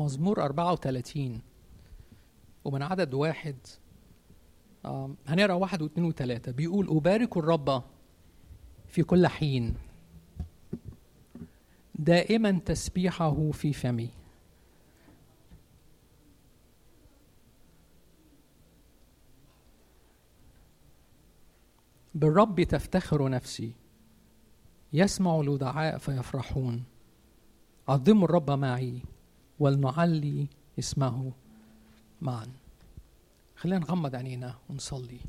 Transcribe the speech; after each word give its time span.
مزمور 0.00 0.44
34 0.44 1.40
ومن 2.64 2.82
عدد 2.82 3.14
واحد 3.14 3.56
هنقرأ 5.26 5.52
واحد 5.52 5.82
واثنين 5.82 6.06
وثلاثة 6.06 6.52
بيقول 6.52 6.88
أبارك 6.88 7.36
الرب 7.36 7.82
في 8.86 9.02
كل 9.02 9.26
حين. 9.26 9.74
دائما 11.94 12.58
تسبيحه 12.58 13.50
في 13.50 13.72
فمي. 13.72 14.10
بالرب 22.14 22.62
تفتخر 22.62 23.28
نفسي. 23.28 23.72
يسمع 24.92 25.40
الودعاء 25.40 25.98
فيفرحون. 25.98 26.84
عظموا 27.88 28.24
الرب 28.24 28.50
معي. 28.50 29.02
ولنعلي 29.60 30.46
اسمه 30.78 31.32
معا. 32.22 32.46
خلينا 33.56 33.78
نغمض 33.78 34.14
عينينا 34.14 34.58
ونصلي. 34.70 35.20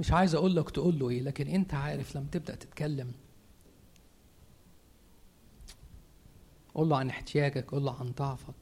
مش 0.00 0.12
عايز 0.12 0.34
أقول 0.34 0.56
لك 0.56 0.70
تقول 0.70 0.98
له 0.98 1.08
إيه 1.10 1.22
لكن 1.22 1.46
أنت 1.46 1.74
عارف 1.74 2.16
لما 2.16 2.26
تبدأ 2.32 2.54
تتكلم 2.54 3.12
قول 6.74 6.88
له 6.88 6.96
عن 6.96 7.08
احتياجك 7.08 7.70
قول 7.70 7.84
له 7.84 7.96
عن 8.00 8.12
ضعفك. 8.12 8.54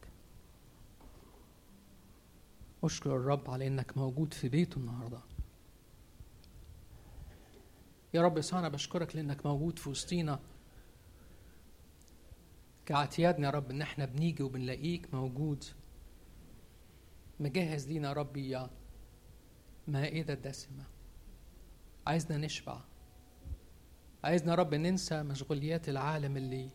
اشكر 2.85 3.17
الرب 3.17 3.51
على 3.51 3.67
إنك 3.67 3.97
موجود 3.97 4.35
في 4.35 4.49
بيته 4.49 4.79
النهارده. 4.79 5.21
يا 8.15 8.23
رب 8.23 8.39
يسوع 8.39 8.59
أنا 8.59 8.69
بشكرك 8.69 9.17
لإنك 9.17 9.47
موجود 9.47 9.79
في 9.79 9.89
وسطينا. 9.89 10.39
كاعتيادنا 12.87 13.47
يا 13.47 13.53
رب 13.53 13.71
إن 13.71 13.83
إحنا 13.83 14.05
بنيجي 14.05 14.43
وبنلاقيك 14.43 15.15
موجود. 15.15 15.65
مجهز 17.41 17.89
لينا 17.89 18.09
يا 18.09 18.13
ربي 18.13 18.51
يا 18.51 18.71
مائدة 19.89 20.35
دسمة 20.35 20.85
عايزنا 22.07 22.39
نشبع. 22.39 22.81
عايزنا 24.25 24.51
يا 24.51 24.57
رب 24.57 24.75
ننسى 24.75 25.23
مشغوليات 25.23 25.89
العالم 25.89 26.37
اللي 26.37 26.71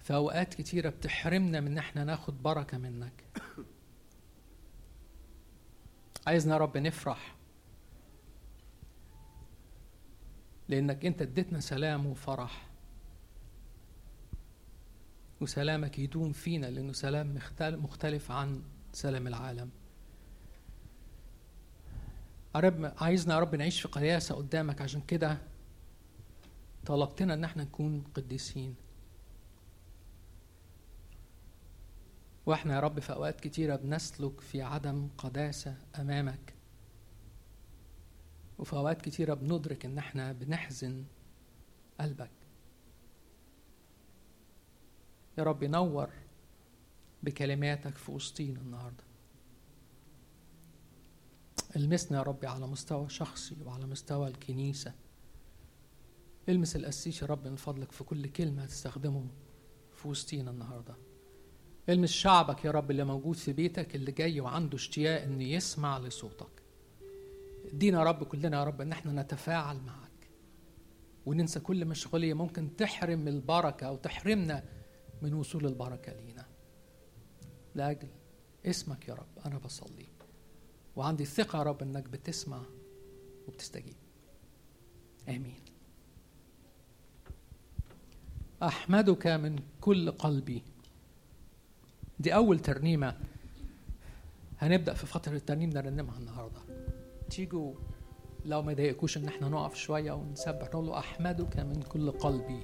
في 0.00 0.14
أوقات 0.14 0.54
كتيرة 0.54 0.90
بتحرمنا 0.90 1.60
من 1.60 1.78
إحنا 1.78 2.04
ناخد 2.04 2.42
بركة 2.42 2.78
منك. 2.78 3.24
عايزنا 6.26 6.54
يا 6.54 6.58
رب 6.58 6.76
نفرح. 6.78 7.36
لأنك 10.68 11.06
أنت 11.06 11.22
اديتنا 11.22 11.60
سلام 11.60 12.06
وفرح. 12.06 12.69
وسلامك 15.40 15.98
يدوم 15.98 16.32
فينا 16.32 16.66
لأنه 16.66 16.92
سلام 16.92 17.34
مختل- 17.34 17.76
مختلف 17.76 18.30
عن 18.30 18.62
سلام 18.92 19.26
العالم. 19.26 19.70
رب 22.56 22.92
عايزنا 22.98 23.34
يا 23.34 23.40
رب 23.40 23.54
نعيش 23.54 23.80
في 23.80 23.88
قياسة 23.88 24.34
قدامك. 24.34 24.80
عشان 24.80 25.00
كده 25.00 25.38
طلبتنا 26.86 27.34
إن 27.34 27.44
إحنا 27.44 27.62
نكون 27.64 28.04
قديسين. 28.14 28.74
وإحنا 32.46 32.74
يا 32.74 32.80
رب 32.80 33.00
في 33.00 33.12
أوقات 33.12 33.40
كتيرة 33.40 33.76
بنسلك 33.76 34.40
في 34.40 34.62
عدم 34.62 35.08
قداسة 35.18 35.76
أمامك. 36.00 36.54
وفي 38.58 38.72
أوقات 38.72 39.02
كتيرة 39.02 39.34
بندرك 39.34 39.84
إن 39.84 39.98
إحنا 39.98 40.32
بنحزن 40.32 41.04
قلبك. 42.00 42.30
يا 45.40 45.44
رب 45.44 45.64
نور 45.64 46.10
بكلماتك 47.22 47.96
في 47.96 48.12
وسطينا 48.12 48.60
النهارده. 48.60 49.04
المسنا 51.76 52.18
يا 52.18 52.22
ربي 52.22 52.46
على 52.46 52.66
مستوى 52.66 53.08
شخصي 53.08 53.56
وعلى 53.64 53.86
مستوى 53.86 54.28
الكنيسة. 54.28 54.92
المس 56.48 56.76
القسيس 56.76 57.22
يا 57.22 57.26
رب 57.26 57.46
من 57.48 57.56
فضلك 57.56 57.92
في 57.92 58.04
كل 58.04 58.26
كلمة 58.26 58.62
هتستخدمه 58.62 59.26
في 59.92 60.08
وسطينا 60.08 60.50
النهاردة. 60.50 60.94
المس 61.88 62.10
شعبك 62.10 62.64
يا 62.64 62.70
رب 62.70 62.90
اللي 62.90 63.04
موجود 63.04 63.36
في 63.36 63.52
بيتك 63.52 63.94
اللي 63.96 64.12
جاي 64.12 64.40
وعنده 64.40 64.76
اشتياق 64.76 65.22
انه 65.22 65.44
يسمع 65.44 65.98
لصوتك. 65.98 66.62
ادينا 67.64 67.98
يا 67.98 68.04
رب 68.04 68.24
كلنا 68.24 68.58
يا 68.58 68.64
رب 68.64 68.80
إن 68.80 68.92
إحنا 68.92 69.22
نتفاعل 69.22 69.80
معك. 69.80 70.10
وننسى 71.26 71.60
كل 71.60 71.84
مشغولية 71.84 72.34
ممكن 72.34 72.76
تحرم 72.76 73.28
البركة 73.28 73.86
أو 73.86 73.96
تحرمنا 73.96 74.64
من 75.22 75.34
وصول 75.34 75.66
البركة 75.66 76.12
لينا. 76.12 76.46
لأجل 77.74 78.08
اسمك 78.66 79.08
يا 79.08 79.14
رب 79.14 79.38
أنا 79.46 79.58
بصلي. 79.58 80.06
وعندي 80.96 81.24
ثقة 81.24 81.58
يا 81.58 81.62
رب 81.62 81.82
إنك 81.82 82.08
بتسمع 82.08 82.62
وبتستجيب. 83.48 83.96
آمين. 85.28 85.60
أحمدك 88.62 89.26
من 89.26 89.58
كل 89.80 90.10
قلبي. 90.10 90.62
دي 92.20 92.34
أول 92.34 92.58
ترنيمة. 92.58 93.16
هنبدأ 94.58 94.94
في 94.94 95.06
فترة 95.06 95.36
الترنيم 95.36 95.70
نرنمها 95.70 96.18
النهاردة. 96.18 96.60
تيجوا 97.30 97.74
لو 98.44 98.62
ما 98.62 98.72
يضايقكوش 98.72 99.16
إن 99.16 99.24
إحنا 99.24 99.48
نقف 99.48 99.74
شوية 99.74 100.12
ونسبح 100.12 100.68
نقول 100.68 100.86
له 100.86 100.98
أحمدك 100.98 101.56
من 101.58 101.82
كل 101.82 102.10
قلبي. 102.10 102.62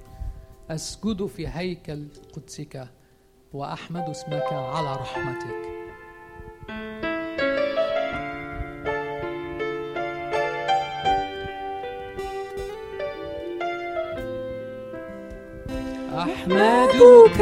أسجد 0.69 1.25
في 1.25 1.47
هيكل 1.47 2.07
قدسك 2.33 2.87
وأحمد 3.53 4.09
اسمك 4.09 4.53
على 4.53 4.93
رحمتك. 4.95 5.67
أحمدك 16.17 17.41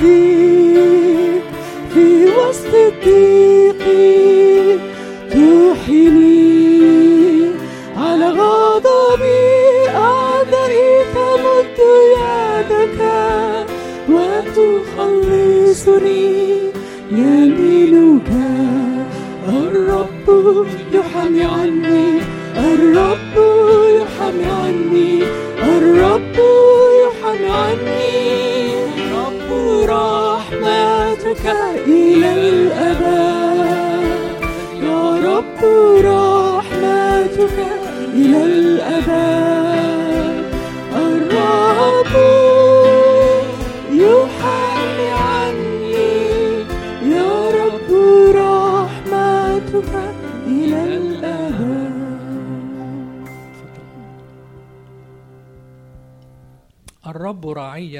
وسط 0.00 0.04
الضيق 0.04 1.42
في 1.94 2.24
وسط 2.24 2.74
الضيق 2.74 3.47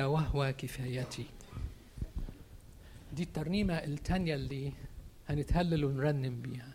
وهو 0.08 0.54
كفايتي. 0.58 1.26
دي 3.12 3.22
الترنيمة 3.22 3.74
التانية 3.74 4.34
اللي 4.34 4.72
هنتهلل 5.28 5.84
ونرنم 5.84 6.42
بيها. 6.42 6.72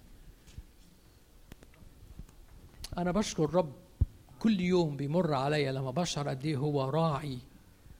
أنا 2.97 3.12
بشكر 3.12 3.44
الرب 3.44 3.74
كل 4.39 4.62
يوم 4.62 4.97
بيمر 4.97 5.33
عليا 5.33 5.71
لما 5.71 5.91
بشعر 5.91 6.30
قد 6.30 6.45
إيه 6.45 6.57
هو 6.57 6.89
راعي 6.89 7.38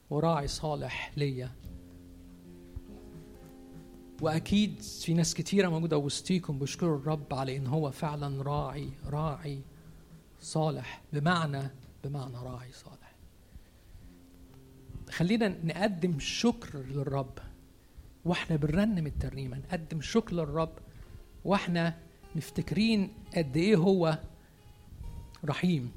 وراعي 0.10 0.48
صالح 0.48 1.12
ليا. 1.18 1.52
وأكيد 4.22 4.82
في 4.82 5.14
ناس 5.14 5.34
كتيرة 5.34 5.70
موجودة 5.70 5.98
وسطيكم 5.98 6.60
بيشكروا 6.60 6.98
الرب 6.98 7.34
على 7.34 7.58
إن 7.58 7.68
هو 7.68 7.92
فعلا 7.92 8.44
راعي 8.44 8.90
راعي 9.06 9.62
صالح 10.42 11.02
بمعنى 11.14 11.70
بمعنى 12.04 12.36
راعي 12.36 12.72
صالح. 12.72 13.03
خلينا 15.18 15.56
نقدم 15.64 16.20
شكر 16.20 16.80
للرب 16.80 17.40
وإحنا 18.26 18.56
بنرنم 18.56 19.08
الترنيمة 19.08 19.58
نقدم 19.58 20.02
شكر 20.02 20.34
للرب 20.36 20.72
وإحنا 21.46 21.98
مفتكرين 22.36 23.14
قد 23.38 23.58
إيه 23.58 23.76
هو 23.76 24.18
رحيم 25.46 25.92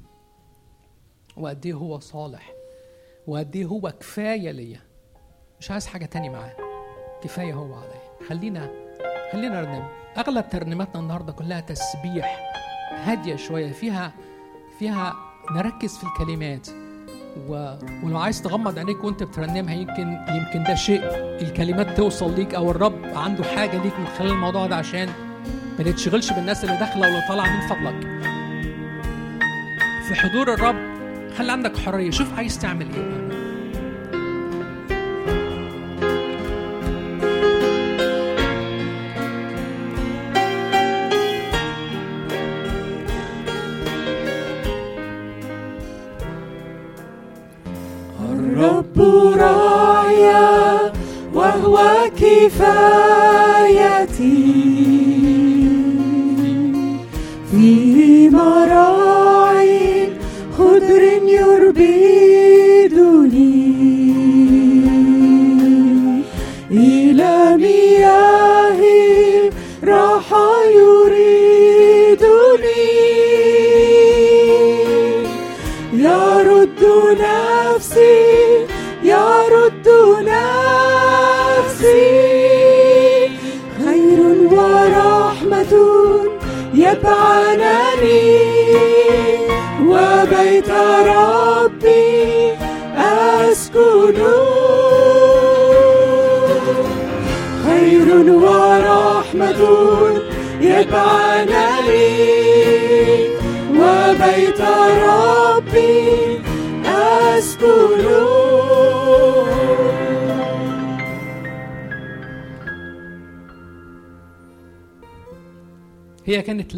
وقد 1.37 1.65
إيه 1.65 1.73
هو 1.73 1.99
صالح 1.99 2.53
وقد 3.27 3.55
إيه 3.55 3.65
هو 3.65 3.93
كفاية 3.99 4.51
ليا. 4.51 4.79
مش 5.59 5.71
عايز 5.71 5.87
حاجة 5.87 6.05
تاني 6.05 6.29
معاه 6.29 6.55
كفاية 7.23 7.53
هو 7.53 7.73
عليا. 7.73 8.27
خلينا 8.29 8.71
خلينا 9.31 9.61
نرنم. 9.61 9.87
أغلب 10.17 10.49
ترنيماتنا 10.49 11.01
النهارده 11.01 11.33
كلها 11.33 11.59
تسبيح 11.61 12.53
هادية 12.91 13.35
شوية 13.35 13.71
فيها 13.71 14.13
فيها 14.79 15.15
نركز 15.51 15.97
في 15.97 16.03
الكلمات. 16.03 16.67
و... 17.49 17.73
ولو 18.03 18.17
عايز 18.17 18.41
تغمض 18.41 18.77
عينيك 18.79 19.03
وانت 19.03 19.23
بترنمها 19.23 19.73
يمكن 19.73 20.17
يمكن 20.29 20.63
ده 20.63 20.75
شيء 20.75 21.01
الكلمات 21.41 21.97
توصل 21.97 22.35
ليك 22.35 22.55
أو 22.55 22.71
الرب 22.71 23.05
عنده 23.15 23.43
حاجة 23.43 23.83
ليك 23.83 23.99
من 23.99 24.07
خلال 24.17 24.31
الموضوع 24.31 24.67
ده 24.67 24.75
عشان 24.75 25.09
ما 25.77 25.83
تتشغلش 25.83 26.33
بالناس 26.33 26.63
اللي 26.63 26.77
داخلة 26.77 27.01
واللي 27.01 27.21
طالعة 27.27 27.55
من 27.55 27.67
فضلك 27.67 28.07
في 30.07 30.15
حضور 30.15 30.53
الرب 30.53 30.75
خلي 31.37 31.51
عندك 31.51 31.77
حرية 31.77 32.11
شوف 32.11 32.33
عايز 32.37 32.59
تعمل 32.59 32.87
إيه 32.95 33.01
بقى. 33.03 33.26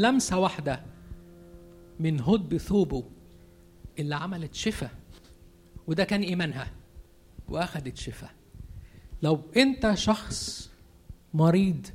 لمسة 0.10 0.38
واحدة 0.40 0.82
من 2.00 2.22
هد 2.22 2.50
بثوبه 2.50 3.04
اللي 4.00 4.16
عملت 4.16 4.54
شفاء 4.56 4.92
وده 5.88 6.04
كان 6.04 6.22
إيمانها 6.22 6.72
وأخدت 7.48 7.98
شفاء 7.98 8.32
لو 9.24 9.42
أنت 9.58 9.94
شخص 9.94 10.70
مريض 11.34 11.88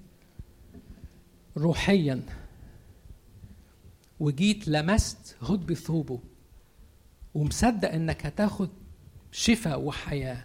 روحيا 1.56 2.22
وجيت 4.20 4.68
لمست 4.68 5.36
هد 5.42 5.66
بثوبه 5.66 6.20
ومصدق 7.34 7.92
إنك 7.92 8.26
هتاخد 8.26 8.68
شفاء 9.32 9.80
وحياة 9.80 10.44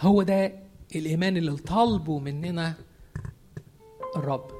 هو 0.00 0.22
ده 0.22 0.67
الإيمان 0.96 1.36
اللي 1.36 1.56
طالبه 1.56 2.18
مننا 2.18 2.74
الرب 4.16 4.50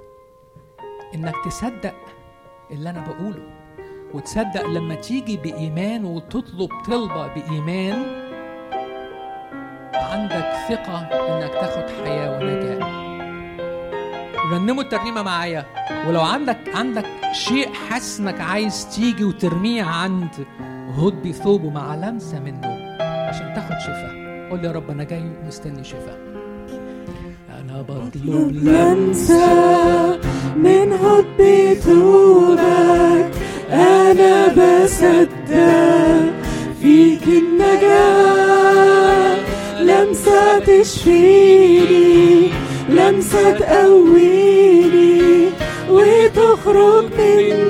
إنك 1.14 1.34
تصدق 1.44 1.94
اللي 2.70 2.90
أنا 2.90 3.00
بقوله 3.08 3.42
وتصدق 4.14 4.66
لما 4.66 4.94
تيجي 4.94 5.36
بإيمان 5.36 6.04
وتطلب 6.04 6.70
طلبة 6.86 7.26
بإيمان 7.26 8.28
عندك 9.94 10.52
ثقة 10.68 10.98
إنك 10.98 11.52
تاخد 11.52 11.90
حياة 12.04 12.38
ونجاة. 12.38 12.98
رنموا 14.52 14.82
الترنيمة 14.82 15.22
معايا 15.22 15.66
ولو 16.08 16.20
عندك 16.20 16.58
عندك 16.74 17.06
شيء 17.32 17.72
حاسس 17.72 18.20
انك 18.20 18.40
عايز 18.40 18.96
تيجي 18.96 19.24
وترميه 19.24 19.82
عند 19.84 20.46
هد 20.96 21.30
ثوبه 21.30 21.70
مع 21.70 21.94
لمسة 21.94 22.40
منه 22.40 22.66
عشان 23.02 23.54
تاخد 23.54 23.78
شفاء. 23.80 24.27
قول 24.50 24.64
يا 24.64 24.72
رب 24.72 24.90
أنا 24.90 25.04
جاي 25.04 25.22
مستني 25.46 25.84
شفاء. 25.84 26.18
أنا 27.60 27.82
بطلب 27.82 28.52
لمسة 28.52 30.16
من 30.56 30.92
حب 31.02 31.38
ثوبك 31.74 33.30
أنا 33.70 34.46
بصدق 34.48 36.32
فيك 36.82 37.22
النجاة. 37.28 38.48
لمسة 39.80 40.58
تشفيني 40.58 42.50
لمسة 42.88 43.50
تقويني 43.50 45.22
وتخرج 45.90 47.04
منك 47.18 47.67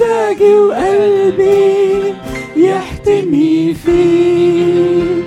باجي 0.00 0.54
وقلبي 0.54 2.14
يحتمي 2.56 3.74
فيك. 3.74 5.24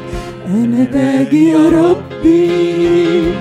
أنا 0.48 0.84
باجي 0.94 1.50
يا 1.50 1.70
ربي 1.70 3.34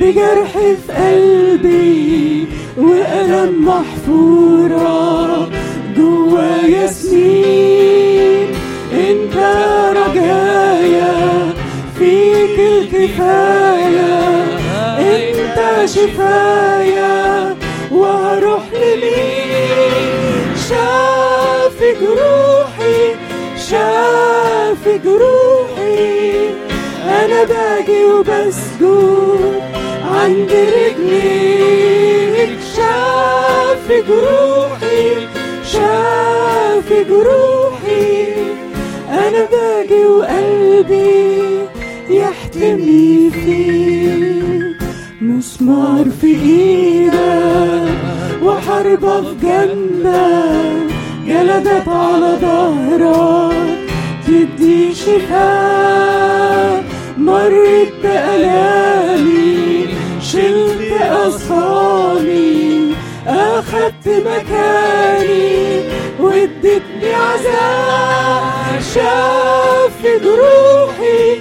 بجرح 0.00 0.52
في 0.86 0.92
قلبي 0.92 2.46
وألم 2.78 3.64
محفورة 3.66 5.48
جوايا 5.96 6.86
سنين 6.86 8.48
أنت 8.92 9.36
رجايا 9.96 11.14
فيك 11.98 12.56
الكفاية. 12.58 14.14
أنت 14.98 15.58
شفايا 15.88 17.56
وهروح 17.92 18.61
شافي 20.72 21.90
جروحي 22.00 23.00
شافي 23.68 24.98
جروحي 25.04 26.48
أنا 27.04 27.44
باجي 27.44 28.04
وبسجد 28.04 29.62
عند 30.04 30.52
رجليك 30.76 32.58
شافي 32.76 34.02
جروحي 34.08 35.04
شافي 35.64 37.04
جروحي 37.04 38.34
أنا 39.08 39.48
باجي 39.52 40.04
وقلبي 40.04 41.32
يحتمي 42.10 43.30
فيك. 43.30 44.76
مسمار 45.20 46.06
في 46.20 46.26
إيدك. 46.26 47.91
وحد 48.42 48.62
حربة 48.68 49.20
في 49.20 49.34
جنبك 49.42 50.92
جلدت 51.26 51.88
على 51.88 52.36
ظهرك 52.40 53.78
تدي 54.26 54.94
شفاء 54.94 56.84
مرت 57.18 57.92
بألامي 58.02 59.86
شلت 60.20 60.92
أصحابي 61.02 62.94
أخدت 63.26 64.08
مكاني 64.08 65.80
وادتني 66.20 67.14
عذاب 67.14 68.80
شاف 68.94 70.02
جروحي 70.24 71.40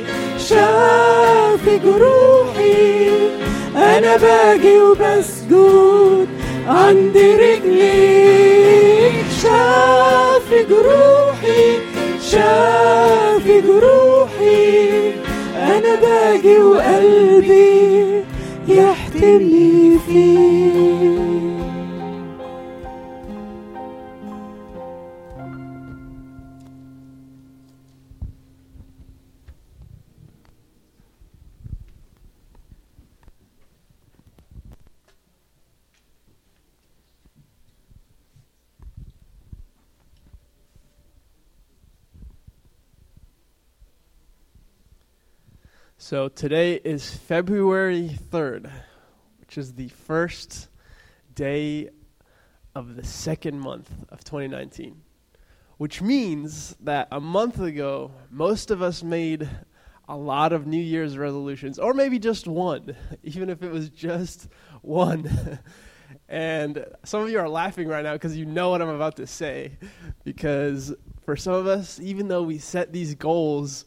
شاف 0.50 1.70
جروحي 1.84 3.10
أنا 3.76 4.18
باجي 4.18 4.78
وبسجد 4.80 6.31
عند 6.68 7.18
رجليك. 7.18 9.16
شاف 9.42 10.48
جروحي 10.70 11.66
شاف 12.32 13.46
جروحي. 13.48 15.14
أنا 15.56 15.96
باجي 16.02 16.58
وقلبي 16.58 18.24
يحتمي 18.68 20.00
فيك 20.08 21.31
So 46.12 46.28
today 46.28 46.74
is 46.74 47.10
February 47.10 48.10
3rd, 48.32 48.70
which 49.40 49.58
is 49.58 49.76
the 49.76 49.88
first 49.88 50.68
day 51.34 51.88
of 52.76 52.98
the 52.98 53.06
second 53.06 53.62
month 53.62 53.90
of 54.10 54.22
2019. 54.22 55.02
Which 55.78 56.02
means 56.02 56.76
that 56.82 57.08
a 57.14 57.22
month 57.22 57.62
ago, 57.62 58.12
most 58.30 58.72
of 58.72 58.82
us 58.82 59.04
made 59.04 59.50
a 60.10 60.18
lot 60.18 60.52
of 60.52 60.68
New 60.68 60.84
Year's 60.84 61.18
resolutions, 61.18 61.80
or 61.80 61.94
maybe 61.94 62.20
just 62.20 62.46
one, 62.46 62.94
even 63.24 63.50
if 63.50 63.64
it 63.64 63.72
was 63.72 63.88
just 63.90 64.50
one. 64.82 65.60
and 66.28 66.86
some 67.06 67.24
of 67.24 67.30
you 67.30 67.40
are 67.40 67.48
laughing 67.48 67.88
right 67.88 68.04
now 68.04 68.12
because 68.12 68.36
you 68.36 68.46
know 68.46 68.70
what 68.70 68.82
I'm 68.82 68.90
about 68.90 69.16
to 69.16 69.28
say. 69.28 69.78
Because 70.26 70.94
for 71.24 71.38
some 71.38 71.54
of 71.54 71.68
us, 71.68 72.02
even 72.02 72.28
though 72.28 72.44
we 72.44 72.58
set 72.58 72.92
these 72.92 73.16
goals, 73.16 73.86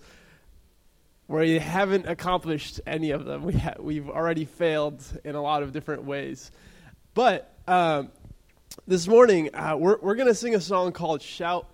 you 1.43 1.59
haven't 1.59 2.07
accomplished 2.07 2.81
any 2.87 3.11
of 3.11 3.25
them. 3.25 3.43
We 3.43 3.55
ha- 3.55 3.75
we've 3.79 4.09
already 4.09 4.45
failed 4.45 5.03
in 5.25 5.35
a 5.35 5.43
lot 5.43 5.63
of 5.63 5.73
different 5.73 6.05
ways. 6.05 6.53
But 7.15 7.53
um, 7.67 8.11
this 8.87 9.09
morning, 9.09 9.55
uh, 9.55 9.77
we're, 9.79 9.99
we're 10.01 10.15
going 10.15 10.29
to 10.29 10.35
sing 10.35 10.55
a 10.55 10.61
song 10.61 10.93
called 10.93 11.23
Shout 11.23 11.69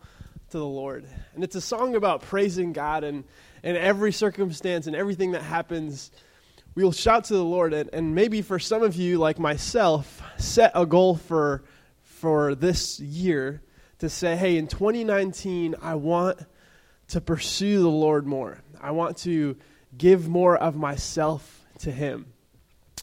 to 0.51 0.59
the 0.59 0.65
Lord. 0.65 1.07
And 1.35 1.45
it's 1.45 1.57
a 1.57 1.61
song 1.61 1.95
about 1.95 2.23
praising 2.23 2.73
God 2.73 3.05
and 3.05 3.25
in 3.63 3.77
every 3.77 4.13
circumstance 4.13 4.87
and 4.87 4.97
everything 4.97 5.33
that 5.33 5.43
happens. 5.43 6.11
We'll 6.75 6.93
shout 6.93 7.25
to 7.25 7.35
the 7.35 7.45
Lord. 7.45 7.75
And, 7.75 7.91
and 7.93 8.15
maybe 8.15 8.43
for 8.43 8.59
some 8.59 8.83
of 8.83 8.97
you, 8.97 9.19
like 9.19 9.39
myself, 9.39 10.23
set 10.39 10.73
a 10.75 10.87
goal 10.87 11.17
for, 11.17 11.65
for 12.03 12.55
this 12.55 13.01
year 13.01 13.63
to 13.99 14.09
say, 14.09 14.37
hey, 14.37 14.57
in 14.57 14.67
2019, 14.67 15.77
I 15.83 15.97
want 15.97 16.39
to 17.09 17.21
pursue 17.21 17.83
the 17.83 17.89
Lord 17.89 18.27
more. 18.27 18.63
I 18.81 18.93
want 18.93 19.19
to 19.19 19.57
give 19.97 20.29
more 20.29 20.57
of 20.57 20.77
myself 20.77 21.67
to 21.81 21.91
Him. 21.91 22.27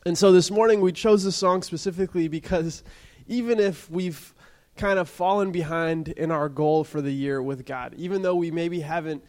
And 0.06 0.18
so 0.18 0.32
this 0.32 0.50
morning 0.50 0.82
we 0.82 0.92
chose 0.92 1.24
this 1.24 1.36
song 1.36 1.62
specifically 1.62 2.28
because 2.28 2.84
even 3.28 3.60
if 3.60 3.90
we've 3.90 4.34
kind 4.76 5.00
of 5.00 5.10
fallen 5.10 5.52
behind 5.52 6.08
in 6.10 6.32
our 6.32 6.50
goal 6.50 6.84
for 6.84 7.02
the 7.02 7.12
year 7.12 7.42
with 7.42 7.66
God, 7.66 7.94
even 7.98 8.22
though 8.22 8.36
we 8.36 8.52
maybe 8.52 8.80
haven't 8.80 9.24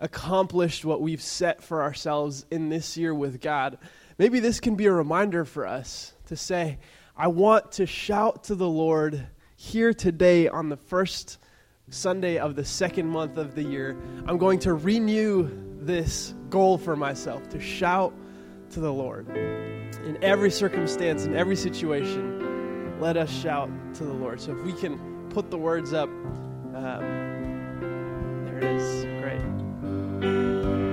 accomplished 0.00 0.84
what 0.84 1.00
we've 1.00 1.22
set 1.22 1.62
for 1.62 1.82
ourselves 1.82 2.46
in 2.50 2.68
this 2.68 2.96
year 2.96 3.14
with 3.14 3.40
God, 3.40 3.78
maybe 4.18 4.40
this 4.40 4.60
can 4.60 4.74
be 4.74 4.86
a 4.86 4.92
reminder 4.92 5.44
for 5.44 5.66
us 5.66 6.14
to 6.26 6.36
say, 6.36 6.78
I 7.16 7.28
want 7.28 7.72
to 7.72 7.86
shout 7.86 8.44
to 8.44 8.54
the 8.54 8.68
Lord 8.68 9.26
here 9.56 9.94
today 9.94 10.48
on 10.48 10.68
the 10.68 10.76
first 10.76 11.38
Sunday 11.90 12.38
of 12.38 12.56
the 12.56 12.64
second 12.64 13.08
month 13.08 13.36
of 13.36 13.54
the 13.54 13.62
year. 13.62 13.96
I'm 14.26 14.38
going 14.38 14.58
to 14.60 14.74
renew 14.74 15.50
this 15.80 16.34
goal 16.50 16.78
for 16.78 16.96
myself 16.96 17.48
to 17.50 17.60
shout 17.60 18.14
to 18.70 18.80
the 18.80 18.92
Lord. 18.92 19.28
In 19.28 20.18
every 20.22 20.50
circumstance, 20.50 21.24
in 21.24 21.36
every 21.36 21.56
situation, 21.56 23.00
let 23.00 23.16
us 23.16 23.30
shout 23.30 23.70
to 23.94 24.04
the 24.04 24.12
Lord. 24.12 24.40
So 24.40 24.52
if 24.52 24.64
we 24.64 24.72
can 24.72 25.28
put 25.30 25.50
the 25.50 25.58
words 25.58 25.92
up, 25.92 26.08
um, 26.74 28.44
there 28.44 28.58
it 28.58 28.64
is. 28.64 29.04
Great. 29.22 30.83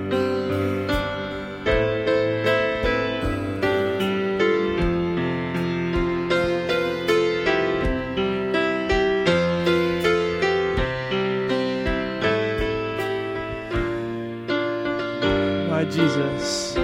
Jesus. 15.92 16.74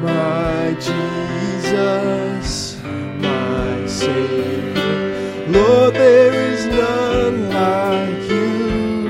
My 0.00 0.74
Jesus, 0.80 2.78
my 3.18 3.86
Savior. 3.86 5.46
Lord, 5.48 5.94
there 5.94 6.32
is 6.32 6.64
none 6.66 7.50
like 7.50 8.30
you. 8.30 9.08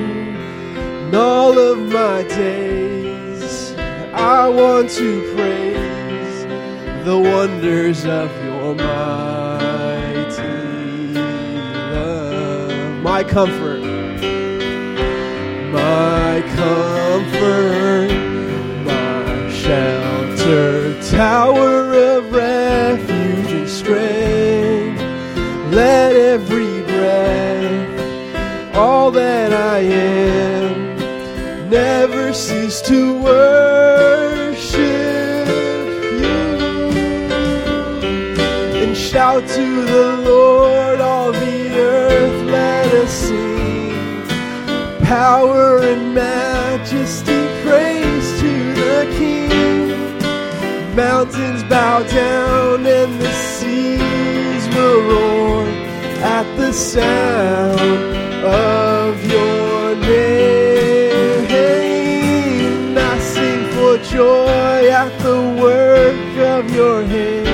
In 1.06 1.14
all 1.14 1.56
of 1.56 1.78
my 1.78 2.24
days, 2.24 3.72
I 4.12 4.48
want 4.48 4.90
to 4.90 5.34
praise 5.36 6.44
the 7.04 7.16
wonders 7.16 8.04
of 8.04 8.30
your 8.44 8.74
mighty 8.74 10.42
love. 11.94 13.02
My 13.04 13.22
comfort 13.22 13.75
comfort, 16.54 18.10
my 18.84 19.50
shelter, 19.50 20.94
tower 21.10 21.92
of 21.94 22.32
refuge 22.32 23.52
and 23.52 23.68
strength. 23.68 25.00
Let 25.72 26.14
every 26.14 26.82
breath, 26.82 28.74
all 28.74 29.10
that 29.10 29.52
I 29.52 29.78
am, 29.80 30.96
never 31.68 32.32
cease 32.32 32.80
to 32.82 33.20
worship 33.20 34.86
you 36.20 36.36
and 38.82 38.96
shout 38.96 39.46
to 39.48 39.84
the 39.84 40.16
Lord, 40.24 40.55
power 45.06 45.78
and 45.82 46.12
majesty, 46.12 47.46
praise 47.62 48.40
to 48.40 48.74
the 48.74 49.06
King. 49.16 50.18
Mountains 50.96 51.62
bow 51.64 52.02
down 52.02 52.84
and 52.84 53.20
the 53.20 53.32
seas 53.54 54.68
will 54.74 55.02
roar 55.10 55.64
at 56.24 56.46
the 56.56 56.72
sound 56.72 57.80
of 58.44 59.24
your 59.30 59.94
name. 59.94 61.46
I 62.98 63.18
sing 63.20 63.62
for 63.74 63.98
joy 63.98 64.90
at 64.90 65.16
the 65.20 65.38
work 65.62 66.36
of 66.54 66.68
your 66.74 67.04
hand. 67.04 67.46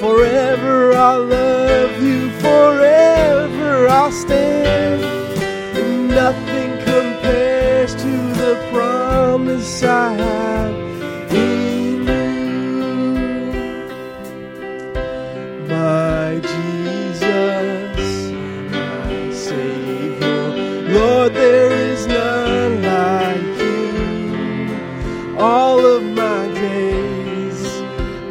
Forever 0.00 0.94
I'll 0.94 1.26
love 1.26 1.61
I 9.84 10.12
have 10.14 10.74
in 11.32 12.06
you, 12.06 13.14
my 15.68 16.40
Jesus, 16.52 18.30
my 18.70 19.32
Savior. 19.32 20.52
Lord, 20.92 21.34
there 21.34 21.72
is 21.72 22.06
none 22.06 22.82
like 22.82 23.58
you. 23.60 25.36
All 25.38 25.84
of 25.84 26.02
my 26.04 26.46
days, 26.54 27.66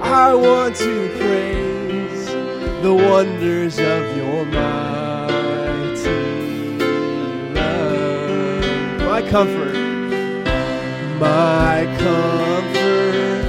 I 0.01 0.33
want 0.33 0.75
to 0.77 1.09
praise 1.17 2.27
the 2.81 2.93
wonders 2.93 3.77
of 3.77 4.15
your 4.15 4.45
mighty 4.45 6.09
love, 7.53 8.99
my 9.01 9.21
comfort 9.29 9.70
my 11.21 11.85
comfort, 11.99 13.45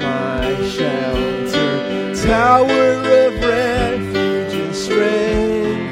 my 0.00 0.54
shelter, 0.70 2.14
tower 2.14 2.92
of 3.24 3.34
refuge 3.42 4.54
and 4.54 4.72
strength. 4.72 5.82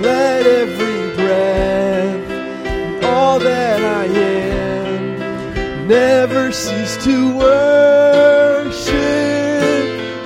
Let 0.00 0.46
every 0.46 1.16
breath, 1.16 2.30
all 3.02 3.40
that 3.40 3.80
I 3.82 4.04
am, 4.04 5.18
never 5.88 6.52
cease 6.52 6.96
to 7.02 7.36
worship 7.36 8.94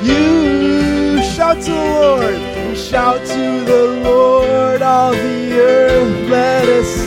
you. 0.03 1.23
Shout 1.33 1.63
to 1.63 1.71
the 1.71 1.77
Lord, 1.77 2.77
shout 2.77 3.25
to 3.25 3.65
the 3.65 3.85
Lord, 4.05 4.83
all 4.83 5.13
the 5.13 5.53
earth, 5.55 6.29
let 6.29 6.69
us. 6.69 7.04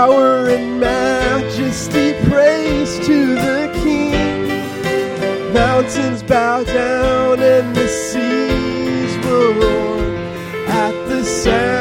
Power 0.00 0.48
and 0.48 0.80
majesty, 0.80 2.14
praise 2.30 2.98
to 3.06 3.34
the 3.34 3.70
King. 3.82 5.52
Mountains 5.52 6.22
bow 6.22 6.64
down 6.64 7.38
and 7.38 7.76
the 7.76 7.86
seas 7.86 9.26
will 9.26 9.52
roar 9.60 10.00
at 10.68 10.94
the 11.06 11.22
sound 11.22 11.79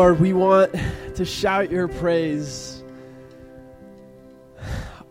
Lord, 0.00 0.18
we 0.18 0.32
want 0.32 0.74
to 1.16 1.26
shout 1.26 1.70
your 1.70 1.86
praise 1.86 2.82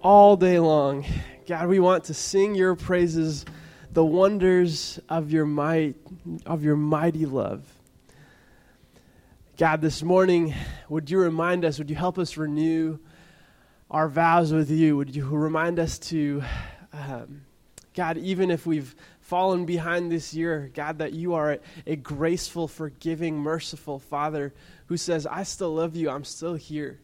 all 0.02 0.36
day 0.36 0.58
long. 0.58 1.06
God, 1.46 1.68
we 1.68 1.80
want 1.80 2.06
to 2.06 2.16
sing 2.16 2.56
your 2.56 2.74
praises, 2.74 3.46
the 3.92 4.04
wonders 4.04 5.00
of 5.08 5.32
your 5.32 5.46
might, 5.46 5.96
of 6.48 6.64
your 6.64 6.76
mighty 6.76 7.28
love. 7.28 7.72
God, 9.58 9.82
this 9.82 10.02
morning, 10.02 10.56
would 10.90 11.12
you 11.12 11.20
remind 11.20 11.66
us, 11.66 11.78
would 11.78 11.92
you 11.92 11.96
help 11.96 12.18
us 12.18 12.36
renew 12.36 12.98
our 13.92 14.10
vows 14.10 14.52
with 14.52 14.72
you? 14.72 14.98
Would 14.98 15.16
you 15.16 15.24
remind 15.28 15.78
us 15.78 16.00
to, 16.00 16.42
um, 16.94 17.44
God, 17.94 18.18
even 18.18 18.50
if 18.50 18.66
we've 18.66 18.96
fallen 19.20 19.68
behind 19.68 20.12
this 20.12 20.34
year, 20.34 20.72
God, 20.74 20.98
that 20.98 21.14
you 21.14 21.36
are 21.36 21.52
a, 21.52 21.60
a 21.86 21.96
graceful, 21.96 22.68
forgiving, 22.68 23.38
merciful 23.38 24.00
Father 24.00 24.52
who 24.90 24.98
says, 24.98 25.28
I 25.28 25.44
still 25.44 25.76
love 25.76 25.96
you, 25.96 26.10
I'm 26.10 26.24
still 26.24 26.56
here, 26.56 27.00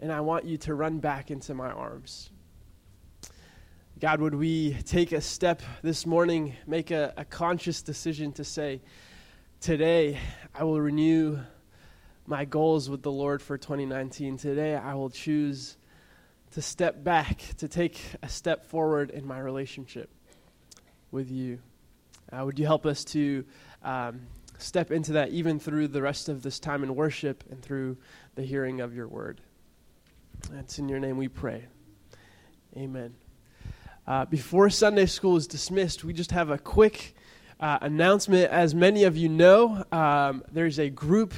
and 0.00 0.12
I 0.12 0.20
want 0.20 0.44
you 0.44 0.58
to 0.58 0.74
run 0.74 0.98
back 0.98 1.30
into 1.30 1.54
my 1.54 1.70
arms. 1.70 2.28
God, 3.98 4.20
would 4.20 4.34
we 4.34 4.74
take 4.84 5.12
a 5.12 5.22
step 5.22 5.62
this 5.80 6.04
morning, 6.04 6.56
make 6.66 6.90
a, 6.90 7.14
a 7.16 7.24
conscious 7.24 7.80
decision 7.80 8.32
to 8.32 8.44
say, 8.44 8.82
Today 9.62 10.18
I 10.54 10.64
will 10.64 10.78
renew 10.78 11.38
my 12.26 12.44
goals 12.44 12.90
with 12.90 13.02
the 13.02 13.12
Lord 13.12 13.40
for 13.40 13.56
2019. 13.56 14.36
Today 14.36 14.74
I 14.74 14.92
will 14.94 15.10
choose 15.10 15.78
to 16.50 16.60
step 16.60 17.02
back, 17.02 17.40
to 17.56 17.66
take 17.66 17.98
a 18.22 18.28
step 18.28 18.66
forward 18.66 19.08
in 19.08 19.26
my 19.26 19.38
relationship 19.38 20.10
with 21.10 21.30
you. 21.30 21.60
Uh, 22.30 22.44
would 22.44 22.58
you 22.58 22.66
help 22.66 22.84
us 22.84 23.04
to 23.06 23.44
um, 23.82 24.20
step 24.60 24.90
into 24.90 25.12
that 25.12 25.30
even 25.30 25.58
through 25.58 25.88
the 25.88 26.02
rest 26.02 26.28
of 26.28 26.42
this 26.42 26.58
time 26.58 26.82
in 26.82 26.94
worship 26.94 27.44
and 27.50 27.62
through 27.62 27.96
the 28.34 28.42
hearing 28.42 28.80
of 28.80 28.94
your 28.94 29.08
word? 29.08 29.40
It's 30.58 30.78
in 30.78 30.88
your 30.88 31.00
name 31.00 31.16
we 31.16 31.28
pray. 31.28 31.64
Amen. 32.76 33.14
Uh, 34.06 34.24
before 34.24 34.70
Sunday 34.70 35.06
school 35.06 35.36
is 35.36 35.46
dismissed, 35.46 36.04
we 36.04 36.12
just 36.12 36.32
have 36.32 36.50
a 36.50 36.58
quick 36.58 37.14
uh, 37.60 37.78
announcement. 37.82 38.50
As 38.50 38.74
many 38.74 39.04
of 39.04 39.16
you 39.16 39.28
know, 39.28 39.84
um, 39.92 40.42
there's 40.50 40.78
a 40.78 40.88
group 40.88 41.34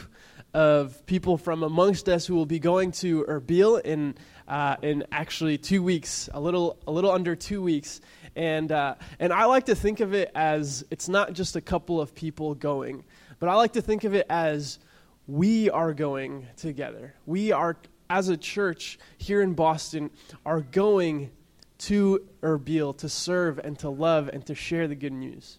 of 0.55 1.05
people 1.07 1.37
from 1.37 1.63
amongst 1.63 2.09
us 2.09 2.27
who 2.27 2.35
will 2.35 2.47
be 2.47 2.59
going 2.59 2.93
to 2.93 3.25
Erbil 3.25 3.81
in 3.81 4.15
uh, 4.49 4.77
in 4.83 5.05
actually 5.11 5.57
two 5.57 5.83
weeks, 5.83 6.29
a 6.35 6.41
little 6.41 6.79
a 6.87 6.93
little 6.93 7.11
under 7.11 7.35
two 7.35 7.63
weeks, 7.63 8.01
and 8.37 8.73
uh, 8.73 8.95
and 9.19 9.33
I 9.33 9.45
like 9.45 9.67
to 9.67 9.75
think 9.75 10.01
of 10.01 10.15
it 10.15 10.31
as 10.35 10.85
it's 10.91 11.09
not 11.09 11.33
just 11.33 11.57
a 11.57 11.61
couple 11.61 12.01
of 12.01 12.15
people 12.15 12.55
going, 12.55 13.05
but 13.39 13.49
I 13.49 13.55
like 13.55 13.73
to 13.75 13.83
think 13.83 14.05
of 14.05 14.15
it 14.15 14.27
as 14.29 14.79
we 15.27 15.71
are 15.71 15.93
going 15.95 16.47
together. 16.57 17.15
We 17.27 17.53
are 17.53 17.77
as 18.11 18.29
a 18.29 18.37
church 18.37 18.99
here 19.19 19.41
in 19.41 19.55
Boston 19.55 20.11
are 20.45 20.61
going 20.61 21.31
to 21.79 22.23
Erbil 22.43 22.97
to 22.99 23.09
serve 23.09 23.59
and 23.59 23.79
to 23.81 23.89
love 23.89 24.29
and 24.29 24.45
to 24.47 24.55
share 24.55 24.87
the 24.87 24.95
good 24.95 25.13
news. 25.13 25.59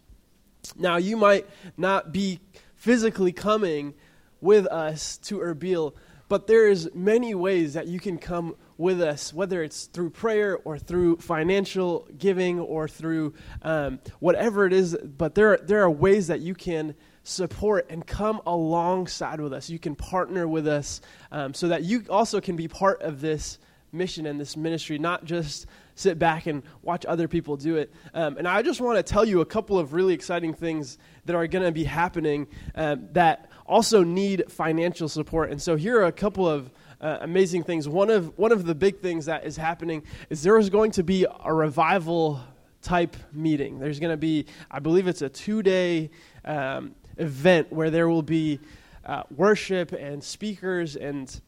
Now, 0.76 0.96
you 0.96 1.16
might 1.16 1.46
not 1.76 2.12
be 2.12 2.40
physically 2.76 3.32
coming 3.32 3.94
with 4.40 4.66
us 4.66 5.18
to 5.18 5.38
Erbil, 5.38 5.94
but 6.28 6.46
there's 6.46 6.94
many 6.94 7.34
ways 7.34 7.74
that 7.74 7.88
you 7.88 8.00
can 8.00 8.18
come 8.18 8.56
with 8.76 9.00
us, 9.00 9.32
whether 9.32 9.62
it's 9.62 9.86
through 9.86 10.10
prayer 10.10 10.58
or 10.64 10.78
through 10.78 11.16
financial 11.16 12.08
giving 12.18 12.60
or 12.60 12.88
through 12.88 13.34
um, 13.62 14.00
whatever 14.18 14.66
it 14.66 14.72
is. 14.72 14.96
But 14.96 15.34
there, 15.34 15.58
there 15.58 15.82
are 15.82 15.90
ways 15.90 16.26
that 16.28 16.40
you 16.40 16.54
can 16.54 16.94
support 17.22 17.86
and 17.88 18.06
come 18.06 18.40
alongside 18.46 19.40
with 19.40 19.52
us. 19.52 19.70
You 19.70 19.78
can 19.78 19.94
partner 19.94 20.46
with 20.46 20.68
us 20.68 21.00
um, 21.32 21.54
so 21.54 21.68
that 21.68 21.82
you 21.82 22.04
also 22.10 22.40
can 22.40 22.56
be 22.56 22.68
part 22.68 23.02
of 23.02 23.20
this 23.20 23.58
mission 23.92 24.26
and 24.26 24.40
this 24.40 24.56
ministry, 24.56 24.98
not 24.98 25.24
just 25.24 25.66
sit 25.94 26.18
back 26.18 26.46
and 26.46 26.62
watch 26.82 27.06
other 27.06 27.28
people 27.28 27.56
do 27.56 27.76
it. 27.76 27.92
Um, 28.12 28.36
and 28.36 28.48
I 28.48 28.62
just 28.62 28.80
want 28.80 28.98
to 28.98 29.02
tell 29.02 29.24
you 29.24 29.40
a 29.40 29.46
couple 29.46 29.78
of 29.78 29.92
really 29.92 30.12
exciting 30.12 30.52
things 30.52 30.98
that 31.24 31.36
are 31.36 31.46
going 31.46 31.64
to 31.64 31.72
be 31.72 31.84
happening 31.84 32.48
um, 32.74 33.08
that 33.12 33.48
also 33.66 34.02
need 34.02 34.50
financial 34.50 35.08
support. 35.08 35.50
And 35.50 35.62
so 35.62 35.76
here 35.76 36.00
are 36.00 36.06
a 36.06 36.12
couple 36.12 36.48
of 36.48 36.70
uh, 37.04 37.18
amazing 37.20 37.62
things. 37.62 37.86
One 37.86 38.08
of 38.08 38.36
one 38.38 38.50
of 38.50 38.64
the 38.64 38.74
big 38.74 39.00
things 39.00 39.26
that 39.26 39.44
is 39.44 39.58
happening 39.58 40.02
is 40.30 40.42
there 40.42 40.58
is 40.58 40.70
going 40.70 40.92
to 40.92 41.02
be 41.02 41.26
a 41.44 41.52
revival 41.52 42.40
type 42.80 43.16
meeting. 43.30 43.78
There's 43.78 44.00
going 44.00 44.12
to 44.12 44.16
be, 44.16 44.46
I 44.70 44.78
believe 44.78 45.06
it's 45.06 45.20
a 45.20 45.28
two 45.28 45.62
day 45.62 46.10
um, 46.46 46.94
event 47.18 47.70
where 47.70 47.90
there 47.90 48.08
will 48.08 48.22
be 48.22 48.58
uh, 49.04 49.24
worship 49.36 49.92
and 49.92 50.24
speakers 50.24 50.96
and 50.96 51.40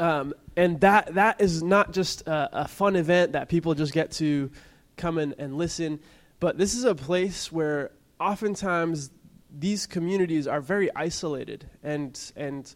um, 0.00 0.32
and 0.56 0.80
that 0.80 1.14
that 1.14 1.40
is 1.40 1.62
not 1.62 1.92
just 1.92 2.22
a, 2.22 2.62
a, 2.62 2.68
fun 2.68 2.96
event 2.96 3.32
that 3.32 3.48
people 3.48 3.74
just 3.74 3.92
get 3.92 4.10
to 4.12 4.50
come 4.96 5.18
in 5.18 5.34
and 5.38 5.56
listen, 5.56 6.00
but 6.40 6.58
this 6.58 6.74
is 6.74 6.84
a 6.84 6.94
place 6.94 7.52
where 7.52 7.90
oftentimes 8.20 9.10
these 9.50 9.86
communities 9.86 10.46
are 10.46 10.60
very 10.60 10.94
isolated 10.94 11.68
and 11.82 12.32
and 12.36 12.74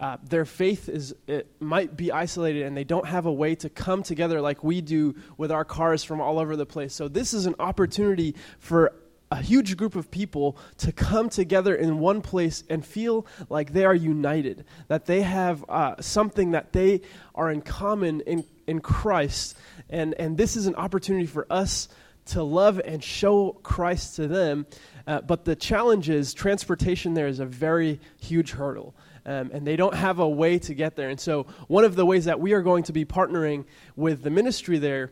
uh, 0.00 0.16
their 0.22 0.44
faith 0.44 0.88
is 0.88 1.14
it 1.26 1.48
might 1.60 1.96
be 1.96 2.12
isolated 2.12 2.62
and 2.62 2.76
they 2.76 2.84
don't 2.84 3.06
have 3.06 3.26
a 3.26 3.32
way 3.32 3.54
to 3.56 3.68
come 3.68 4.02
together 4.02 4.40
like 4.40 4.62
we 4.62 4.80
do 4.80 5.14
with 5.36 5.50
our 5.50 5.64
cars 5.64 6.04
from 6.04 6.20
all 6.20 6.38
over 6.38 6.56
the 6.56 6.66
place. 6.66 6.94
So 6.94 7.08
this 7.08 7.34
is 7.34 7.46
an 7.46 7.56
opportunity 7.58 8.36
for 8.58 8.92
a 9.30 9.42
huge 9.42 9.76
group 9.76 9.94
of 9.94 10.10
people 10.10 10.56
to 10.78 10.92
come 10.92 11.28
together 11.28 11.74
in 11.74 11.98
one 11.98 12.22
place 12.22 12.64
and 12.70 12.84
feel 12.84 13.26
like 13.48 13.72
they 13.72 13.84
are 13.84 13.94
united, 13.94 14.64
that 14.86 15.06
they 15.06 15.22
have 15.22 15.64
uh, 15.68 15.94
something 16.00 16.52
that 16.52 16.72
they 16.72 17.02
are 17.34 17.50
in 17.50 17.60
common 17.60 18.20
in, 18.22 18.44
in 18.66 18.80
Christ. 18.80 19.56
And, 19.90 20.14
and 20.14 20.36
this 20.36 20.56
is 20.56 20.66
an 20.66 20.76
opportunity 20.76 21.26
for 21.26 21.46
us 21.50 21.88
to 22.26 22.42
love 22.42 22.80
and 22.84 23.02
show 23.02 23.52
Christ 23.62 24.16
to 24.16 24.28
them. 24.28 24.66
Uh, 25.06 25.20
but 25.22 25.44
the 25.44 25.56
challenge 25.56 26.08
is 26.08 26.34
transportation 26.34 27.14
there 27.14 27.28
is 27.28 27.40
a 27.40 27.46
very 27.46 28.00
huge 28.18 28.52
hurdle. 28.52 28.94
Um, 29.28 29.50
and 29.52 29.66
they 29.66 29.76
don't 29.76 29.94
have 29.94 30.20
a 30.20 30.28
way 30.28 30.58
to 30.60 30.72
get 30.72 30.96
there. 30.96 31.10
And 31.10 31.20
so, 31.20 31.46
one 31.66 31.84
of 31.84 31.96
the 31.96 32.06
ways 32.06 32.24
that 32.24 32.40
we 32.40 32.54
are 32.54 32.62
going 32.62 32.84
to 32.84 32.94
be 32.94 33.04
partnering 33.04 33.66
with 33.94 34.22
the 34.22 34.30
ministry 34.30 34.78
there 34.78 35.10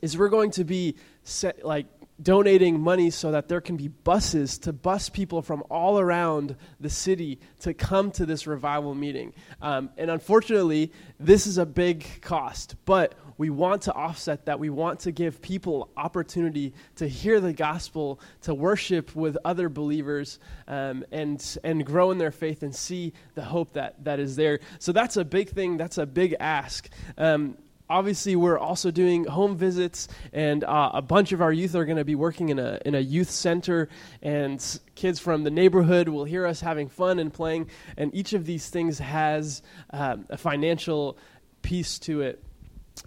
is 0.00 0.16
we're 0.16 0.30
going 0.30 0.52
to 0.52 0.64
be 0.64 0.96
set, 1.22 1.62
like 1.62 1.84
donating 2.22 2.80
money 2.80 3.10
so 3.10 3.32
that 3.32 3.48
there 3.48 3.60
can 3.60 3.76
be 3.76 3.88
buses 3.88 4.56
to 4.60 4.72
bus 4.72 5.10
people 5.10 5.42
from 5.42 5.62
all 5.68 5.98
around 5.98 6.56
the 6.80 6.88
city 6.88 7.40
to 7.60 7.74
come 7.74 8.10
to 8.12 8.24
this 8.24 8.46
revival 8.46 8.94
meeting. 8.94 9.34
Um, 9.60 9.90
and 9.98 10.10
unfortunately, 10.10 10.90
this 11.20 11.46
is 11.46 11.58
a 11.58 11.66
big 11.66 12.22
cost, 12.22 12.76
but 12.86 13.14
we 13.38 13.50
want 13.50 13.82
to 13.82 13.92
offset 13.92 14.46
that. 14.46 14.58
We 14.58 14.70
want 14.70 15.00
to 15.00 15.12
give 15.12 15.40
people 15.42 15.90
opportunity 15.96 16.74
to 16.96 17.08
hear 17.08 17.40
the 17.40 17.52
gospel, 17.52 18.20
to 18.42 18.54
worship 18.54 19.14
with 19.14 19.36
other 19.44 19.68
believers, 19.68 20.38
um, 20.68 21.04
and 21.12 21.58
and 21.64 21.84
grow 21.84 22.10
in 22.10 22.18
their 22.18 22.32
faith 22.32 22.62
and 22.62 22.74
see 22.74 23.12
the 23.34 23.42
hope 23.42 23.74
that 23.74 24.04
that 24.04 24.20
is 24.20 24.36
there. 24.36 24.60
So 24.78 24.92
that's 24.92 25.16
a 25.16 25.24
big 25.24 25.50
thing. 25.50 25.76
That's 25.76 25.98
a 25.98 26.06
big 26.06 26.36
ask. 26.40 26.88
Um, 27.16 27.56
obviously 27.92 28.34
we're 28.36 28.58
also 28.58 28.90
doing 28.90 29.24
home 29.24 29.56
visits 29.56 30.08
and 30.32 30.64
uh, 30.64 30.90
a 30.94 31.02
bunch 31.02 31.32
of 31.32 31.42
our 31.42 31.52
youth 31.52 31.74
are 31.74 31.84
going 31.84 31.98
to 31.98 32.04
be 32.04 32.14
working 32.14 32.48
in 32.48 32.58
a, 32.58 32.78
in 32.86 32.94
a 32.94 33.00
youth 33.00 33.30
center 33.30 33.88
and 34.22 34.80
kids 34.94 35.18
from 35.18 35.44
the 35.44 35.50
neighborhood 35.50 36.08
will 36.08 36.24
hear 36.24 36.46
us 36.46 36.60
having 36.60 36.88
fun 36.88 37.18
and 37.18 37.34
playing 37.34 37.68
and 37.98 38.14
each 38.14 38.32
of 38.32 38.46
these 38.46 38.70
things 38.70 38.98
has 38.98 39.62
um, 39.90 40.24
a 40.30 40.38
financial 40.38 41.18
piece 41.60 41.98
to 41.98 42.22
it 42.22 42.42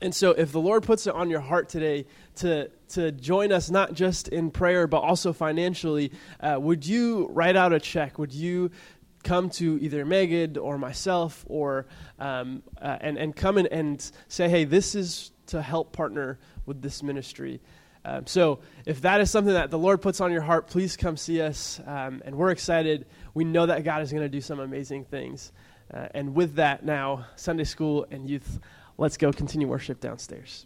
and 0.02 0.14
so 0.14 0.32
if 0.32 0.52
the 0.52 0.60
lord 0.60 0.84
puts 0.84 1.08
it 1.08 1.14
on 1.14 1.30
your 1.30 1.40
heart 1.40 1.70
today 1.70 2.06
to, 2.36 2.70
to 2.90 3.12
join 3.12 3.52
us 3.52 3.70
not 3.70 3.94
just 3.94 4.28
in 4.28 4.52
prayer 4.52 4.88
but 4.88 5.00
also 5.00 5.32
financially 5.32 6.12
uh, 6.42 6.58
would 6.60 6.86
you 6.86 7.28
write 7.28 7.56
out 7.56 7.72
a 7.72 7.80
check 7.80 8.18
would 8.18 8.34
you 8.34 8.72
come 9.26 9.50
to 9.50 9.78
either 9.82 10.06
Megid 10.06 10.58
or 10.58 10.78
myself 10.78 11.44
or 11.50 11.88
um, 12.20 12.64
uh, 12.82 12.98
and, 13.02 13.18
and 13.18 13.36
come 13.36 13.58
in 13.58 13.68
and 13.68 14.12
say, 14.30 14.48
hey, 14.48 14.64
this 14.64 14.96
is 14.96 15.32
to 15.48 15.62
help 15.62 15.92
partner 15.92 16.40
with 16.66 16.82
this 16.82 17.04
ministry. 17.04 17.60
Um, 18.06 18.28
so 18.28 18.60
if 18.86 19.02
that 19.02 19.20
is 19.20 19.32
something 19.32 19.54
that 19.54 19.72
the 19.72 19.80
Lord 19.80 20.02
puts 20.02 20.22
on 20.22 20.32
your 20.32 20.44
heart, 20.44 20.68
please 20.68 20.96
come 20.96 21.18
see 21.18 21.42
us. 21.42 21.82
Um, 21.86 22.22
and 22.24 22.36
we're 22.36 22.52
excited. 22.52 23.08
We 23.34 23.44
know 23.44 23.66
that 23.66 23.84
God 23.84 24.04
is 24.04 24.12
going 24.12 24.24
to 24.24 24.30
do 24.30 24.42
some 24.42 24.60
amazing 24.60 25.06
things. 25.06 25.52
Uh, 25.92 26.08
and 26.14 26.36
with 26.36 26.56
that, 26.56 26.86
now, 26.86 27.26
Sunday 27.36 27.64
school 27.64 28.06
and 28.12 28.30
youth, 28.30 28.60
let's 28.98 29.18
go 29.18 29.32
continue 29.32 29.68
worship 29.68 30.00
downstairs. 30.00 30.66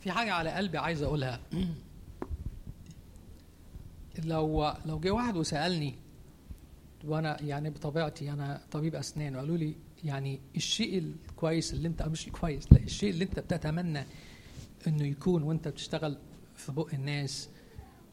في 0.00 0.12
حاجة 0.12 0.32
على 0.32 0.50
قلبي 0.50 0.78
عايز 0.78 1.02
أقولها 1.02 1.40
لو 4.24 4.72
لو 4.84 5.00
جه 5.00 5.10
واحد 5.10 5.36
وسألني 5.36 6.05
وأنا 7.06 7.42
يعني 7.42 7.70
بطبيعتي 7.70 8.32
أنا 8.32 8.62
طبيب 8.70 8.94
أسنان 8.94 9.36
وقالوا 9.36 9.56
لي 9.56 9.74
يعني 10.04 10.40
الشيء 10.56 10.98
الكويس 10.98 11.74
اللي 11.74 11.88
أنت 11.88 12.02
مش 12.02 12.26
الكويس 12.26 12.72
لا 12.72 12.78
الشيء 12.78 13.10
اللي 13.10 13.24
أنت 13.24 13.38
بتتمنى 13.40 14.04
إنه 14.86 15.04
يكون 15.04 15.42
وأنت 15.42 15.68
بتشتغل 15.68 16.18
في 16.56 16.72
بق 16.72 16.94
الناس 16.94 17.48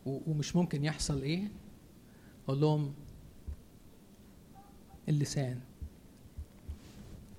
ومش 0.05 0.55
ممكن 0.55 0.83
يحصل 0.83 1.21
إيه؟ 1.21 1.47
أقول 2.47 2.61
لهم 2.61 2.93
اللسان 5.09 5.59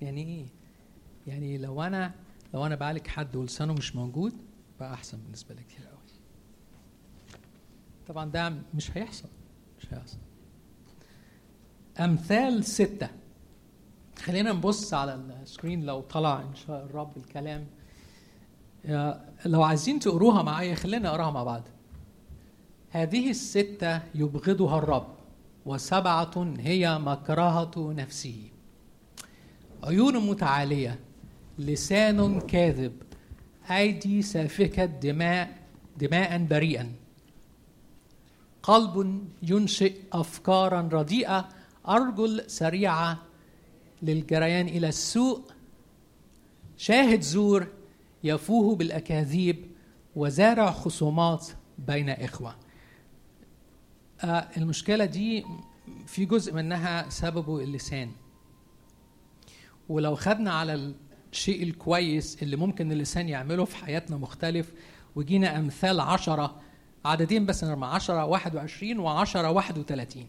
يعني 0.01 0.23
إيه؟ 0.23 0.45
يعني 1.27 1.57
لو 1.57 1.81
أنا 1.83 2.13
لو 2.53 2.65
أنا 2.65 2.75
بعالج 2.75 3.07
حد 3.07 3.35
ولسانه 3.35 3.73
مش 3.73 3.95
موجود 3.95 4.33
بقى 4.79 4.93
أحسن 4.93 5.17
بالنسبة 5.17 5.55
لي 5.55 5.63
كتير 5.63 5.87
قوي 5.87 5.99
طبعا 8.07 8.29
ده 8.31 8.53
مش 8.75 8.97
هيحصل 8.97 9.29
مش 9.79 9.93
هيحصل 9.93 10.17
أمثال 11.99 12.63
ستة. 12.65 13.09
خلينا 14.23 14.51
نبص 14.51 14.93
على 14.93 15.13
السكرين 15.43 15.85
لو 15.85 16.01
طلع 16.01 16.41
إن 16.41 16.55
شاء 16.55 16.85
الرب 16.85 17.17
الكلام. 17.17 17.67
يا- 18.85 19.25
لو 19.45 19.63
عايزين 19.63 19.99
تقروها 19.99 20.43
معايا 20.43 20.75
خلينا 20.75 21.09
نقراها 21.09 21.31
مع 21.31 21.43
بعض. 21.43 21.63
هذه 22.89 23.29
الستة 23.29 24.01
يبغضها 24.15 24.77
الرب 24.77 25.07
وسبعة 25.65 26.53
هي 26.59 26.99
مكرهة 26.99 27.71
نفسه. 27.77 28.49
عيون 29.83 30.27
متعالية 30.29 30.99
لسان 31.59 32.39
كاذب 32.41 32.93
أيدي 33.71 34.21
سافكة 34.21 34.85
دماء 34.85 35.57
دماء 35.97 36.45
بريئا. 36.45 36.91
قلب 38.63 39.23
ينشئ 39.43 39.95
أفكارا 40.13 40.89
رديئة 40.91 41.49
أرجل 41.87 42.43
سريعة 42.47 43.21
للجريان 44.01 44.67
إلى 44.67 44.87
السوء 44.89 45.41
شاهد 46.77 47.21
زور 47.21 47.67
يفوه 48.23 48.75
بالأكاذيب 48.75 49.65
وزارع 50.15 50.71
خصومات 50.71 51.47
بين 51.77 52.09
إخوة. 52.09 52.55
آه 54.23 54.49
المشكلة 54.57 55.05
دي 55.05 55.45
في 56.07 56.25
جزء 56.25 56.53
منها 56.53 57.09
سببه 57.09 57.59
اللسان. 57.59 58.11
ولو 59.89 60.15
خدنا 60.15 60.53
على 60.53 60.93
الشيء 61.31 61.63
الكويس 61.63 62.43
اللي 62.43 62.55
ممكن 62.55 62.91
اللسان 62.91 63.29
يعمله 63.29 63.65
في 63.65 63.75
حياتنا 63.75 64.17
مختلف 64.17 64.73
وجينا 65.15 65.59
أمثال 65.59 65.99
عشرة 65.99 66.61
عددين 67.05 67.45
بس 67.45 67.63
نرمى 67.63 67.85
عشرة 67.87 68.25
واحد 68.25 68.55
وعشرين 68.55 68.99
وعشرة 68.99 69.51
واحد 69.51 69.77
وثلاثين. 69.77 70.27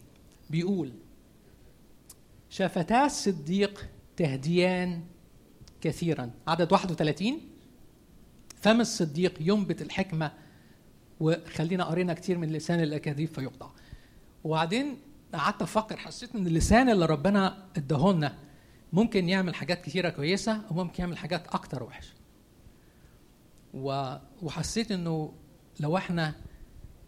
بيقول 0.51 0.93
شافتا 2.51 3.07
الصديق 3.07 3.89
تهديان 4.17 5.05
كثيرا. 5.81 6.31
عدد 6.47 6.73
31 6.73 7.41
فم 8.57 8.81
الصديق 8.81 9.35
ينبت 9.41 9.83
الحكمة 9.83 10.33
وخلينا 11.21 11.85
قرينا 11.85 12.15
كتير 12.15 12.39
من 12.39 12.53
لسان 12.53 12.81
الأكاذيب 12.81 13.29
فيقطع. 13.29 13.71
وبعدين 14.45 14.99
قعدت 15.35 15.63
أفكر 15.63 15.97
حسيت 15.97 16.35
إن 16.35 16.47
اللسان 16.47 16.89
اللي 16.89 17.07
ربنا 17.07 17.67
اداهولنا 17.77 18.39
ممكن 18.93 19.29
يعمل 19.29 19.55
حاجات 19.55 19.83
كتيرة 19.85 20.09
كويسة 20.09 20.63
وممكن 20.71 21.03
يعمل 21.03 21.19
حاجات 21.19 21.47
أكتر 21.49 21.83
وحشة. 21.83 22.15
وحسيت 24.43 24.93
إنه 24.93 25.33
لو 25.81 25.97
إحنا 25.97 26.35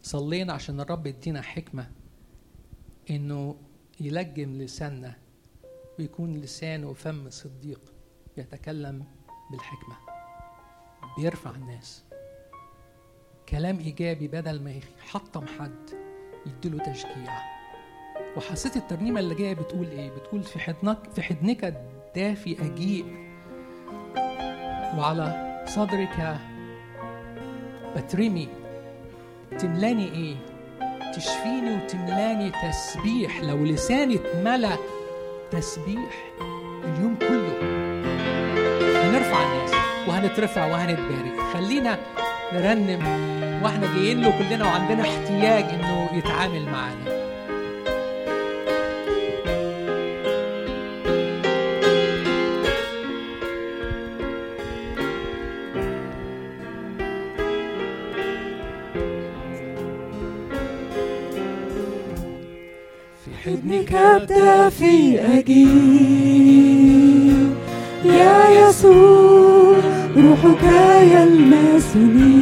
صلينا 0.03 0.53
عشان 0.53 0.81
الرب 0.81 1.07
يدينا 1.07 1.43
حكمة 1.43 1.91
إنه 3.11 3.57
يلجم 4.01 4.63
لساننا 4.63 5.17
ويكون 5.99 6.37
لسان 6.37 6.85
وفم 6.85 7.31
صديق 7.31 7.81
يتكلم 8.37 9.05
بالحكمة 9.51 9.97
بيرفع 11.19 11.51
الناس 11.51 12.05
كلام 13.49 13.79
إيجابي 13.79 14.29
بدل 14.29 14.63
ما 14.63 14.71
يحطم 14.73 15.47
حد 15.47 15.91
يديله 16.47 16.79
تشجيع 16.85 17.59
وحسيت 18.37 18.77
الترنيمة 18.77 19.21
اللي 19.21 19.35
جاية 19.35 19.55
بتقول 19.55 19.87
إيه؟ 19.91 20.11
بتقول 20.11 20.43
في 20.43 20.59
حضنك 20.59 21.11
في 21.15 21.23
حضنك 21.23 21.65
الدافي 21.65 22.57
أجيء 22.67 23.05
وعلى 24.99 25.49
صدرك 25.69 26.39
بترمي 27.97 28.49
تملاني 29.59 30.13
إيه؟ 30.13 30.37
تشفيني 31.13 31.77
وتملاني 31.77 32.51
تسبيح 32.51 33.41
لو 33.41 33.65
لساني 33.65 34.15
اتملى 34.15 34.79
تسبيح 35.51 36.33
اليوم 36.85 37.17
كله. 37.21 37.59
هنرفع 39.05 39.43
الناس 39.43 39.73
وهنترفع 40.09 40.67
وهنتبارك. 40.67 41.41
خلينا 41.53 41.99
نرنم 42.53 43.03
وإحنا 43.63 43.95
جايين 43.95 44.21
له 44.21 44.39
كلنا 44.39 44.65
وعندنا 44.65 45.03
احتياج 45.03 45.65
إنه 45.65 46.09
يتعامل 46.13 46.65
معانا. 46.65 47.08
في 63.69 63.75
حضنك 63.75 63.93
الدافي 64.23 65.21
أجيب 65.39 65.69
يا 68.05 68.69
يسوع 68.69 69.77
روحك 70.17 70.65
يلمسني. 71.03 72.39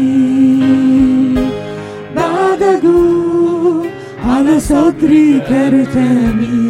بعد 2.17 2.63
جوع 2.83 3.87
على 4.25 4.61
صدرك 4.61 5.51
ارتمي 5.51 6.67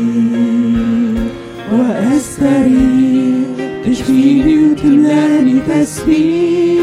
وأستريح 1.73 3.47
تشفيني 3.87 4.55
وتملأني 4.59 5.61
تسبيح. 5.69 6.81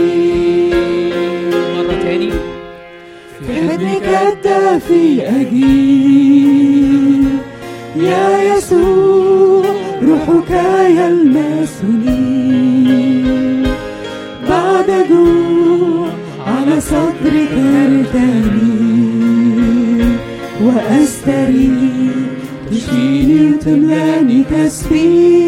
مرة 1.77 1.95
تاني. 2.03 2.31
في 3.47 3.53
حضنك 3.53 4.07
الدافي 4.27 5.07
أجيب 5.21 6.12
يسوع 8.49 9.65
روحك 10.07 10.51
يلمسني. 10.97 12.33
بعد 14.49 14.89
جوع 15.09 16.07
على 16.47 16.75
صدرك 16.81 17.53
ارتمي 17.83 18.83
واستري 20.63 21.71
تشفيني 22.71 23.51
وتملاني 23.51 24.39
تسبيح. 24.43 25.42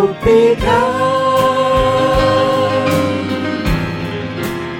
بحبك 0.00 0.64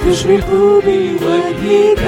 تشرق 0.07 0.51
بوجهك 0.85 2.05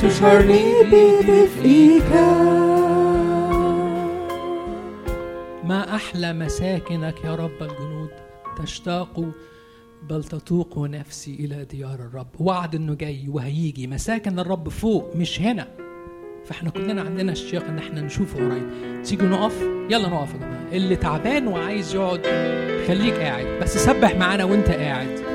تشعرني 0.00 0.72
بدفئك 0.82 2.10
ما 5.64 5.94
أحلى 5.94 6.32
مساكنك 6.32 7.24
يا 7.24 7.34
رب 7.34 7.62
الجنود؟ 7.62 8.10
تشتاق 8.62 9.24
بل 10.02 10.24
تتوق 10.24 10.78
نفسي 10.78 11.34
إلى 11.34 11.64
ديار 11.64 11.94
الرب. 11.94 12.28
وعد 12.40 12.74
إنه 12.74 12.94
جاي 12.94 13.28
وهيجي. 13.28 13.86
مساكن 13.86 14.38
الرب 14.38 14.68
فوق 14.68 15.16
مش 15.16 15.40
هنا. 15.40 15.85
فاحنا 16.46 16.70
كلنا 16.70 17.02
عندنا 17.02 17.32
اشتياق 17.32 17.64
ان 17.68 17.78
إحنا 17.78 18.00
نشوفه 18.00 18.36
قريب. 18.36 19.02
تيجوا 19.04 19.28
نقف؟ 19.28 19.62
يلا 19.90 20.08
نقف 20.08 20.32
يا 20.32 20.38
جماعة. 20.38 20.60
اللي 20.72 20.96
تعبان 20.96 21.48
وعايز 21.48 21.94
يقعد 21.94 22.20
خليك 22.88 23.14
قاعد 23.14 23.46
بس 23.62 23.78
سبح 23.78 24.16
معانا 24.16 24.44
وانت 24.44 24.70
قاعد. 24.70 25.25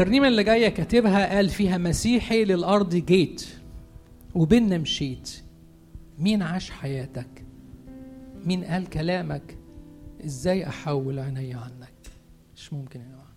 الترنيمة 0.00 0.28
اللي 0.28 0.44
جاية 0.44 0.68
كاتبها 0.68 1.34
قال 1.36 1.48
فيها 1.48 1.78
مسيحي 1.78 2.44
للأرض 2.44 2.94
جيت 2.94 3.46
وبيننا 4.34 4.78
مشيت 4.78 5.30
مين 6.18 6.42
عاش 6.42 6.70
حياتك؟ 6.70 7.44
مين 8.44 8.64
قال 8.64 8.88
كلامك؟ 8.88 9.58
إزاي 10.24 10.68
أحول 10.68 11.18
عيني 11.18 11.54
عنك؟ 11.54 11.92
مش 12.56 12.72
ممكن 12.72 13.00
يا 13.00 13.04
جماعة. 13.06 13.34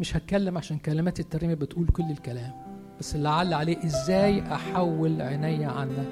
مش 0.00 0.16
هتكلم 0.16 0.58
عشان 0.58 0.78
كلمات 0.78 1.20
الترنيمة 1.20 1.54
بتقول 1.54 1.86
كل 1.86 2.10
الكلام 2.10 2.52
بس 3.00 3.14
اللي 3.14 3.28
علق 3.28 3.56
عليه 3.56 3.84
إزاي 3.84 4.42
أحول 4.54 5.22
عيني 5.22 5.64
عنك؟ 5.64 6.08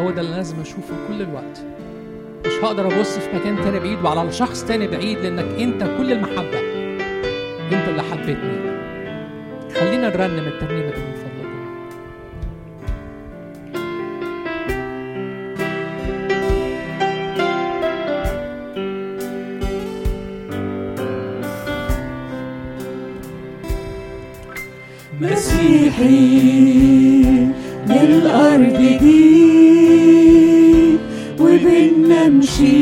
هو 0.00 0.10
ده 0.10 0.20
اللي 0.20 0.36
لازم 0.36 0.60
أشوفه 0.60 1.08
كل 1.08 1.22
الوقت. 1.22 1.71
مش 2.46 2.52
هقدر 2.64 2.86
أبص 2.86 3.18
في 3.18 3.36
مكان 3.36 3.56
تاني 3.64 3.78
بعيد 3.80 4.04
وعلى 4.04 4.32
شخص 4.32 4.64
تاني 4.64 4.86
بعيد 4.86 5.18
لأنك 5.18 5.60
أنت 5.60 5.82
كل 5.98 6.12
المحبة. 6.12 6.58
أنت 7.72 7.88
اللي 7.88 8.02
حبيتني. 8.02 8.72
خلينا 9.74 10.08
نرنم 10.08 10.46
الترنيمة 10.48 10.90
دي 10.90 11.00
من 11.00 11.14
فضلكم 11.14 11.52
مسيحي 26.12 26.42
للأرض 27.88 28.78
جيت 28.78 29.31
مشيت 32.28 32.72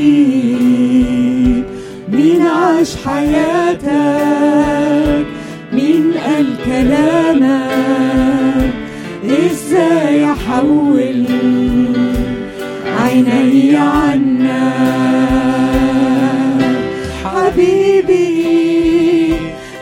مين 2.12 2.42
عاش 2.46 2.96
حياتك 3.06 3.90
مين 5.72 6.12
قال 6.26 6.46
كلامك 6.64 8.70
إزاي 9.24 10.24
أحول 10.32 11.26
عيني 13.00 13.76
عنك؟ 13.76 14.50
حبيبي 17.24 19.34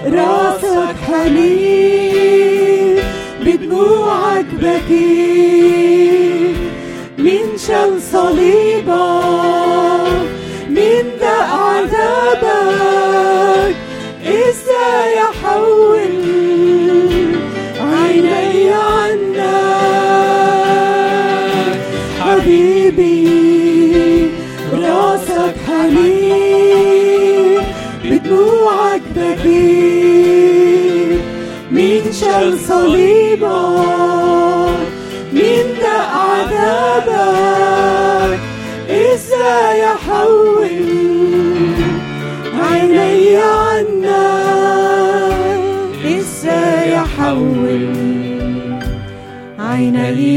راسك 0.07 0.97
حنين 1.07 2.97
بدموعك 3.47 4.47
بكيت 4.63 6.57
مين 7.19 7.49
شال 7.67 8.03
صليبك 8.13 9.28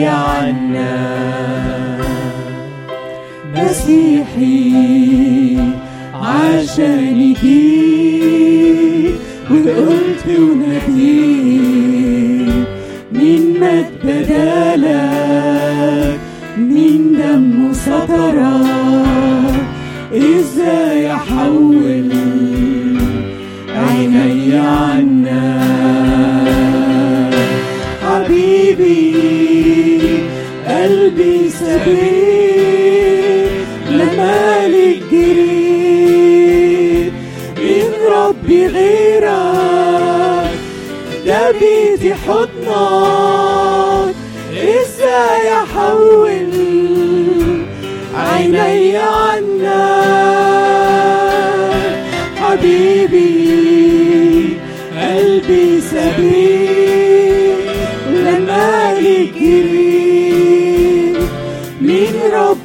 عنا. 0.07 1.21
مسيحي 3.55 4.60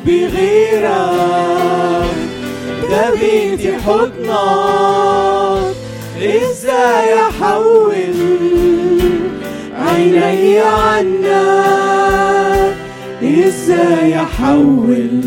ربي 0.06 0.26
غيرك 0.26 2.10
ده 2.90 3.10
بيتي 3.10 3.76
حضنك. 3.78 5.74
إزاي 6.16 7.14
أحول 7.28 8.14
عيني 9.74 10.58
عنك؟ 10.58 11.26
إزاي 13.22 14.20
أحول 14.22 15.20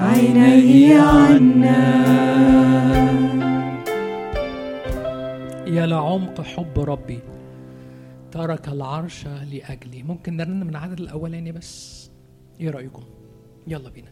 عيني 0.00 0.94
عنك؟ 0.94 1.68
يا 5.66 5.86
لعمق 5.86 6.40
حب 6.40 6.78
ربي 6.78 7.18
ترك 8.32 8.68
العرش 8.68 9.24
لأجلي. 9.52 10.02
ممكن 10.02 10.36
نرن 10.36 10.60
من 10.60 10.68
العدد 10.68 11.00
الأولاني 11.00 11.52
بس؟ 11.52 11.97
إيه 12.60 12.70
رأيكم؟ 12.70 13.02
يلا 13.66 13.90
بينا. 13.90 14.08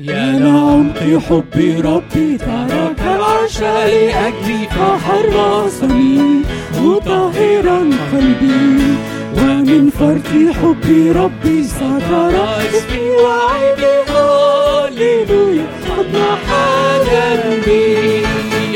يا 0.00 0.38
لعمق 0.38 0.98
حب 0.98 1.54
ربي 1.84 2.38
ترك 2.38 3.00
العرش 3.00 3.60
لأجلي 3.60 4.66
فحرصني 4.66 6.42
مطهرا 6.78 7.78
قلبي. 8.12 8.96
ومن 9.38 9.90
فرط 9.90 10.28
حب 10.56 11.12
ربي 11.16 11.64
ستر 11.64 12.30
اسمي 12.60 13.10
وعيني 13.10 13.94
هاليلويا 14.08 15.66
قد 15.88 16.06
محى 16.14 16.68
ذنبي 17.08 18.27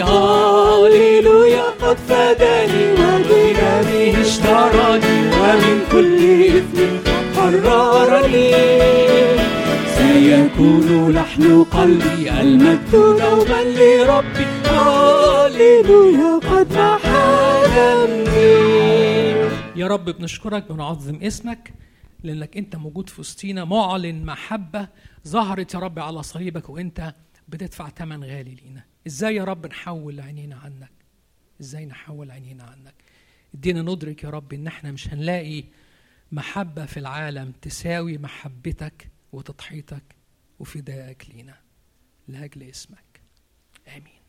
هاليلويا 0.03 1.63
قد 1.83 1.97
فداني 1.97 2.93
وبدمه 2.93 4.21
اشتراني 4.21 5.17
ومن 5.41 5.77
كل 5.93 6.21
إثم 6.59 7.11
حررني 7.37 8.53
سيكون 9.97 11.13
لحن 11.13 11.65
قلبي 11.65 12.31
المجد 12.41 12.91
دوما 12.93 13.63
لربي. 13.65 14.47
هاليلويا 14.65 16.39
قد 16.39 16.73
محى 16.73 17.63
ذنبي 17.77 18.53
يا 19.77 19.87
رب 19.87 20.05
بنشكرك 20.11 20.73
بنعظم 20.73 21.19
اسمك 21.23 21.73
لأنك 22.25 22.57
أنت 22.57 22.77
موجود 22.77 23.09
في 23.09 23.21
وسطينا 23.21 23.65
معلن 23.65 24.25
محبة 24.25 24.89
ظهرت 25.29 25.75
يا 25.75 25.79
رب 25.79 25.99
على 25.99 26.23
صليبك 26.23 26.69
وأنت 26.69 27.15
بتدفع 27.49 27.89
ثمن 27.89 28.25
غالي 28.25 28.55
لينا. 28.65 28.92
إزاي 29.07 29.35
يا 29.35 29.45
رب 29.45 29.67
نحول 29.67 30.21
عينينا 30.21 30.57
عنك؟ 30.57 30.93
إزاي 31.61 31.87
نحول 31.87 32.31
عينينا 32.31 32.65
عنك؟ 32.65 32.95
إدينا 33.55 33.83
ندرك 33.83 34.25
يا 34.25 34.31
رب 34.31 34.53
إن 34.53 34.67
إحنا 34.67 34.91
مش 34.93 35.09
هنلاقي 35.09 35.65
محبة 36.33 36.87
في 36.87 36.97
العالم 36.97 37.53
تساوي 37.63 38.19
محبتك 38.19 39.09
وتضحيتك 39.33 40.03
وفدائك 40.59 41.31
لينا 41.31 41.57
لأجل 42.29 42.63
اسمك. 42.63 43.21
آمين. 43.89 44.22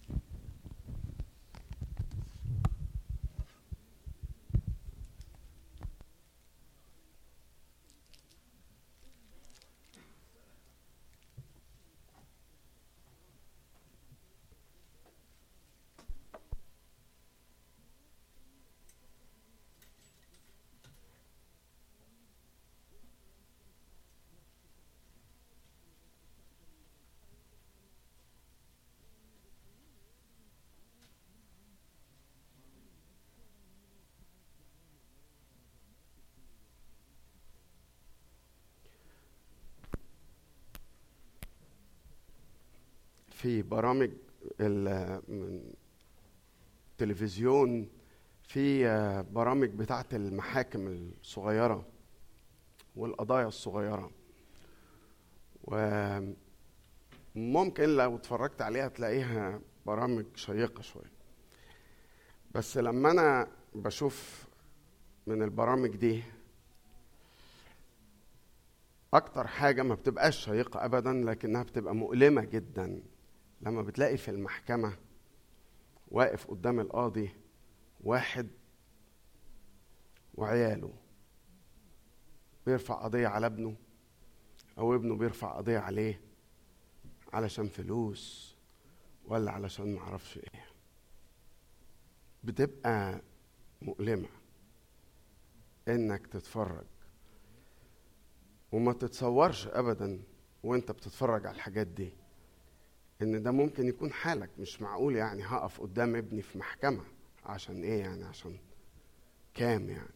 في 43.44 43.62
برامج 43.62 44.12
التلفزيون 46.92 47.90
في 48.44 48.88
آه، 48.88 49.22
برامج 49.22 49.70
بتاعة 49.70 50.06
المحاكم 50.14 50.88
الصغيرة 50.88 51.86
والقضايا 52.96 53.48
الصغيرة. 53.48 54.12
وممكن 55.64 56.36
لو 57.90 58.16
اتفرجت 58.16 58.62
عليها 58.62 58.88
تلاقيها 58.88 59.62
برامج 59.86 60.26
شيقة 60.36 60.82
شوية. 60.82 61.12
بس 62.56 62.78
لما 62.78 63.12
أنا 63.12 63.48
بشوف 63.76 64.46
من 65.28 65.42
البرامج 65.44 65.96
دي 65.96 66.24
أكتر 69.14 69.48
حاجة 69.48 69.84
ما 69.84 69.96
بتبقاش 69.96 70.46
شيقة 70.46 70.86
أبدا 70.86 71.14
لكنها 71.14 71.64
بتبقى 71.64 71.96
مؤلمة 71.96 72.42
جدا. 72.44 73.12
لما 73.65 73.82
بتلاقي 73.82 74.17
في 74.17 74.32
المحكمة 74.32 74.97
واقف 76.07 76.47
قدام 76.47 76.80
القاضي 76.80 77.30
واحد 78.03 78.47
وعياله 80.36 80.93
بيرفع 82.66 83.03
قضية 83.03 83.28
على 83.28 83.45
ابنه 83.45 83.76
أو 84.78 84.95
ابنه 84.95 85.16
بيرفع 85.16 85.57
قضية 85.57 85.78
عليه 85.80 86.22
علشان 87.34 87.68
فلوس 87.68 88.55
ولا 89.26 89.51
علشان 89.51 89.93
معرفش 89.95 90.38
إيه. 90.38 90.66
بتبقى 92.43 93.22
مؤلمة 93.82 94.30
إنك 95.88 96.28
تتفرج 96.28 96.86
وما 98.72 98.93
تتصورش 98.93 99.68
ابدا 99.68 100.24
وأنت 100.64 100.91
بتتفرج 100.91 101.45
على 101.45 101.55
الحاجات 101.55 101.88
دي. 101.88 102.14
إن 103.24 103.43
ده 103.43 103.51
ممكن 103.51 103.88
يكون 103.88 104.11
حالك 104.11 104.49
مش 104.59 104.82
معقول 104.82 105.15
يعني 105.15 105.43
هقف 105.45 105.82
قدام 105.82 106.15
ابني 106.15 106.41
في 106.41 106.57
محكمة 106.57 107.03
عشان 107.45 107.84
إيه 107.84 107.99
يعني؟ 107.99 108.24
عشان 108.24 108.57
كام 109.53 109.89
يعني؟ 109.89 110.13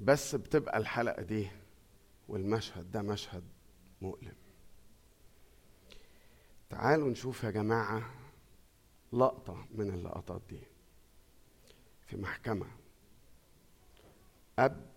بس 0.00 0.34
بتبقى 0.34 0.78
الحلقة 0.78 1.22
دي 1.22 1.48
والمشهد 2.28 2.90
ده 2.92 3.02
مشهد 3.02 3.44
مؤلم. 4.02 4.34
تعالوا 6.70 7.10
نشوف 7.10 7.44
يا 7.44 7.50
جماعة 7.50 8.10
لقطة 9.12 9.66
من 9.74 9.90
اللقطات 9.94 10.42
دي 10.50 10.60
في 12.06 12.16
محكمة. 12.16 12.66
أب 14.58 14.90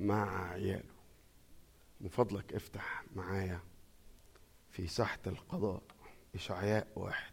مع 0.00 0.50
عياله 0.50 0.93
من 2.04 2.10
فضلك 2.10 2.54
افتح 2.54 3.04
معايا 3.14 3.60
في 4.70 4.86
ساحة 4.86 5.18
القضاء 5.26 5.82
إشعياء 6.34 6.88
واحد. 6.96 7.32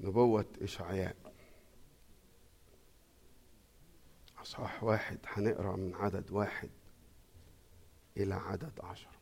نبوة 0.00 0.46
إشعياء. 0.62 1.16
أصحاح 4.42 4.84
واحد 4.84 5.18
هنقرأ 5.26 5.76
من 5.76 5.94
عدد 5.94 6.30
واحد 6.30 6.70
إلى 8.16 8.34
عدد 8.34 8.80
عشر. 8.80 9.17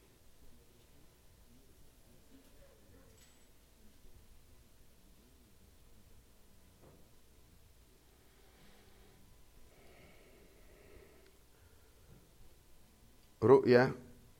رؤيا 13.42 13.92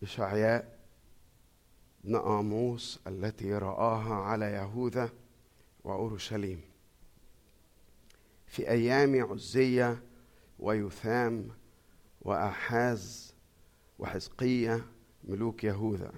إشعياء 0.03 0.79
بن 2.05 2.17
آموس 2.17 3.01
التي 3.07 3.55
رآها 3.55 4.15
على 4.15 4.47
يهوذا 4.47 5.11
وأورشليم. 5.85 6.61
في 8.47 8.71
أيام 8.71 9.33
عزية 9.33 10.03
ويثام 10.59 11.49
وأحاز 12.21 13.35
وحزقية 13.99 14.87
ملوك 15.25 15.65
يهوذا. 15.65 16.13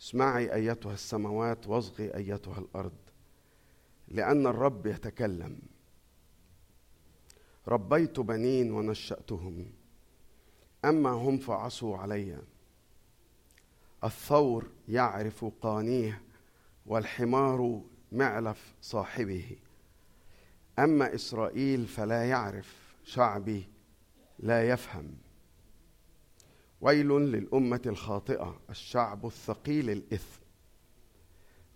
اسمعي 0.00 0.54
أيتها 0.54 0.94
السماوات 0.94 1.68
وأصغي 1.68 2.14
أيتها 2.16 2.58
الأرض 2.58 2.98
لأن 4.08 4.46
الرب 4.46 4.86
يتكلم. 4.86 5.62
ربيت 7.68 8.20
بنين 8.20 8.72
ونشأتهم. 8.72 9.79
أما 10.84 11.10
هم 11.10 11.38
فعصوا 11.38 11.96
علي. 11.98 12.38
الثور 14.04 14.66
يعرف 14.88 15.44
قانيه 15.44 16.22
والحمار 16.86 17.82
معلف 18.12 18.74
صاحبه. 18.82 19.56
أما 20.78 21.14
إسرائيل 21.14 21.86
فلا 21.86 22.28
يعرف 22.28 22.96
شعبي 23.04 23.68
لا 24.38 24.68
يفهم. 24.68 25.14
ويل 26.80 27.08
للأمة 27.08 27.82
الخاطئة 27.86 28.60
الشعب 28.70 29.26
الثقيل 29.26 29.90
الإثم. 29.90 30.40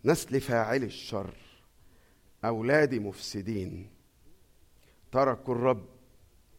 نسل 0.04 0.40
فاعل 0.40 0.82
الشر 0.82 1.34
أولاد 2.44 2.94
مفسدين. 2.94 3.90
تركوا 5.12 5.54
الرب 5.54 5.88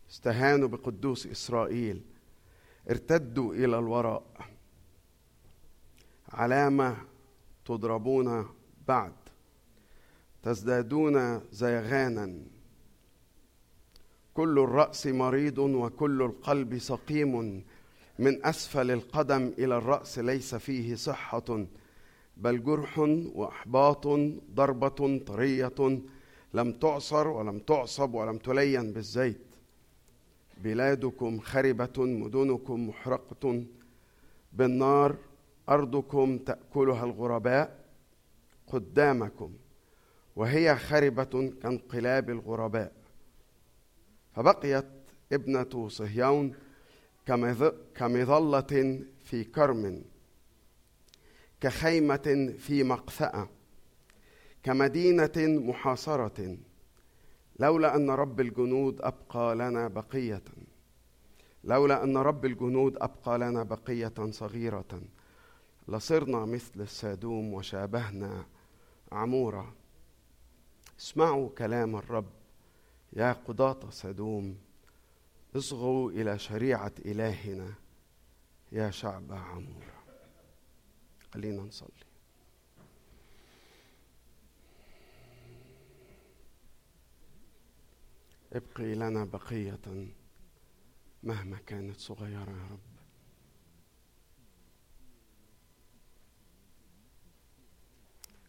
استهانوا 0.09 0.67
بقدوس 0.67 1.27
إسرائيل. 1.27 2.01
ارتدوا 2.89 3.53
إلى 3.53 3.79
الوراء. 3.79 4.23
علامة 6.29 6.97
تضربون 7.65 8.45
بعد. 8.87 9.13
تزدادون 10.43 11.41
زيغانا. 11.51 12.39
كل 14.33 14.59
الرأس 14.59 15.07
مريض 15.07 15.57
وكل 15.57 16.21
القلب 16.21 16.77
سقيم. 16.77 17.63
من 18.19 18.45
أسفل 18.45 18.91
القدم 18.91 19.53
إلى 19.57 19.77
الرأس 19.77 20.19
ليس 20.19 20.55
فيه 20.55 20.95
صحة. 20.95 21.65
بل 22.37 22.63
جرح 22.63 22.99
وإحباط 23.35 24.07
ضربة 24.53 25.19
طرية. 25.27 26.01
لم 26.53 26.71
تعصر 26.71 27.27
ولم 27.27 27.59
تعصب 27.59 28.13
ولم 28.13 28.37
تلين 28.37 28.93
بالزيت. 28.93 29.44
بلادكم 30.57 31.39
خربة 31.39 31.93
مدنكم 31.97 32.89
محرقة. 32.89 33.65
بالنار 34.53 35.15
أرضكم 35.69 36.37
تأكلها 36.37 37.05
الغرباء 37.05 37.85
قدامكم 38.67 39.53
وهي 40.35 40.75
خربة 40.75 41.53
كانقلاب 41.61 42.29
الغرباء. 42.29 42.91
فبقيت 44.35 44.85
ابنة 45.31 45.87
صهيون 45.87 46.55
كمظلة 47.95 48.99
في 49.25 49.43
كرم 49.43 50.03
كخيمة 51.61 52.53
في 52.57 52.83
مقثأة 52.83 53.49
كمدينة 54.63 55.31
محاصرة. 55.37 56.57
لولا 57.59 57.95
أن 57.95 58.09
رب 58.09 58.39
الجنود 58.39 59.01
أبقى 59.01 59.55
لنا 59.55 59.87
بقية. 59.87 60.43
لولا 61.63 62.03
أن 62.03 62.17
رب 62.17 62.45
الجنود 62.45 62.97
أبقى 62.97 63.39
لنا 63.39 63.63
بقية 63.63 64.31
صغيرة. 64.31 65.01
لصرنا 65.87 66.45
مثل 66.45 66.81
السادوم 66.81 67.53
وشابهنا 67.53 68.45
عمورة. 69.11 69.75
اسمعوا 70.99 71.49
كلام 71.49 71.95
الرب 71.95 72.29
يا 73.13 73.31
قضاة 73.33 73.89
سدوم 73.89 74.57
اصغوا 75.55 76.11
إلى 76.11 76.39
شريعة 76.39 76.93
إلهنا 77.05 77.73
يا 78.71 78.89
شعب 78.89 79.31
عمورة. 79.31 80.03
خلينا 81.33 81.63
نصلي. 81.63 82.04
ابقي 88.55 88.95
لنا 88.95 89.25
بقية 89.25 89.79
مهما 91.23 91.57
كانت 91.57 91.99
صغيرة 91.99 92.51
يا 92.51 92.67
رب. 92.71 92.79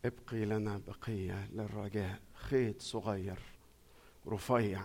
ابقي 0.04 0.44
لنا 0.44 0.78
بقية 0.78 1.46
للرجاء. 1.46 2.20
خيط 2.34 2.82
صغير 2.82 3.38
رفيع 4.26 4.84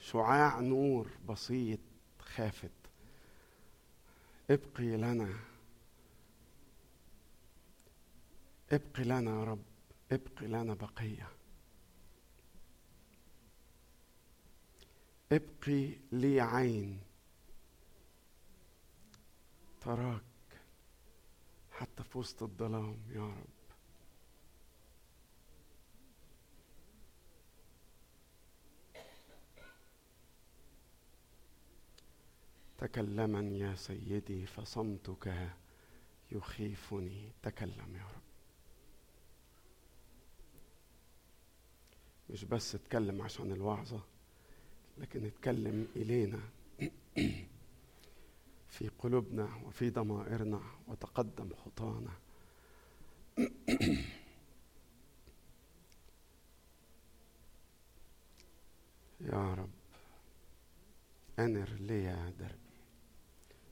شعاع 0.00 0.60
نور 0.60 1.08
بسيط 1.28 1.80
خافت. 2.18 2.70
ابقي 4.50 4.96
لنا 4.96 5.34
ابقي 8.72 9.04
لنا 9.04 9.30
يا 9.30 9.44
رب 9.44 9.62
ابقي 10.12 10.46
لنا 10.46 10.74
بقية. 10.74 11.41
ابقي 15.32 15.94
لي 16.12 16.40
عين. 16.40 17.00
تراك 19.80 20.22
حتى 21.70 22.02
في 22.04 22.18
وسط 22.18 22.42
الظلام 22.42 22.96
يا 23.10 23.20
رب. 23.26 23.46
تكلما 32.78 33.40
يا 33.40 33.74
سيدي 33.74 34.46
فصمتك 34.46 35.50
يخيفني. 36.32 37.32
تكلم 37.42 37.96
يا 37.96 38.04
رب. 38.04 38.22
مش 42.30 42.44
بس 42.44 42.74
اتكلم 42.74 43.22
عشان 43.22 43.52
الوعظة 43.52 44.00
لكن 44.98 45.24
اتكلم 45.26 45.88
إلينا 45.96 46.40
في 48.68 48.88
قلوبنا 48.98 49.54
وفي 49.64 49.90
ضمائرنا 49.90 50.60
وتقدم 50.88 51.50
خطانا. 51.54 52.12
يا 59.20 59.54
رب 59.54 59.70
أنر 61.38 61.68
لي 61.68 62.32
دربي 62.38 62.56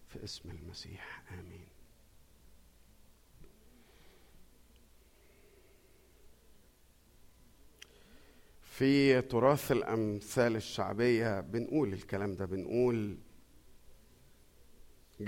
في 0.08 0.24
اسم 0.24 0.50
المسيح 0.50 1.22
آمين. 1.32 1.68
في 8.80 9.22
تراث 9.22 9.72
الأمثال 9.72 10.56
الشعبية 10.56 11.40
بنقول 11.40 11.92
الكلام 11.92 12.34
ده 12.34 12.44
بنقول 12.46 13.18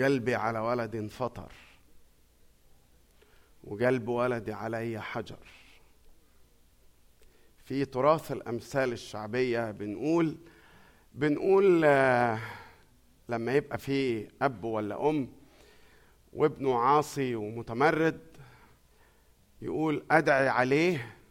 قلبي 0.01 0.35
على 0.35 0.59
ولد 0.59 1.07
فطر 1.07 1.53
وقلب 3.65 4.09
ولدي 4.09 4.53
علي 4.53 5.01
حجر. 5.01 5.47
في 7.65 7.85
تراث 7.85 8.33
الأمثال 8.33 8.93
الشعبية 8.93 9.71
بنقول 9.71 10.37
بنقول 11.15 11.85
آه، 11.85 12.39
لما 13.29 13.55
يبقى 13.55 13.79
في 13.79 14.29
أب 14.43 14.65
ولا 14.65 15.11
أم 15.11 15.29
وابنه 16.33 16.79
عاصي 16.79 17.35
ومتمرد 17.35 18.21
يقول 19.63 20.05
أدعي 20.11 20.49
عليه 20.49 21.22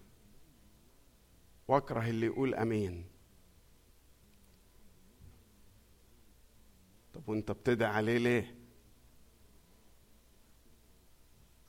واكره 1.72 2.10
اللي 2.10 2.26
يقول 2.26 2.56
آمين. 2.56 3.06
طب 7.14 7.30
وانت 7.30 7.52
بتدعي 7.52 7.90
عليه 7.92 8.18
ليه؟ 8.18 8.56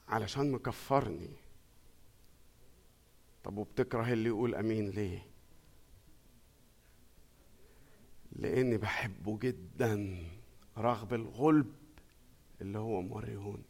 علشان 0.09 0.53
مكفرني. 0.53 1.31
طب 3.45 3.57
وبتكره 3.59 4.13
اللي 4.13 4.29
يقول 4.29 4.55
آمين 4.55 4.91
ليه؟ 4.91 5.27
لأني 8.33 8.77
بحبه 8.77 9.39
جدا 9.39 10.23
رغم 10.79 11.15
الغلب 11.15 11.75
اللي 12.61 12.79
هو 12.79 13.03
موريهون 13.03 13.63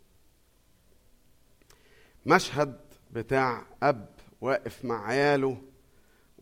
مشهد 2.26 2.80
بتاع 3.12 3.66
أب 3.82 4.14
واقف 4.40 4.84
مع 4.84 5.06
عياله 5.06 5.62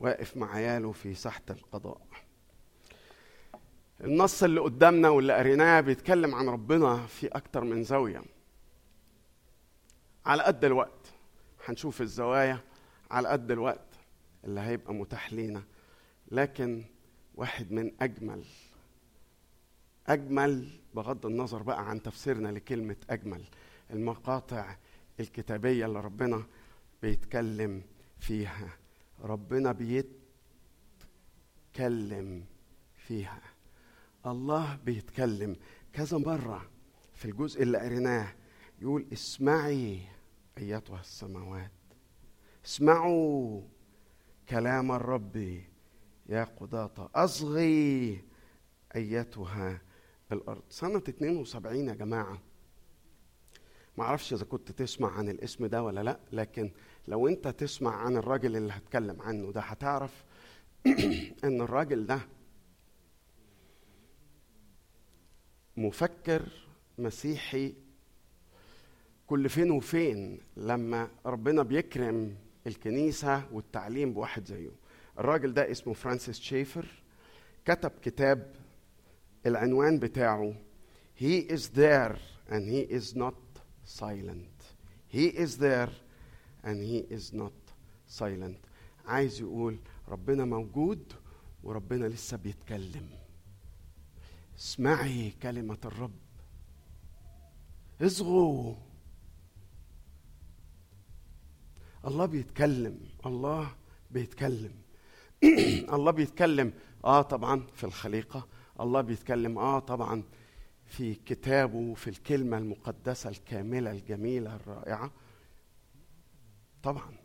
واقف 0.00 0.36
مع 0.36 0.54
عياله 0.54 0.92
في 0.92 1.14
ساحة 1.14 1.42
القضاء. 1.50 2.00
النص 4.00 4.42
اللي 4.42 4.60
قدامنا 4.60 5.08
واللي 5.08 5.32
قريناه 5.32 5.80
بيتكلم 5.80 6.34
عن 6.34 6.48
ربنا 6.48 7.06
في 7.06 7.26
أكتر 7.26 7.64
من 7.64 7.82
زاوية. 7.84 8.22
على 10.26 10.42
قد 10.42 10.64
الوقت 10.64 11.12
هنشوف 11.66 12.00
الزوايا 12.02 12.60
على 13.10 13.28
قد 13.28 13.50
الوقت 13.50 13.86
اللي 14.44 14.60
هيبقى 14.60 14.94
متاح 14.94 15.32
لينا. 15.32 15.62
لكن 16.30 16.84
واحد 17.34 17.72
من 17.72 17.92
أجمل 18.02 18.44
أجمل 20.06 20.68
بغض 20.94 21.26
النظر 21.26 21.62
بقى 21.62 21.90
عن 21.90 22.02
تفسيرنا 22.02 22.48
لكلمة 22.48 22.96
أجمل 23.10 23.44
المقاطع 23.90 24.76
الكتابية 25.20 25.86
اللي 25.86 26.00
ربنا 26.00 26.42
بيتكلم 27.02 27.82
فيها. 28.18 28.68
ربنا 29.22 29.72
بيتكلم 31.72 32.44
فيها. 32.96 33.42
الله 34.26 34.76
بيتكلم. 34.84 35.56
كذا 35.92 36.18
مرة 36.18 36.70
في 37.14 37.24
الجزء 37.24 37.62
اللي 37.62 37.78
قريناه 37.78 38.34
يقول 38.80 39.06
اسمعي 39.12 40.00
أيتها 40.58 41.00
السماوات. 41.00 41.70
اسمعوا 42.64 43.62
كلام 44.48 44.92
الرب 44.92 45.60
يا 46.28 46.44
قضاة. 46.44 47.10
أصغي 47.14 48.24
أيتها 48.96 49.80
الأرض 50.32 50.62
سنة 50.70 51.02
72 51.08 51.88
يا 51.88 51.94
جماعة. 51.94 52.42
ما 53.98 54.04
أعرفش 54.04 54.32
إذا 54.32 54.44
كنت 54.44 54.72
تسمع 54.72 55.10
عن 55.10 55.28
الاسم 55.28 55.66
ده 55.66 55.82
ولا 55.82 56.02
لأ 56.02 56.20
لكن 56.32 56.70
لو 57.08 57.28
أنت 57.28 57.48
تسمع 57.48 57.96
عن 57.96 58.16
الراجل 58.16 58.56
اللي 58.56 58.72
هتكلم 58.72 59.22
عنه 59.22 59.52
ده 59.52 59.60
هتعرف 59.60 60.24
إن 61.44 61.60
الراجل 61.60 62.06
ده 62.06 62.20
مفكر 65.76 66.42
مسيحي 66.98 67.74
كل 69.26 69.48
فين 69.48 69.70
وفين 69.70 70.40
لما 70.56 71.08
ربنا 71.26 71.62
بيكرم 71.62 72.36
الكنيسة 72.66 73.42
والتعليم 73.52 74.12
بواحد 74.12 74.44
زيه. 74.44 74.70
الراجل 75.18 75.54
ده 75.54 75.70
اسمه 75.70 75.92
فرانسيس 75.94 76.40
شيفر 76.40 76.86
كتب 77.64 77.92
كتاب 78.02 78.54
العنوان 79.46 79.98
بتاعه 79.98 80.54
He 81.20 81.40
is 81.40 81.68
there 81.68 82.16
and 82.48 82.66
he 82.66 82.80
is 82.80 83.14
not 83.14 83.34
silent. 83.84 84.56
He 85.06 85.26
is 85.26 85.58
there 85.58 85.90
and 86.64 86.82
he 86.82 87.14
is 87.14 87.32
not 87.32 87.52
silent. 88.06 88.56
عايز 89.06 89.40
يقول 89.40 89.78
ربنا 90.08 90.44
موجود 90.44 91.12
وربنا 91.62 92.06
لسه 92.06 92.36
بيتكلم. 92.36 93.08
اسمعي 94.58 95.30
كلمة 95.42 95.78
الرب. 95.84 96.18
اصغوا. 98.02 98.74
الله 102.06 102.26
بيتكلم. 102.26 103.00
الله 103.26 103.74
بيتكلم. 104.10 104.72
الله 105.94 106.10
بيتكلم. 106.10 106.72
آه 107.04 107.22
طبعا 107.22 107.66
في 107.74 107.84
الخليقة. 107.84 108.46
الله 108.80 109.00
بيتكلم. 109.00 109.58
آه 109.58 109.78
طبعا 109.78 110.22
في 110.84 111.14
كتابه 111.14 111.94
في 111.94 112.10
الكلمة 112.10 112.58
المقدسة 112.58 113.30
الكاملة 113.30 113.90
الجميلة 113.90 114.56
الرائعة. 114.56 115.10
طبعا. 116.82 117.16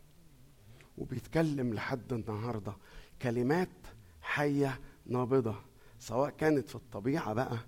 وبيتكلم 0.98 1.74
لحد 1.74 2.12
النهارده 2.12 2.76
كلمات 3.22 3.68
حية 4.22 4.80
نابضة 5.06 5.56
سواء 5.98 6.30
كانت 6.30 6.68
في 6.68 6.74
الطبيعة 6.74 7.34
بقى 7.34 7.58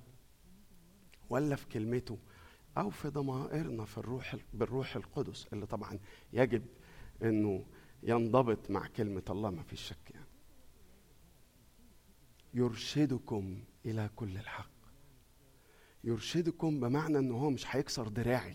ولا 1.30 1.56
في 1.56 1.66
كلمته 1.66 2.18
أو 2.78 2.90
في 2.90 3.08
ضمائرنا 3.08 3.84
في 3.84 3.98
الروح 3.98 4.36
بالروح 4.54 4.96
القدس 4.96 5.46
اللي 5.52 5.66
طبعا 5.66 5.98
يجب 6.32 6.64
إنه 7.22 7.64
ينضبط 8.02 8.70
مع 8.70 8.86
كلمة 8.86 9.22
الله 9.30 9.50
ما 9.50 9.62
فيش 9.62 9.80
شك 9.82 10.10
يعني. 10.10 10.26
يرشدكم 12.54 13.64
إلى 13.86 14.10
كل 14.16 14.36
الحق. 14.36 14.70
يرشدكم 16.04 16.80
بمعنى 16.80 17.18
إن 17.18 17.30
هو 17.30 17.50
مش 17.50 17.76
هيكسر 17.76 18.08
دراعي. 18.08 18.54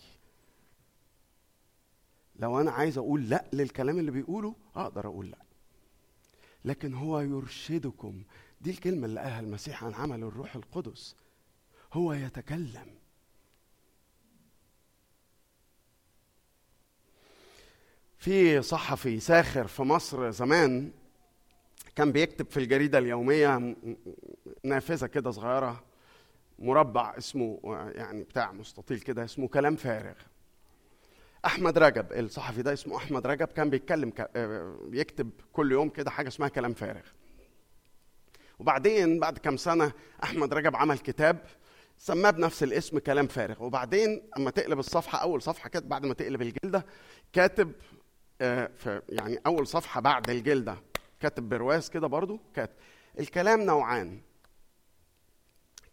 لو 2.35 2.61
أنا 2.61 2.71
عايز 2.71 2.97
أقول 2.97 3.29
لأ 3.29 3.45
للكلام 3.53 3.99
اللي 3.99 4.11
بيقوله 4.11 4.55
أقدر 4.75 5.07
أقول 5.07 5.31
لأ. 5.31 5.37
لكن 6.65 6.93
هو 6.93 7.19
يرشدكم 7.19 8.23
دي 8.61 8.69
الكلمة 8.69 9.05
اللي 9.05 9.19
قالها 9.19 9.39
المسيح 9.39 9.83
عن 9.83 9.93
عمل 9.93 10.23
الروح 10.23 10.55
القدس. 10.55 11.15
هو 11.93 12.13
يتكلم. 12.13 12.87
في 18.17 18.61
صحفي 18.61 19.19
ساخر 19.19 19.67
في 19.67 19.81
مصر 19.83 20.31
زمان 20.31 20.91
كان 21.95 22.11
بيكتب 22.11 22.49
في 22.49 22.57
الجريدة 22.57 22.97
اليومية 22.97 23.75
نافذة 24.63 25.07
كده 25.07 25.31
صغيرة 25.31 25.83
مربع 26.59 27.17
اسمه 27.17 27.59
يعني 27.95 28.23
بتاع 28.23 28.51
مستطيل 28.51 28.99
كده 28.99 29.23
اسمه 29.25 29.47
كلام 29.47 29.75
فارغ. 29.75 30.13
أحمد 31.45 31.77
رجب 31.77 32.13
الصحفي 32.13 32.61
ده 32.61 32.73
اسمه 32.73 32.97
أحمد 32.97 33.27
رجب 33.27 33.47
كان 33.47 33.69
بيتكلم 33.69 34.13
بيكتب 34.87 35.29
كل 35.53 35.71
يوم 35.71 35.89
كده 35.89 36.11
حاجة 36.11 36.27
اسمها 36.27 36.47
كلام 36.47 36.73
فارغ. 36.73 37.01
وبعدين 38.59 39.19
بعد 39.19 39.37
كام 39.37 39.57
سنة 39.57 39.91
أحمد 40.23 40.53
رجب 40.53 40.75
عمل 40.75 40.99
كتاب 40.99 41.45
سماه 41.97 42.31
بنفس 42.31 42.63
الاسم 42.63 42.99
كلام 42.99 43.27
فارغ. 43.27 43.63
وبعدين 43.63 44.21
أما 44.37 44.51
تقلب 44.51 44.79
الصفحة 44.79 45.17
أول 45.21 45.41
صفحة 45.41 45.69
كده 45.69 45.87
بعد 45.87 46.05
ما 46.05 46.13
تقلب 46.13 46.41
الجلدة 46.41 46.85
كاتب 47.33 47.71
في 48.39 49.01
يعني 49.09 49.39
أول 49.45 49.67
صفحة 49.67 50.01
بعد 50.01 50.29
الجلدة 50.29 50.77
كاتب 51.19 51.49
برواز 51.49 51.89
كده 51.89 52.07
برضو 52.07 52.39
كاتب 52.55 52.73
الكلام 53.19 53.61
نوعان. 53.61 54.21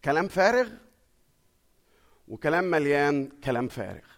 كلام 0.05 0.27
فارغ 0.27 0.69
وكلام 2.27 2.63
مليان 2.63 3.29
كلام 3.43 3.67
فارغ. 3.67 4.10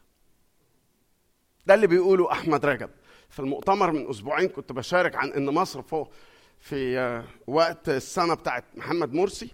ده 1.65 1.73
اللي 1.73 1.87
بيقوله 1.87 2.31
أحمد 2.31 2.65
رجب. 2.65 2.89
في 3.29 3.39
المؤتمر 3.39 3.91
من 3.91 4.09
أسبوعين 4.09 4.47
كنت 4.49 4.71
بشارك 4.71 5.15
عن 5.15 5.29
إن 5.29 5.45
مصر 5.45 5.81
فوق 5.81 6.11
في 6.59 7.23
وقت 7.47 7.89
السنة 7.89 8.33
بتاعت 8.33 8.63
محمد 8.75 9.13
مرسي. 9.13 9.51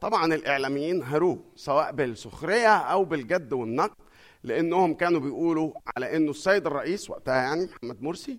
طبعا 0.00 0.34
الإعلاميين 0.34 1.02
هروه 1.02 1.44
سواء 1.56 1.92
بالسخرية 1.92 2.76
أو 2.76 3.04
بالجد 3.04 3.52
والنقد 3.52 3.96
لأنهم 4.42 4.94
كانوا 4.94 5.20
بيقولوا 5.20 5.72
على 5.96 6.16
إنه 6.16 6.30
السيد 6.30 6.66
الرئيس 6.66 7.10
وقتها 7.10 7.34
يعني 7.34 7.64
محمد 7.64 8.02
مرسي 8.02 8.38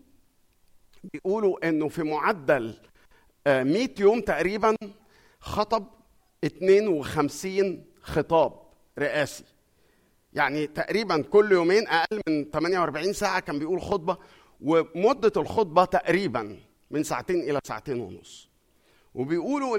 بيقولوا 1.13 1.69
إنه 1.69 1.87
في 1.87 2.03
معدل 2.03 2.73
100 3.47 3.89
يوم 3.99 4.21
تقريبا 4.21 4.75
خطب 5.39 5.87
52 6.45 7.83
خطاب 8.01 8.61
رئاسي. 8.99 9.43
يعني 10.37 10.67
تقريبا 10.67 11.21
كل 11.21 11.51
يومين 11.51 11.87
أقل 11.87 12.21
من 12.29 12.45
48 12.51 13.13
ساعة 13.13 13.39
كان 13.39 13.59
بيقول 13.59 13.81
خطبة 13.81 14.17
ومدة 14.61 15.31
الخطبة 15.37 15.85
تقريبا 15.85 16.57
من 16.91 17.03
ساعتين 17.03 17.41
إلى 17.49 17.59
ساعتين 17.67 17.99
ونص. 17.99 18.49
وبيقولوا 19.15 19.77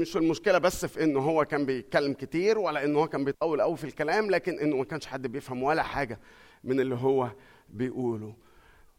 مش 0.00 0.16
المشكلة 0.16 0.58
بس 0.58 0.86
في 0.86 1.04
انه 1.04 1.20
هو 1.20 1.44
كان 1.44 1.66
بيتكلم 1.66 2.12
كتير 2.12 2.58
ولا 2.58 2.84
انه 2.84 2.98
هو 2.98 3.08
كان 3.08 3.24
بيطول 3.24 3.60
قوي 3.60 3.76
في 3.76 3.84
الكلام 3.84 4.30
لكن 4.30 4.58
انه 4.58 4.76
ما 4.76 4.84
كانش 4.84 5.06
حد 5.06 5.26
بيفهم 5.26 5.62
ولا 5.62 5.82
حاجة 5.82 6.20
من 6.64 6.80
اللي 6.80 6.94
هو 6.94 7.28
بيقوله. 7.68 8.34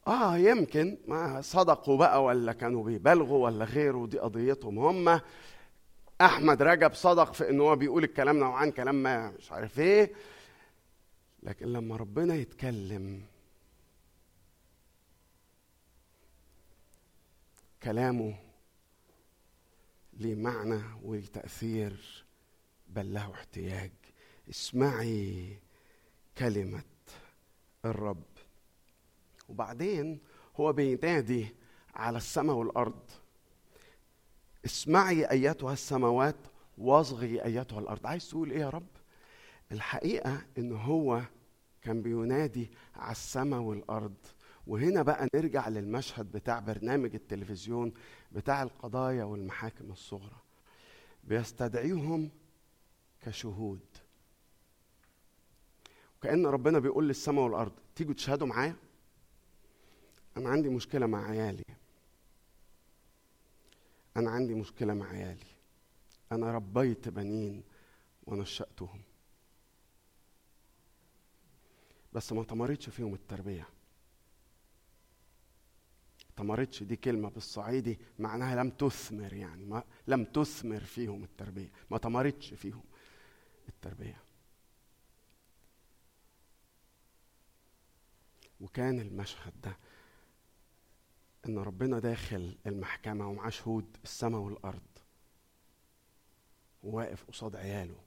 آه 0.08 0.38
يمكن 0.38 0.98
ما 1.08 1.42
صدقوا 1.42 1.98
بقى 1.98 2.24
ولا 2.24 2.54
كانوا 2.54 2.84
بيبالغوا 2.84 3.46
ولا 3.46 3.66
غيره 3.66 4.06
دي 4.08 4.20
قضيتهم 4.20 4.80
هم. 4.80 5.20
أحمد 6.22 6.62
رجب 6.62 6.94
صدق 6.94 7.34
في 7.34 7.50
إن 7.50 7.62
هو 7.62 7.76
بيقول 7.76 8.04
الكلام 8.04 8.38
نوعان 8.38 8.72
كلام 8.72 9.04
ما 9.04 9.32
مش 9.40 9.52
عارف 9.52 9.80
إيه. 9.80 10.12
لكن 11.44 11.74
لما 11.74 11.96
ربنا 11.96 12.36
يتكلم 12.36 13.26
كلامه 17.84 18.40
ليه 20.14 20.36
معنى 20.36 20.82
وليه 21.04 21.26
تأثير 21.26 22.26
بل 22.88 23.14
له 23.14 23.34
احتياج. 23.34 23.92
اسمعي 24.50 25.58
كلمة 26.38 26.84
الرب. 27.86 28.24
وبعدين 29.50 30.20
هو 30.56 30.74
بينادي 30.74 31.56
على 31.96 32.18
السماء 32.18 32.56
والأرض. 32.56 33.12
اسمعي 34.66 35.32
أيتها 35.32 35.74
السماوات 35.74 36.36
واصغي 36.78 37.46
أيتها 37.46 37.80
الأرض. 37.80 38.08
عايز 38.08 38.30
تقول 38.30 38.52
إيه 38.52 38.60
يا 38.60 38.70
رب؟ 38.70 38.88
الحقيقة 39.74 40.42
إن 40.58 40.72
هو 40.72 41.22
كان 41.82 42.02
بينادي 42.02 42.72
على 42.96 43.12
السماء 43.12 43.60
والأرض. 43.60 44.16
وهنا 44.68 45.02
بقى 45.02 45.28
نرجع 45.36 45.68
للمشهد 45.68 46.32
بتاع 46.32 46.60
برنامج 46.60 47.16
التلفزيون 47.16 47.94
بتاع 48.32 48.64
القضايا 48.64 49.24
والمحاكم 49.24 49.92
الصغرى. 49.92 50.42
بيستدعيهم 51.24 52.30
كشهود. 53.22 53.80
وكأن 56.18 56.46
ربنا 56.46 56.80
بيقول 56.80 57.08
للسماء 57.08 57.44
والأرض 57.46 57.72
تيجوا 57.96 58.14
تشهدوا 58.14 58.48
معايا؟ 58.48 58.76
أنا 60.38 60.50
عندي 60.50 60.70
مشكلة 60.70 61.06
مع 61.06 61.30
عيالي. 61.30 61.66
أنا 64.18 64.32
عندي 64.32 64.54
مشكلة 64.54 64.94
مع 64.94 65.10
عيالي. 65.10 65.46
أنا 66.32 66.52
ربيت 66.52 67.10
بنين 67.10 67.64
ونشأتهم. 68.28 69.02
بس 72.14 72.34
ما 72.34 72.44
تمرتش 72.44 72.90
فيهم 72.90 73.14
التربية. 73.14 73.68
تمرتش 76.36 76.84
دي 76.84 76.96
كلمة 76.96 77.30
بالصعيدي 77.30 78.00
معناها 78.20 78.56
لم 78.56 78.70
تثمر 78.70 79.34
يعني 79.34 79.66
ما 79.66 79.84
لم 80.08 80.26
تثمر 80.26 80.80
فيهم 80.80 81.24
التربية. 81.24 81.72
ما 81.92 81.98
تمرتش 81.98 82.54
فيهم 82.54 82.84
التربية. 83.70 84.22
وكان 88.62 89.00
المشهد 89.00 89.54
ده 89.62 89.78
إن 91.46 91.58
ربنا 91.58 92.00
داخل 92.00 92.58
المحكمة 92.68 93.28
ومعاه 93.30 93.50
شهود 93.50 93.98
السماء 94.04 94.42
والأرض 94.42 94.82
وواقف 96.84 97.24
قصاد 97.24 97.56
عياله. 97.56 98.00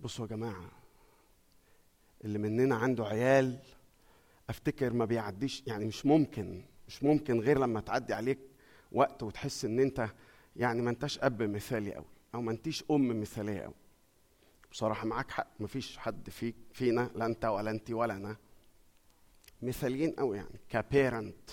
بصوا 0.00 0.24
يا 0.26 0.30
جماعة 0.30 0.70
اللي 2.24 2.38
مننا 2.38 2.76
عنده 2.76 3.06
عيال 3.06 3.58
أفتكر 4.48 4.92
ما 4.92 5.04
بيعديش 5.04 5.62
يعني 5.66 5.84
مش 5.84 6.06
ممكن 6.06 6.62
مش 6.88 7.02
ممكن 7.02 7.40
غير 7.40 7.58
لما 7.58 7.80
تعدي 7.80 8.14
عليك 8.14 8.38
وقت 8.92 9.22
وتحس 9.22 9.64
إن 9.64 9.80
أنت 9.80 10.08
يعني 10.56 10.82
ما 10.82 10.90
أنتش 10.90 11.18
أب 11.18 11.42
مثالي 11.42 11.94
قوي 11.94 12.04
أو 12.34 12.42
ما 12.42 12.52
أنتيش 12.52 12.84
أم 12.90 13.20
مثالية 13.20 13.60
قوي 13.60 13.74
بصراحة 14.72 15.06
معاك 15.06 15.30
حق 15.30 15.48
مفيش 15.60 15.98
حد 15.98 16.30
فيك 16.30 16.56
فينا 16.72 17.10
لا 17.14 17.26
أنت 17.26 17.44
ولا 17.44 17.70
انت 17.70 17.90
ولا 17.90 18.16
أنا 18.16 18.36
مثاليين 19.62 20.10
قوي 20.10 20.36
يعني 20.36 20.58
كبيرنت 20.68 21.50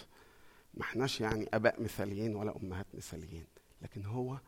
ما 0.74 0.82
إحناش 0.82 1.22
يعني 1.22 1.50
آباء 1.54 1.82
مثاليين 1.84 2.36
ولا 2.36 2.56
أمهات 2.58 2.86
مثاليين 2.94 3.46
لكن 3.82 4.06
هو 4.06 4.40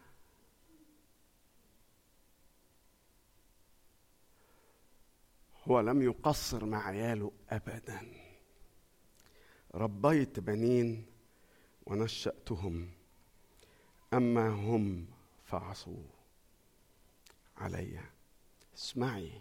هو 5.68 5.80
لم 5.80 6.02
يقصر 6.02 6.66
مع 6.66 6.88
عياله 6.88 7.32
ابدا. 7.50 8.02
ربيت 9.76 10.40
بنين 10.40 11.06
ونشأتهم 11.86 12.90
أما 14.14 14.50
هم 14.50 15.06
فعصوا 15.46 16.04
علي. 17.58 18.00
اسمعي 18.78 19.32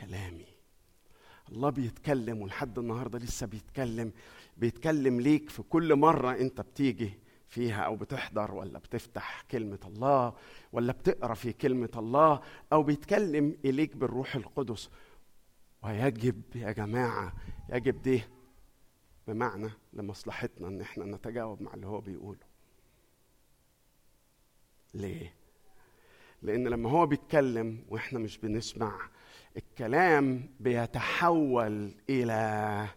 كلامي. 0.00 0.46
الله 1.48 1.70
بيتكلم 1.70 2.42
ولحد 2.42 2.78
النهارده 2.78 3.18
لسه 3.18 3.46
بيتكلم 3.46 4.12
بيتكلم 4.56 5.20
ليك 5.20 5.50
في 5.50 5.62
كل 5.62 5.94
مرة 5.96 6.32
أنت 6.32 6.60
بتيجي 6.60 7.12
فيها 7.48 7.82
أو 7.82 7.96
بتحضر 7.96 8.54
ولا 8.54 8.78
بتفتح 8.78 9.44
كلمة 9.50 9.78
الله 9.84 10.34
ولا 10.72 10.92
بتقرأ 10.92 11.34
في 11.34 11.52
كلمة 11.52 11.90
الله 11.96 12.40
أو 12.72 12.82
بيتكلم 12.82 13.56
إليك 13.64 13.96
بالروح 13.96 14.36
القدس. 14.36 14.90
ويجب 15.84 16.42
يا 16.54 16.72
جماعة 16.72 17.32
يجب 17.68 18.02
ده 18.02 18.20
بمعنى 19.28 19.70
لمصلحتنا 19.92 20.68
إن 20.68 20.80
إحنا 20.80 21.04
نتجاوب 21.04 21.62
مع 21.62 21.74
اللي 21.74 21.86
هو 21.86 22.00
بيقوله. 22.00 22.40
ليه؟ 24.94 25.34
لأن 26.42 26.68
لما 26.68 26.90
هو 26.90 27.06
بيتكلم 27.06 27.84
وإحنا 27.88 28.18
مش 28.18 28.38
بنسمع 28.38 29.00
الكلام 29.56 30.50
بيتحول 30.60 31.94
إلى 32.10 32.88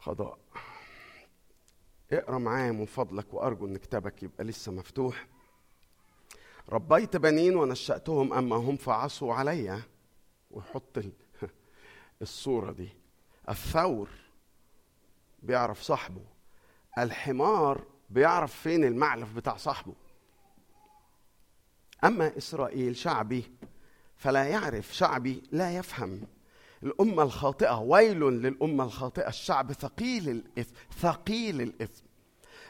قضاء 0.00 0.38
اقرأ 2.12 2.38
معايا 2.38 2.72
من 2.72 2.84
فضلك 2.86 3.34
وأرجو 3.34 3.66
إن 3.66 3.76
كتابك 3.76 4.22
يبقى 4.22 4.44
لسه 4.44 4.72
مفتوح. 4.72 5.26
ربيت 6.68 7.16
بنين 7.16 7.56
ونشأتهم 7.56 8.32
اما 8.32 8.56
هم 8.56 8.76
فعصوا 8.76 9.34
علي. 9.34 9.82
ويحط 10.52 10.98
الصورة 12.22 12.72
دي. 12.72 12.88
الثور 13.48 14.08
بيعرف 15.42 15.82
صاحبه. 15.82 16.24
الحمار 16.98 17.84
بيعرف 18.10 18.54
فين 18.54 18.84
المعلف 18.84 19.32
بتاع 19.32 19.56
صاحبه. 19.56 19.94
أما 22.04 22.38
إسرائيل 22.38 22.96
شعبي 22.96 23.44
فلا 24.16 24.44
يعرف 24.44 24.94
شعبي 24.94 25.42
لا 25.52 25.76
يفهم. 25.76 26.26
الأمة 26.82 27.22
الخاطئة 27.22 27.78
ويل 27.78 28.20
للأمة 28.20 28.84
الخاطئة. 28.84 29.28
الشعب 29.28 29.72
ثقيل 29.72 30.28
الإثم 30.28 30.74
ثقيل 31.00 31.60
الإثم. 31.60 32.04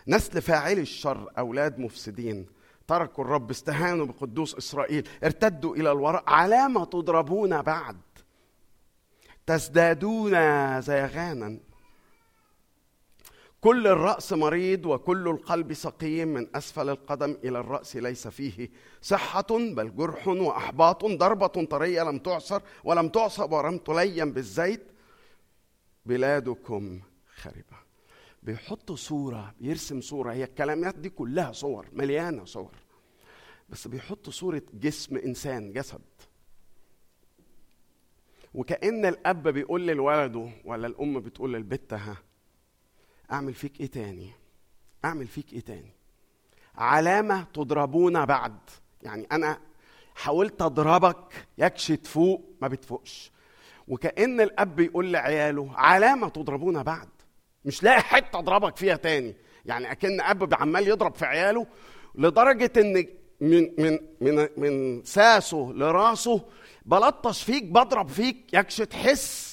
نسل 0.08 0.42
فاعلي 0.42 0.80
الشر 0.80 1.32
أولاد 1.38 1.78
مفسدين. 1.78 2.46
تركوا 2.92 3.24
الرب 3.24 3.50
استهانوا 3.50 4.06
بقدوس 4.06 4.54
إسرائيل 4.54 5.08
ارتدوا 5.24 5.76
إلى 5.76 5.92
الوراء 5.92 6.24
علامة 6.26 6.84
تضربون 6.84 7.62
بعد. 7.62 7.96
تزدادون 9.46 10.32
زيغانا. 10.80 11.60
كل 13.60 13.86
الرأس 13.86 14.32
مريض 14.32 14.86
وكل 14.86 15.28
القلب 15.28 15.72
سقيم 15.72 16.28
من 16.28 16.56
أسفل 16.56 16.88
القدم 16.88 17.36
إلى 17.44 17.58
الرأس 17.58 17.96
ليس 17.96 18.28
فيه 18.28 18.70
صحة 19.02 19.46
بل 19.50 19.96
جرح 19.96 20.28
وأحباط. 20.28 21.04
ضربة 21.04 21.46
طرية 21.46 22.02
لم 22.02 22.18
تعصر 22.18 22.60
ولم 22.84 23.08
تعصب 23.08 23.52
ولم 23.52 23.78
تلين 23.78 24.32
بالزيت. 24.32 24.92
بلادكم 26.06 27.00
خربة. 27.36 27.82
بيحط 28.42 28.92
صورة 28.92 29.54
بيرسم 29.60 30.00
صورة. 30.00 30.32
هي 30.32 30.44
الكلمات 30.44 30.94
دي 30.94 31.08
كلها 31.08 31.52
صور 31.52 31.86
مليانة 31.92 32.44
صور. 32.44 32.81
بس 33.72 33.88
بيحط 33.88 34.30
صورة 34.30 34.62
جسم 34.74 35.16
إنسان 35.16 35.72
جسد. 35.72 36.00
وكأن 38.54 39.06
الأب 39.06 39.48
بيقول 39.48 39.86
لولده 39.86 40.50
ولا 40.64 40.86
الأم 40.86 41.20
بتقول 41.20 41.52
لبنتها 41.54 42.16
أعمل 43.32 43.54
فيك 43.54 43.80
إيه 43.80 43.86
تاني؟ 43.86 44.30
أعمل 45.04 45.26
فيك 45.26 45.52
إيه 45.52 45.60
تاني؟ 45.60 45.92
علامة 46.74 47.42
تضربون 47.42 48.24
بعد. 48.24 48.58
يعني 49.02 49.26
أنا 49.32 49.60
حاولت 50.14 50.62
أضربك 50.62 51.46
يكش 51.58 51.86
تفوق 51.88 52.56
ما 52.62 52.68
بتفوقش. 52.68 53.32
وكأن 53.88 54.40
الأب 54.40 54.80
يقول 54.80 55.12
لعياله 55.12 55.72
علامة 55.74 56.28
تضربون 56.28 56.82
بعد. 56.82 57.08
مش 57.64 57.82
لاقي 57.82 58.00
حتة 58.00 58.38
أضربك 58.38 58.76
فيها 58.76 58.96
تاني. 58.96 59.36
يعني 59.66 59.92
أكن 59.92 60.20
أب 60.20 60.54
عمال 60.54 60.88
يضرب 60.88 61.14
في 61.14 61.24
عياله 61.24 61.66
لدرجة 62.14 62.72
إن 62.76 63.06
من 63.42 63.70
من 63.78 63.98
من 64.20 64.48
من 64.56 65.04
ساسه 65.04 65.72
لراسه 65.74 66.44
بلطش 66.84 67.42
فيك 67.42 67.64
بضرب 67.64 68.08
فيك 68.08 68.36
يكش 68.52 68.76
تحس 68.76 69.52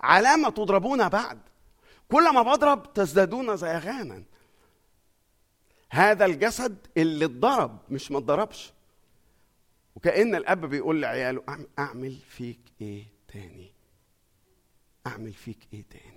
علامة 0.00 0.50
تضربون 0.50 1.08
بعد. 1.08 1.38
كل 2.10 2.34
ما 2.34 2.42
بضرب 2.42 2.92
تزدادون 2.92 3.56
زيغانا 3.56 4.22
هذا 5.90 6.24
الجسد 6.24 6.76
اللي 6.96 7.24
اتضرب 7.24 7.78
مش 7.90 8.10
ما 8.10 8.18
اتضربش. 8.18 8.72
وكأن 9.96 10.34
الأب 10.34 10.66
بيقول 10.66 11.02
لعياله 11.02 11.42
أعمل 11.78 12.16
فيك 12.28 12.60
إيه 12.80 13.04
تاني؟ 13.28 13.72
أعمل 15.06 15.32
فيك 15.32 15.58
إيه 15.72 15.84
تاني؟ 15.90 16.13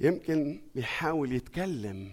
يمكن 0.00 0.62
بيحاول 0.74 1.32
يتكلم. 1.32 2.12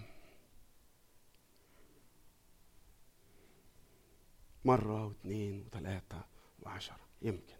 مرة 4.64 5.06
واثنين 5.06 5.64
وثلاثة 5.66 6.24
وعشرة 6.62 7.00
يمكن. 7.22 7.54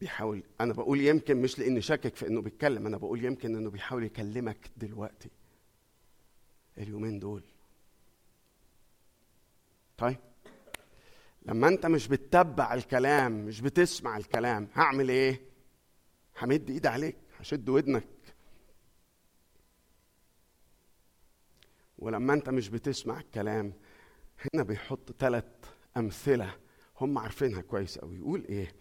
بيحاول 0.00 0.42
أنا 0.60 0.72
بقول 0.72 1.00
يمكن 1.00 1.36
مش 1.42 1.58
لأني 1.58 1.80
شاكك 1.80 2.16
في 2.16 2.26
إنه 2.26 2.40
بيتكلم 2.42 2.86
أنا 2.86 2.96
بقول 2.96 3.24
يمكن 3.24 3.56
إنه 3.56 3.70
بيحاول 3.70 4.04
يكلمك 4.04 4.70
دلوقتي. 4.76 5.30
اليومين 6.78 7.18
دول. 7.18 7.42
طيب. 9.98 10.18
لما 11.46 11.68
أنت 11.68 11.86
مش 11.86 12.08
بتتبع 12.08 12.74
الكلام 12.74 13.46
مش 13.46 13.60
بتسمع 13.60 14.16
الكلام 14.16 14.68
هعمل 14.74 15.08
إيه؟ 15.08 15.40
همد 16.42 16.70
ايدي 16.70 16.88
عليك 16.88 17.16
هشد 17.38 17.68
ودنك. 17.68 18.13
ولما 22.04 22.32
انت 22.34 22.50
مش 22.50 22.68
بتسمع 22.68 23.20
الكلام 23.20 23.72
هنا 24.54 24.62
بيحط 24.62 25.12
ثلاث 25.18 25.44
أمثلة 25.96 26.50
هم 27.00 27.18
عارفينها 27.18 27.60
كويس 27.62 27.98
قوي 27.98 28.16
يقول 28.16 28.44
إيه؟ 28.48 28.72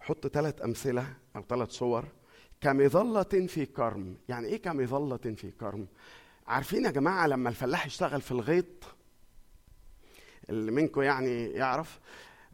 حط 0.00 0.26
ثلاث 0.26 0.62
أمثلة 0.64 1.06
أو 1.36 1.42
ثلاث 1.48 1.70
صور. 1.70 2.04
كمظلة 2.60 3.22
في 3.46 3.66
كرم. 3.66 4.16
يعني 4.28 4.46
إيه 4.48 4.62
كمظلة 4.62 5.16
في 5.16 5.50
كرم؟ 5.50 5.86
عارفين 6.46 6.84
يا 6.84 6.90
جماعة 6.90 7.26
لما 7.26 7.48
الفلاح 7.48 7.86
يشتغل 7.86 8.20
في 8.20 8.32
الغيط؟ 8.32 8.84
اللي 10.50 10.72
منكم 10.72 11.02
يعني 11.02 11.46
يعرف 11.46 12.00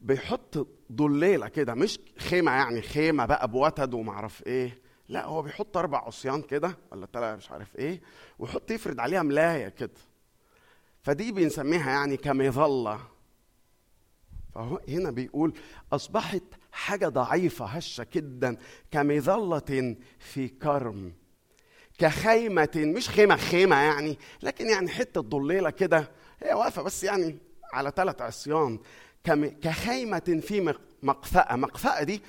بيحط 0.03 0.67
ضليله 0.93 1.49
كده 1.49 1.75
مش 1.75 1.99
خيمة 2.19 2.53
يعني 2.53 2.83
خيمة 2.83 3.27
بقى 3.27 3.49
بوتد 3.49 3.95
ومعرف 3.95 4.47
إيه. 4.47 4.79
لا 5.11 5.25
هو 5.25 5.43
بيحط 5.43 5.77
أربع 5.77 5.99
عصيان 5.99 6.43
كده 6.43 6.77
ولا 6.93 7.07
ثلاثة 7.13 7.37
مش 7.37 7.51
عارف 7.51 7.77
إيه 7.77 8.01
ويحط 8.39 8.71
يفرد 8.71 8.99
عليها 8.99 9.23
ملاية 9.23 9.69
كده. 9.69 9.91
فدي 11.03 11.33
بنسميها 11.33 11.91
يعني 11.91 12.17
كمظلة. 12.17 13.01
فهو 14.55 14.81
هنا 14.89 15.11
بيقول 15.11 15.53
أصبحت 15.93 16.43
حاجة 16.73 17.09
ضعيفة 17.09 17.65
هشة 17.67 18.07
جدا 18.15 18.57
كمظلة 18.91 19.97
في 20.19 20.49
كرم 20.49 21.13
كخيمة 21.99 22.69
مش 22.77 23.09
خيمة 23.09 23.37
خيمة 23.37 23.77
يعني 23.77 24.19
لكن 24.43 24.67
يعني 24.69 24.89
حتة 24.89 25.21
ضليلة 25.21 25.71
كده. 25.71 26.11
هي 26.43 26.55
واقفة 26.55 26.83
بس 26.83 27.05
يعني 27.05 27.39
على 27.73 27.93
ثلاث 27.97 28.23
عصيان. 28.23 28.79
كخيمة 29.63 30.41
في 30.43 30.75
مقفأة. 31.03 31.57
مقفأة 31.57 32.03
دي 32.03 32.23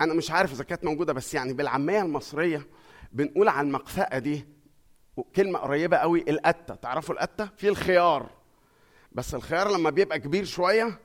أنا 0.00 0.14
مش 0.14 0.30
عارف 0.30 0.52
إذا 0.52 0.64
كانت 0.64 0.84
موجودة 0.84 1.12
بس 1.12 1.34
يعني 1.34 1.52
بالعامية 1.52 2.02
المصرية 2.02 2.66
بنقول 3.12 3.48
على 3.48 3.66
المقفأة 3.66 4.18
دي 4.18 4.46
كلمة 5.36 5.58
قريبة 5.58 5.96
قوي 5.96 6.24
القتة. 6.28 6.74
تعرفوا 6.74 7.14
القتة؟ 7.14 7.48
في 7.56 7.68
الخيار. 7.68 8.30
بس 9.12 9.34
الخيار 9.34 9.70
لما 9.70 9.90
بيبقى 9.90 10.18
كبير 10.20 10.44
شوية 10.44 10.98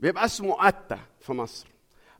بيبقى 0.00 0.24
اسمه 0.24 0.54
قتة 0.54 0.98
في 1.20 1.32
مصر. 1.32 1.68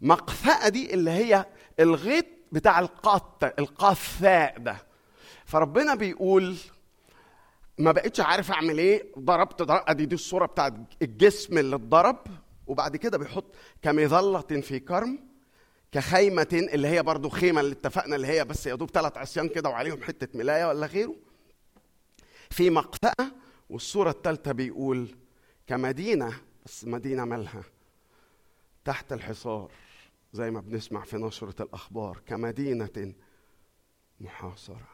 مقفأة 0.01 0.69
دي 0.69 0.95
اللي 0.95 1.11
هي 1.11 1.47
الغيط 1.81 2.27
بتاع 2.53 2.81
القطة 2.81 3.53
القفاء 3.59 4.59
ده. 4.59 4.77
فربنا 5.45 5.95
بيقول 5.95 6.57
ما 7.79 7.93
بقتش 7.93 8.21
عارف 8.21 8.51
أعمل 8.51 8.79
إيه 8.79 9.13
ضربت 9.19 9.63
ضرب 9.63 9.83
أدي 9.87 10.07
دي 10.07 10.15
الصورة 10.15 10.47
بتاعت 10.47 10.75
الجسم 11.03 11.59
اللي 11.59 11.77
اتضرب 11.77 12.19
وبعد 12.67 12.97
كده 12.97 13.19
بيحط 13.19 13.55
كمظله 13.83 14.41
في 14.41 14.79
كرم 14.81 15.32
كخيمة 15.93 16.47
اللي 16.53 16.89
هي 16.89 17.03
برضو 17.03 17.29
خيمة 17.29 17.61
اللي 17.61 17.73
اتفقنا 17.73 18.17
اللي 18.17 18.27
هي 18.27 18.45
بس 18.45 18.67
يا 18.67 18.75
دوب 18.75 18.91
ثلاث 18.91 19.17
عصيان 19.19 19.49
كده 19.49 19.69
وعليهم 19.69 20.03
حتة 20.03 20.39
ملاية 20.39 20.69
ولا 20.69 20.87
غيره. 20.87 21.17
في 22.51 22.71
مقفأة 22.71 23.33
والصورة 23.71 24.11
الثالثة 24.11 24.53
بيقول 24.53 25.17
كمدينة 25.67 26.41
بس 26.67 26.85
مدينة 26.85 27.25
مالها؟ 27.25 27.65
تحت 28.85 29.13
الحصار 29.13 29.73
زي 30.33 30.51
ما 30.51 30.61
بنسمع 30.61 31.05
في 31.05 31.17
نشرة 31.17 31.63
الأخبار 31.63 32.21
كمدينة 32.27 33.15
محاصرة. 34.21 34.89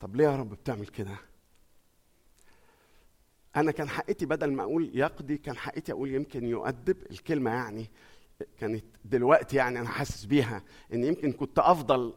طب 0.00 0.16
ليه 0.16 0.24
يا 0.24 0.36
رب 0.36 0.50
بتعمل 0.50 0.86
كده؟ 0.86 1.16
أنا 3.56 3.72
كان 3.72 3.88
حقيتي 3.88 4.26
بدل 4.26 4.52
ما 4.52 4.62
أقول 4.62 4.90
يقضي 4.94 5.38
كان 5.38 5.56
حقيتي 5.56 5.92
أقول 5.92 6.14
يمكن 6.14 6.46
يؤدب 6.46 6.96
الكلمة 7.10 7.50
يعني. 7.50 7.90
كانت 8.60 8.84
دلوقتي 9.04 9.56
يعني 9.56 9.80
أنا 9.80 9.88
حاسس 9.88 10.24
بيها 10.24 10.62
إن 10.92 11.04
يمكن 11.04 11.32
كنت 11.32 11.58
أفضل 11.58 12.14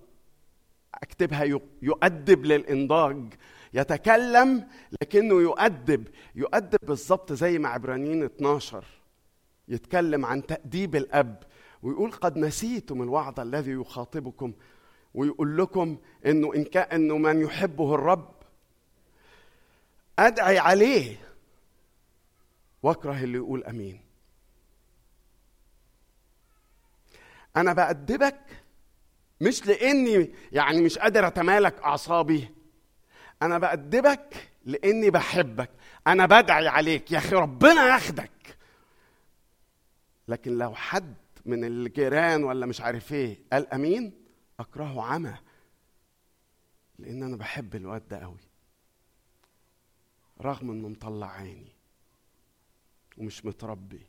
أكتبها 0.94 1.44
يؤدب 1.82 2.46
للإنضاج 2.46 3.34
يتكلم 3.74 4.68
لكنه 5.02 5.42
يؤدب 5.42 6.08
يؤدب 6.36 6.80
بالظبط 6.84 7.34
زي 7.34 7.60
ما 7.60 7.70
عبرانيين 7.70 8.24
12 8.24 8.86
يتكلم 9.68 10.26
عن 10.26 10.46
تأديب 10.46 10.96
الأب 10.96 11.44
ويقول 11.84 12.12
قد 12.12 12.38
نسيتم 12.38 13.02
الوعظ 13.02 13.40
الذي 13.40 13.72
يخاطبكم 13.72 14.54
ويقول 15.14 15.58
لكم 15.58 15.98
إنه 16.26 16.56
إن 16.56 16.64
كان 16.64 17.02
إنه 17.02 17.18
من 17.18 17.42
يحبه 17.42 17.96
الرب 17.96 18.36
أدعي 20.20 20.60
عليه 20.60 21.18
وأكره 22.84 23.24
اللي 23.24 23.38
يقول 23.38 23.64
آمين. 23.64 24.05
أنا 27.58 27.74
بأدبك 27.74 28.64
مش 29.42 29.66
لإني 29.66 30.34
يعني 30.52 30.82
مش 30.82 30.98
قادر 30.98 31.28
أتمالك 31.28 31.80
أعصابي. 31.80 32.50
أنا 33.42 33.58
بأدبك 33.58 34.50
لإني 34.66 35.10
بحبك. 35.10 35.70
أنا 36.08 36.26
بدعي 36.26 36.68
عليك 36.68 37.12
يا 37.12 37.18
أخي 37.18 37.36
ربنا 37.36 37.88
ياخدك. 37.88 38.58
لكن 40.28 40.58
لو 40.58 40.76
حد 40.76 41.16
من 41.46 41.64
الجيران 41.64 42.44
ولا 42.44 42.66
مش 42.66 42.82
عارف 42.82 43.14
إيه 43.14 43.38
قال 43.54 43.74
أمين 43.74 44.14
أكرهه 44.60 45.02
عمى 45.04 45.36
لأن 47.00 47.24
أنا 47.24 47.36
بحب 47.36 47.76
الواد 47.76 48.08
ده 48.08 48.18
قوي. 48.20 48.40
رغم 50.42 50.72
إنه 50.72 50.88
مطلع 50.88 51.32
عيني 51.32 51.76
ومش 53.18 53.46
متربي. 53.46 54.02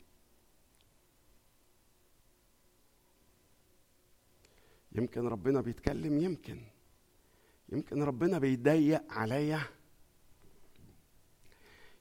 يمكن 4.96 5.26
ربنا 5.26 5.60
بيتكلم 5.60 6.18
يمكن. 6.18 6.58
يمكن 7.72 8.02
ربنا 8.02 8.38
بيضيق 8.38 9.12
عليا. 9.12 9.60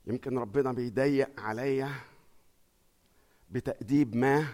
يمكن 0.07 0.37
ربنا 0.37 0.71
بيضيق 0.71 1.39
عليا 1.39 1.91
بتأديب 3.51 4.15
ما 4.15 4.47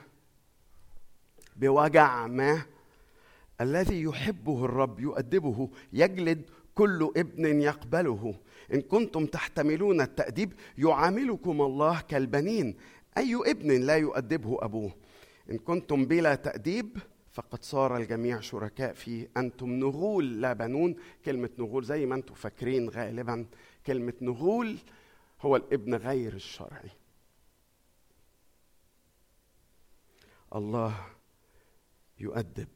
بوجع 1.56 2.28
ما. 2.28 2.66
الذي 3.62 4.02
يحبه 4.02 4.66
الرب 4.66 5.00
يؤدبه 5.00 5.70
يجلد 5.94 6.42
كل 6.76 7.12
ابن 7.18 7.62
يقبله. 7.62 8.36
إن 8.74 8.82
كنتم 8.82 9.26
تحتملون 9.26 10.02
التأديب 10.02 10.54
يعاملكم 10.78 11.62
الله 11.62 12.02
كالبنين. 12.02 12.78
أي 13.18 13.36
ابن 13.36 13.82
لا 13.82 13.96
يؤدبه 13.96 14.58
أبوه. 14.62 14.92
إن 15.52 15.58
كنتم 15.58 16.06
بلا 16.06 16.36
تأديب 16.36 16.98
فقد 17.32 17.64
صار 17.64 17.98
الجميع 17.98 18.40
شركاء 18.40 18.94
فيه 18.94 19.30
أنتم 19.38 19.70
نغول 19.70 20.42
لا 20.42 20.54
بنون. 20.54 20.96
كلمة 21.26 21.50
نغول 21.60 21.84
زي 21.86 22.06
ما 22.06 22.16
أنتم 22.16 22.34
فاكرين 22.34 22.90
غالبا 22.90 23.46
كلمة 23.86 24.14
نغول 24.22 24.78
هو 25.42 25.56
الابن 25.56 25.96
غير 25.96 26.34
الشرعي. 26.34 26.90
الله 30.56 31.06
يؤدب 32.20 32.68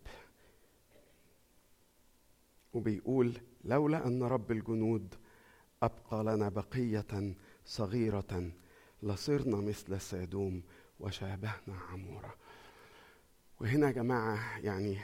وبيقول 2.73 3.33
لولا 3.63 4.07
أن 4.07 4.23
رب 4.23 4.51
الجنود 4.51 5.15
أبقى 5.83 6.23
لنا 6.23 6.49
بقية 6.49 7.35
صغيرة 7.65 8.51
لصرنا 9.03 9.57
مثل 9.57 10.01
سادوم 10.01 10.63
وشابهنا 10.99 11.79
عمورة. 11.89 12.35
وهنا 13.61 13.87
يا 13.87 13.91
جماعة 13.91 14.59
يعني 14.59 14.97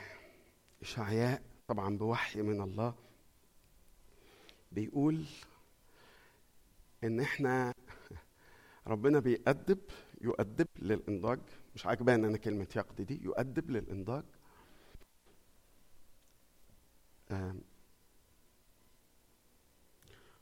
إشعياء 0.81 1.41
طبعا 1.67 1.97
بوحي 1.97 2.41
من 2.41 2.61
الله 2.61 2.95
بيقول 4.71 5.25
إن 7.03 7.19
إحنا 7.19 7.73
ربنا 8.87 9.19
بيأدب 9.19 9.79
يؤدب 10.21 10.67
للإنضاج. 10.79 11.39
مش 11.75 11.85
عاجباني 11.85 12.27
أنا 12.27 12.37
كلمة 12.37 12.67
يقضي 12.75 13.03
دي 13.03 13.23
يؤدب 13.23 13.69
للإنضاج. 13.71 14.23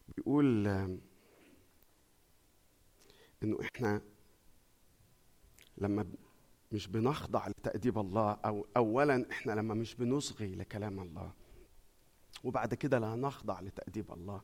بيقول 0.08 0.68
إنه 3.44 3.58
إحنا 3.62 4.02
لما 5.78 6.06
مش 6.72 6.88
بنخضع 6.88 7.48
لتأديب 7.48 7.98
الله 8.00 8.32
أو 8.46 8.68
اولا 8.78 9.26
إحنا 9.32 9.52
لما 9.52 9.74
مش 9.74 9.96
بنصغي 9.96 10.56
لكلام 10.56 11.00
الله. 11.00 11.32
وبعد 12.44 12.74
كده 12.74 13.00
لا 13.00 13.16
نخضع 13.16 13.60
لتأديب 13.60 14.12
الله. 14.12 14.42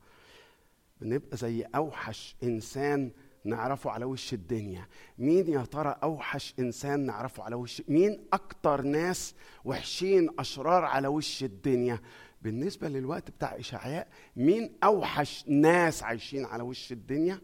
بنبقى 1.01 1.37
زي 1.37 1.61
أوحش 1.61 2.35
إنسان 2.43 3.11
نعرفه 3.43 3.91
على 3.91 4.05
وش 4.05 4.33
الدنيا. 4.33 4.87
مين 5.17 5.47
يا 5.49 5.65
ترى 5.65 5.95
أوحش 6.03 6.53
إنسان 6.59 6.99
نعرفه 7.05 7.43
على 7.43 7.55
وش؟ 7.55 7.81
مين 7.87 8.25
أكتر 8.33 8.81
ناس 8.81 9.35
وحشين 9.65 10.29
أشرار 10.39 10.85
على 10.85 11.07
وش 11.07 11.43
الدنيا؟ 11.43 11.99
بالنسبة 12.41 12.87
للوقت 12.87 13.31
بتاع 13.31 13.59
إشعياء 13.59 14.07
مين 14.35 14.77
أوحش 14.83 15.45
ناس 15.47 16.03
عايشين 16.03 16.45
على 16.45 16.63
وش 16.63 16.91
الدنيا؟ 16.91 17.41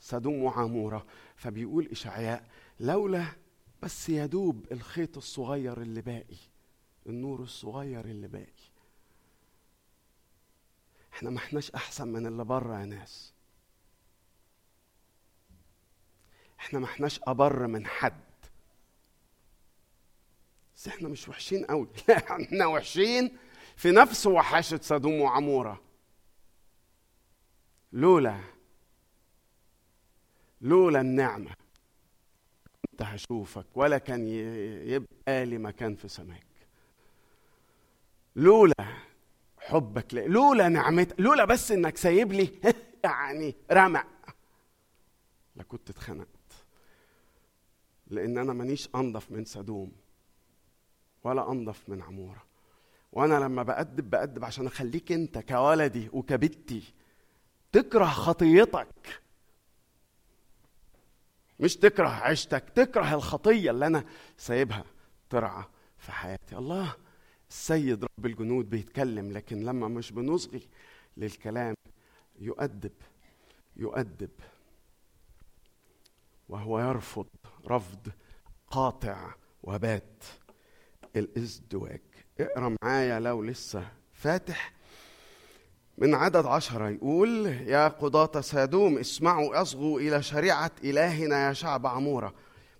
سدوم 0.00 0.42
وعمورة. 0.42 1.06
فبيقول 1.36 1.86
إشعياء 1.92 2.44
لولا 2.80 3.24
بس 3.84 4.08
يدوب 4.08 4.72
الخيط 4.72 5.16
الصغير 5.16 5.82
اللي 5.82 6.00
باقي 6.00 6.36
النور 7.06 7.42
الصغير 7.42 8.04
اللي 8.04 8.28
باقي. 8.28 8.64
إحنا 11.12 11.30
ما 11.30 11.38
احناش 11.38 11.70
احسن 11.70 12.08
من 12.08 12.26
اللي 12.26 12.44
بره 12.44 12.80
يا 12.80 12.84
ناس. 12.84 13.32
إحنا 16.60 16.78
ما 16.78 16.86
احناش 16.86 17.20
ابر 17.22 17.66
من 17.66 17.86
حد. 17.86 18.20
بس 20.76 20.88
إحنا 20.88 21.08
مش 21.08 21.28
وحشين 21.28 21.64
قوي. 21.64 21.88
لا 22.08 22.18
إحنا 22.18 22.66
وحشين 22.66 23.36
في 23.76 23.90
نفس 23.90 24.26
وحاشة 24.26 24.80
سدوم 24.82 25.20
وعمورة. 25.20 25.80
لولا 27.92 28.40
لولا 30.60 31.00
النعمة. 31.00 31.63
كنت 32.94 33.02
هشوفك 33.02 33.66
ولا 33.74 33.98
كان 33.98 34.28
يبقى 34.88 35.44
لي 35.46 35.58
مكان 35.58 35.94
في 35.94 36.08
سماك. 36.08 36.46
لولا 38.36 38.74
حبك 39.58 40.14
لي 40.14 40.26
لولا 40.26 40.68
نعمتك 40.68 41.20
لولا 41.20 41.44
بس 41.44 41.72
إنك 41.72 41.96
سايب 41.96 42.32
لي 42.32 42.48
يعني 43.04 43.54
رمق. 43.72 44.06
لكنت 45.56 45.90
اتخنقت. 45.90 46.28
لأن 48.06 48.38
أنا 48.38 48.52
مانيش 48.52 48.88
أنضف 48.94 49.30
من 49.30 49.44
سدوم 49.44 49.92
ولا 51.24 51.50
أنضف 51.52 51.88
من 51.88 52.02
عمورة. 52.02 52.42
وأنا 53.12 53.34
لما 53.34 53.62
بأدب 53.62 54.10
بأدب 54.10 54.44
عشان 54.44 54.66
أخليك 54.66 55.12
أنت 55.12 55.38
كولدي 55.38 56.08
وكبتي 56.12 56.82
تكره 57.72 58.04
خطيتك. 58.04 59.22
مش 61.64 61.76
تكره 61.76 62.08
عيشتك 62.08 62.70
تكره 62.70 63.14
الخطية 63.14 63.70
اللي 63.70 63.86
أنا 63.86 64.04
سايبها 64.36 64.84
ترعى 65.30 65.64
في 65.98 66.12
حياتي. 66.12 66.56
الله 66.56 66.96
السيد 67.48 68.04
رب 68.04 68.26
الجنود 68.26 68.70
بيتكلم 68.70 69.32
لكن 69.32 69.60
لما 69.64 69.88
مش 69.88 70.12
بنصغي 70.12 70.68
للكلام 71.16 71.74
يؤدب 72.38 72.92
يؤدب. 73.76 74.30
وهو 76.48 76.80
يرفض 76.80 77.26
رفض 77.66 78.08
قاطع 78.66 79.34
وبات 79.62 80.24
الإزدواج. 81.16 82.02
اقرأ 82.40 82.76
معايا 82.82 83.20
لو 83.20 83.42
لسه 83.42 83.88
فاتح. 84.12 84.73
من 85.98 86.14
عدد 86.14 86.46
عشرة 86.46 86.88
يقول 86.88 87.46
يا 87.46 87.88
قضاة 87.88 88.40
سادوم 88.40 88.98
اسمعوا 88.98 89.62
أصغوا 89.62 90.00
إلى 90.00 90.22
شريعة 90.22 90.70
إلهنا 90.84 91.48
يا 91.48 91.52
شعب 91.52 91.86
عمورة. 91.86 92.34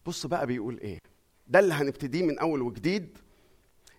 بص 0.07 0.27
بقى 0.27 0.47
بيقول 0.47 0.79
إيه؟ 0.81 0.99
ده 1.47 1.59
اللي 1.59 1.75
هنبتديه 1.75 2.23
من 2.23 2.39
أول 2.39 2.62
وجديد. 2.62 3.19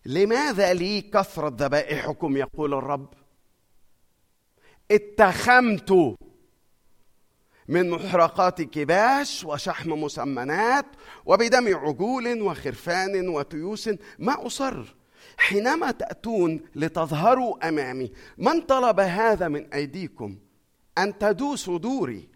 لماذا 0.06 0.74
لي 0.74 1.02
كثرة 1.02 1.56
ذبائحكم 1.58 2.38
يقول 2.38 2.74
الرب. 2.74 3.14
اتخمت 4.92 6.16
من 7.68 7.90
محرقات 7.90 8.62
كباش 8.62 9.44
وشحم 9.44 9.90
مسمنات 9.90 10.86
وبدم 11.26 11.78
عجول 11.78 12.42
وخرفان 12.42 13.30
وتيوس 13.30 13.90
ما 14.20 14.48
أصر. 14.48 14.96
حينما 15.38 15.92
تأتون 15.92 16.62
لتظهروا 16.76 17.68
أمامي 17.68 18.12
من 18.38 18.62
طلب 18.62 19.00
هذا 19.00 19.48
من 19.48 19.74
أيديكم؟ 19.74 20.38
أن 20.98 21.18
تدوسوا 21.18 21.78
دوري. 21.78 22.30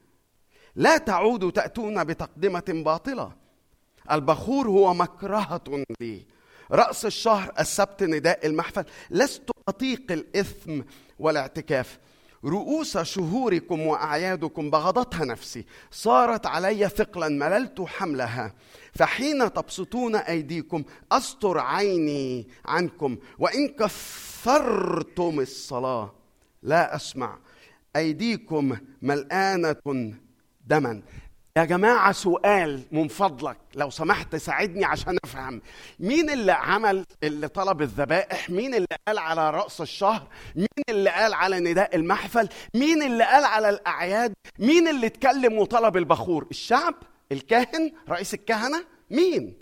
لا 0.75 0.97
تعودوا 0.97 1.51
تأتون 1.51 2.03
بتقدمة 2.03 2.63
باطلة. 2.67 3.31
البخور 4.11 4.67
هو 4.67 4.93
مكرهة 4.93 5.83
لي. 6.01 6.25
رأس 6.71 7.05
الشهر 7.05 7.53
السبت 7.59 8.03
نداء 8.03 8.45
المحفل. 8.45 8.85
لست 9.09 9.49
أطيق 9.67 10.11
الإثم 10.11 10.81
والاعتكاف. 11.19 11.99
رؤوس 12.45 12.97
شهوركم 12.97 13.81
وأعيادكم 13.81 14.69
بغضتها 14.69 15.25
نفسي. 15.25 15.65
صارت 15.91 16.45
علي 16.45 16.89
ثقلا 16.89 17.27
مللت 17.27 17.81
حملها. 17.81 18.53
فحين 18.93 19.53
تبسطون 19.53 20.15
أيديكم 20.15 20.83
أستر 21.11 21.59
عيني 21.59 22.47
عنكم. 22.65 23.17
وإن 23.39 23.67
كثرتم 23.67 25.39
الصلاة 25.39 26.13
لا 26.63 26.95
أسمع. 26.95 27.39
أيديكم 27.95 28.77
ملآنة 29.01 30.13
دما. 30.67 31.01
يا 31.57 31.63
جماعة 31.65 32.11
سؤال 32.11 32.81
من 32.91 33.07
فضلك. 33.07 33.57
لو 33.75 33.89
سمحت 33.89 34.35
ساعدني 34.35 34.85
عشان 34.85 35.17
أفهم. 35.23 35.61
مين 35.99 36.29
اللي 36.29 36.51
عمل 36.51 37.05
اللي 37.23 37.47
طلب 37.47 37.81
الذبائح؟ 37.81 38.49
مين 38.49 38.75
اللي 38.75 38.87
قال 39.07 39.17
على 39.17 39.49
رأس 39.51 39.81
الشهر؟ 39.81 40.27
مين 40.55 40.67
اللي 40.89 41.09
قال 41.09 41.33
على 41.33 41.59
نداء 41.59 41.95
المحفل؟ 41.95 42.49
مين 42.73 43.03
اللي 43.03 43.23
قال 43.23 43.45
على 43.45 43.69
الأعياد؟ 43.69 44.33
مين 44.59 44.87
اللي 44.87 45.07
اتكلم 45.07 45.57
وطلب 45.57 45.97
البخور؟ 45.97 46.47
الشعب؟ 46.51 46.95
الكاهن؟ 47.31 47.91
رئيس 48.09 48.33
الكهنة؟ 48.33 48.85
مين؟ 49.09 49.59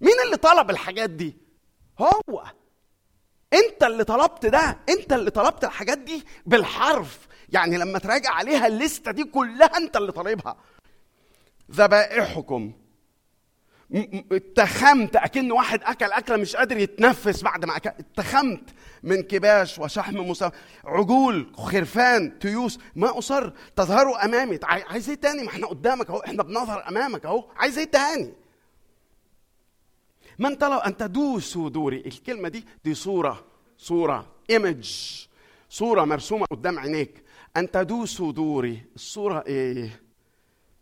مين 0.00 0.14
اللي 0.24 0.36
طلب 0.36 0.70
الحاجات 0.70 1.10
دي؟ 1.10 1.36
هو. 1.98 2.44
انت 3.52 3.82
اللي 3.82 4.04
طلبت 4.04 4.46
ده. 4.46 4.78
انت 4.88 5.12
اللي 5.12 5.30
طلبت 5.30 5.64
الحاجات 5.64 5.98
دي 5.98 6.24
بالحرف. 6.46 7.28
يعني 7.48 7.78
لما 7.78 7.98
تراجع 7.98 8.30
عليها 8.30 8.66
الليستة 8.66 9.10
دي 9.10 9.24
كلها 9.24 9.76
انت 9.76 9.96
اللي 9.96 10.12
طالبها. 10.12 10.56
ذبائحكم. 11.70 12.72
اتخمت 14.32 15.16
أكن 15.16 15.52
واحد 15.52 15.82
أكل 15.82 16.12
أكلة 16.12 16.36
مش 16.36 16.56
قادر 16.56 16.76
يتنفس 16.76 17.42
بعد 17.42 17.64
ما 17.64 17.76
أكل. 17.76 17.90
اتخمت 17.90 18.70
من 19.02 19.22
كباش 19.22 19.78
وشحم 19.78 20.16
مسا 20.16 20.52
عجول 20.84 21.52
خرفان 21.54 22.38
تيوس. 22.38 22.78
ما 22.96 23.18
أصر. 23.18 23.52
تظهروا 23.76 24.24
أمامي. 24.24 24.58
عايز 24.62 25.08
إيه 25.08 25.16
تاني؟ 25.16 25.42
ما 25.42 25.48
إحنا 25.48 25.66
قدامك 25.66 26.10
أهو. 26.10 26.18
إحنا 26.18 26.42
بنظهر 26.42 26.88
أمامك 26.88 27.26
أهو. 27.26 27.44
عايز 27.56 27.78
إيه 27.78 27.90
تاني؟ 27.90 28.32
من 30.38 30.54
طلب 30.54 30.80
أن 30.80 30.96
تدوسوا 30.96 31.68
دوري. 31.68 32.02
الكلمة 32.06 32.48
دي 32.48 32.64
دي 32.84 32.94
صورة. 32.94 33.44
صورة. 33.78 34.26
ايمج 34.50 35.16
صورة 35.68 36.04
مرسومة 36.04 36.46
قدام 36.46 36.78
عينيك. 36.78 37.24
أن 37.56 37.70
تدوسوا 37.70 38.32
دوري. 38.32 38.82
الصورة 38.94 39.44
إيه؟ 39.46 40.07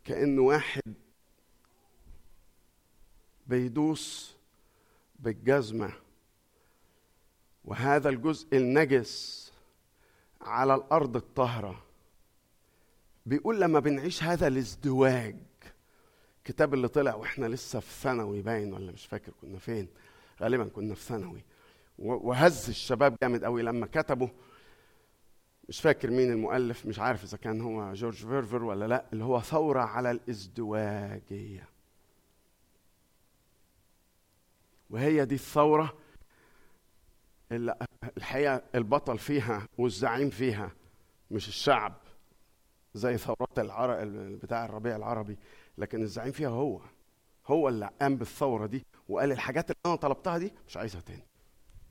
كأنه 0.07 0.42
واحد 0.42 0.94
بيدوس 3.46 4.36
بالجزمة 5.18 5.92
وهذا 7.64 8.09
الجزء 8.09 8.57
النجس 8.57 9.52
على 10.40 10.74
الأرض 10.74 11.16
الطاهرة. 11.16 11.82
بيقول 13.26 13.61
لما 13.61 13.80
بنعيش 13.80 14.22
هذا 14.22 14.46
الازدواج 14.46 15.36
الكتاب 16.38 16.74
اللي 16.74 16.88
طلع 16.88 17.14
وإحنا 17.14 17.46
لسه 17.46 17.80
في 17.80 17.92
ثانوي 18.02 18.42
باين 18.42 18.72
ولا 18.72 18.92
مش 18.92 19.07
فاكر 19.07 19.32
كنا 19.40 19.59
فين 19.59 19.88
غالبا 20.40 20.64
كنا 20.68 20.94
في 20.94 21.02
ثانوي. 21.02 21.42
وهز 21.98 22.68
الشباب 22.68 23.16
جامد 23.22 23.44
قوي 23.44 23.62
لما 23.62 23.86
كتبوا 23.86 24.28
مش 25.69 25.81
فاكر 25.81 26.11
مين 26.11 26.33
المؤلف 26.33 26.87
مش 26.87 26.99
عارف 26.99 27.25
إذا 27.25 27.37
كان 27.37 27.61
هو 27.61 27.93
جورج 27.93 28.14
فيرفر 28.27 28.64
ولا 28.64 28.85
لأ 28.85 29.05
اللي 29.12 29.25
هو 29.25 29.41
ثورة 29.41 29.81
على 29.81 30.11
الإزدواجية. 30.11 31.69
وهي 34.91 35.25
دي 35.25 35.35
الثورة 35.35 35.95
اللي 37.53 37.77
الحقيقة 38.17 38.62
البطل 38.75 39.19
فيها 39.19 39.69
والزعيم 39.79 40.31
فيها 40.31 40.71
مش 41.31 41.49
الشعب 41.49 41.95
زي 42.95 43.19
ثورات 43.19 43.59
العرب 43.59 43.97
بتاع 44.43 44.64
الربيع 44.64 44.97
العربي 44.97 45.39
لكن 45.79 46.03
الزعيم 46.03 46.33
فيها 46.33 46.49
هو. 46.49 46.81
هو 47.47 47.69
اللي 47.69 47.91
قام 48.01 48.17
بالثورة 48.17 48.67
دي 48.67 48.85
وقال 49.09 49.33
الحاجات 49.33 49.71
اللي 49.71 49.81
أنا 49.87 49.97
طلبتها 49.97 50.39
دي 50.39 50.53
مش 50.69 50.77
عايزها 50.77 51.01
تاني. 51.01 51.27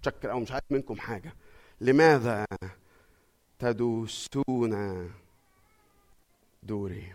شكر 0.06 0.32
أو 0.32 0.40
مش 0.40 0.52
عايز 0.52 0.64
منكم 0.70 0.96
حاجة. 0.96 1.34
لماذا 1.82 2.46
تدوسون 3.66 4.74
دوري. 6.64 7.14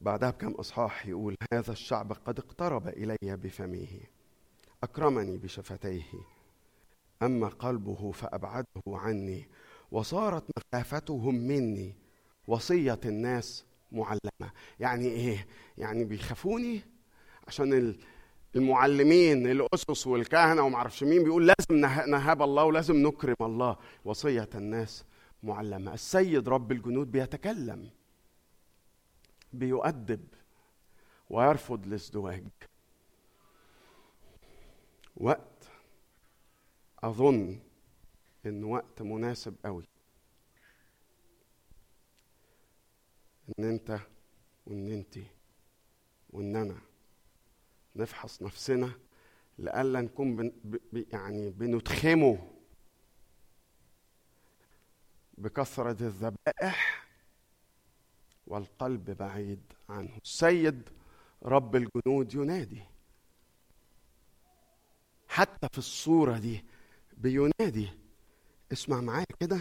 بعدها 0.00 0.30
بكم 0.30 0.50
إصحاح 0.52 1.06
يقول 1.06 1.36
هذا 1.52 1.72
الشعب 1.72 2.12
قد 2.12 2.38
اقترب 2.38 2.88
إلي 2.88 3.16
بفمه 3.22 3.86
أكرمني 4.82 5.36
بشفتيه 5.38 6.02
أما 7.22 7.48
قلبه 7.48 8.10
فأبعده 8.12 8.66
عني 8.88 9.48
وصارت 9.92 10.44
مخافتهم 10.58 11.34
مني 11.34 11.94
وصية 12.46 13.00
الناس 13.04 13.64
معلمة. 13.92 14.52
يعني 14.80 15.06
إيه؟ 15.06 15.46
يعني 15.78 16.04
بيخافوني؟ 16.04 16.80
عشان 17.48 17.72
ال- 17.72 17.98
المعلمين 18.56 19.46
الأسس 19.50 20.06
والكهنة 20.06 20.62
وما 20.62 20.76
أعرفش 20.76 21.02
مين 21.04 21.24
بيقول 21.24 21.46
لازم 21.46 21.80
نه- 21.80 22.06
نهاب 22.06 22.42
الله 22.42 22.64
ولازم 22.64 22.96
نكرم 23.06 23.34
الله. 23.42 23.76
وصية 24.04 24.48
الناس 24.54 25.04
معلمة. 25.42 25.94
السيد 25.94 26.48
رب 26.48 26.72
الجنود 26.72 27.10
بيتكلم 27.10 27.90
بيؤدب 29.52 30.24
ويرفض 31.30 31.86
الازدواج. 31.86 32.46
وقت 35.16 35.68
أظن 36.98 37.60
انه 38.46 38.66
وقت 38.66 39.02
مناسب 39.02 39.56
قوي 39.64 39.84
إن 43.58 43.64
أنت 43.64 43.98
وإن 44.66 44.92
أنت 44.92 45.18
وإن 46.30 46.56
أنا 46.56 46.80
نفحص 47.96 48.42
نفسنا 48.42 48.90
لئلا 49.58 50.00
نكون 50.00 50.36
بن 50.36 50.52
يعني 51.12 51.50
بنتخمه. 51.50 52.59
بكثرة 55.40 55.90
الذبائح 56.06 57.06
والقلب 58.46 59.10
بعيد 59.10 59.62
عنه. 59.88 60.16
السيد 60.24 60.88
رب 61.42 61.76
الجنود 61.76 62.34
ينادي. 62.34 62.82
حتى 65.28 65.68
في 65.72 65.78
الصورة 65.78 66.38
دي 66.38 66.64
بينادي. 67.16 67.88
اسمع 68.72 69.00
معايا 69.00 69.26
كده. 69.40 69.60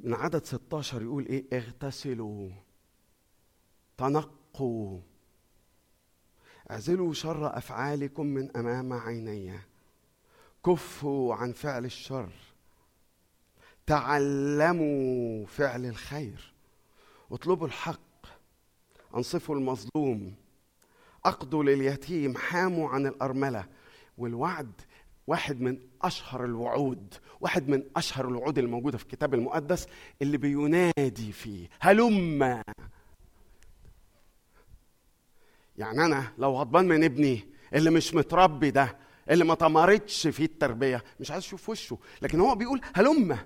من 0.00 0.14
عدد 0.14 0.44
16 0.44 1.02
يقول 1.02 1.26
إيه؟ 1.26 1.44
اغتسلوا. 1.52 2.50
تنقوا. 3.98 5.00
اعزلوا 6.70 7.12
شر 7.12 7.58
أفعالكم 7.58 8.26
من 8.26 8.56
أمام 8.56 8.92
عيني. 8.92 9.58
كفوا 10.66 11.34
عن 11.34 11.52
فعل 11.52 11.84
الشر. 11.84 12.32
تعلموا 13.90 15.46
فعل 15.46 15.86
الخير 15.86 16.52
اطلبوا 17.32 17.66
الحق 17.66 18.26
انصفوا 19.16 19.54
المظلوم 19.56 20.34
اقضوا 21.24 21.64
لليتيم 21.64 22.36
حاموا 22.36 22.88
عن 22.88 23.06
الأرملة. 23.06 23.64
والوعد 24.18 24.72
واحد 25.26 25.60
من 25.60 25.78
أشهر 26.02 26.44
الوعود 26.44 27.14
واحد 27.40 27.68
من 27.68 27.82
أشهر 27.96 28.28
الوعود 28.28 28.58
الموجودة 28.58 28.98
في 28.98 29.04
الكتاب 29.04 29.34
المقدس 29.34 29.86
اللي 30.22 30.36
بينادي 30.36 31.32
فيه 31.32 31.68
هلم. 31.80 32.42
يعني 35.78 36.04
أنا 36.04 36.32
لو 36.38 36.56
غضبان 36.56 36.88
من 36.88 37.04
ابني 37.04 37.48
اللي 37.74 37.90
مش 37.90 38.14
متربي 38.14 38.70
ده 38.70 38.96
اللي 39.30 39.44
ما 39.44 39.54
تمرتش 39.54 40.26
فيه 40.26 40.44
التربية 40.44 41.04
مش 41.20 41.30
عايز 41.30 41.44
أشوف 41.44 41.68
وشه 41.68 41.98
لكن 42.22 42.40
هو 42.40 42.54
بيقول 42.54 42.80
هلم. 42.94 43.38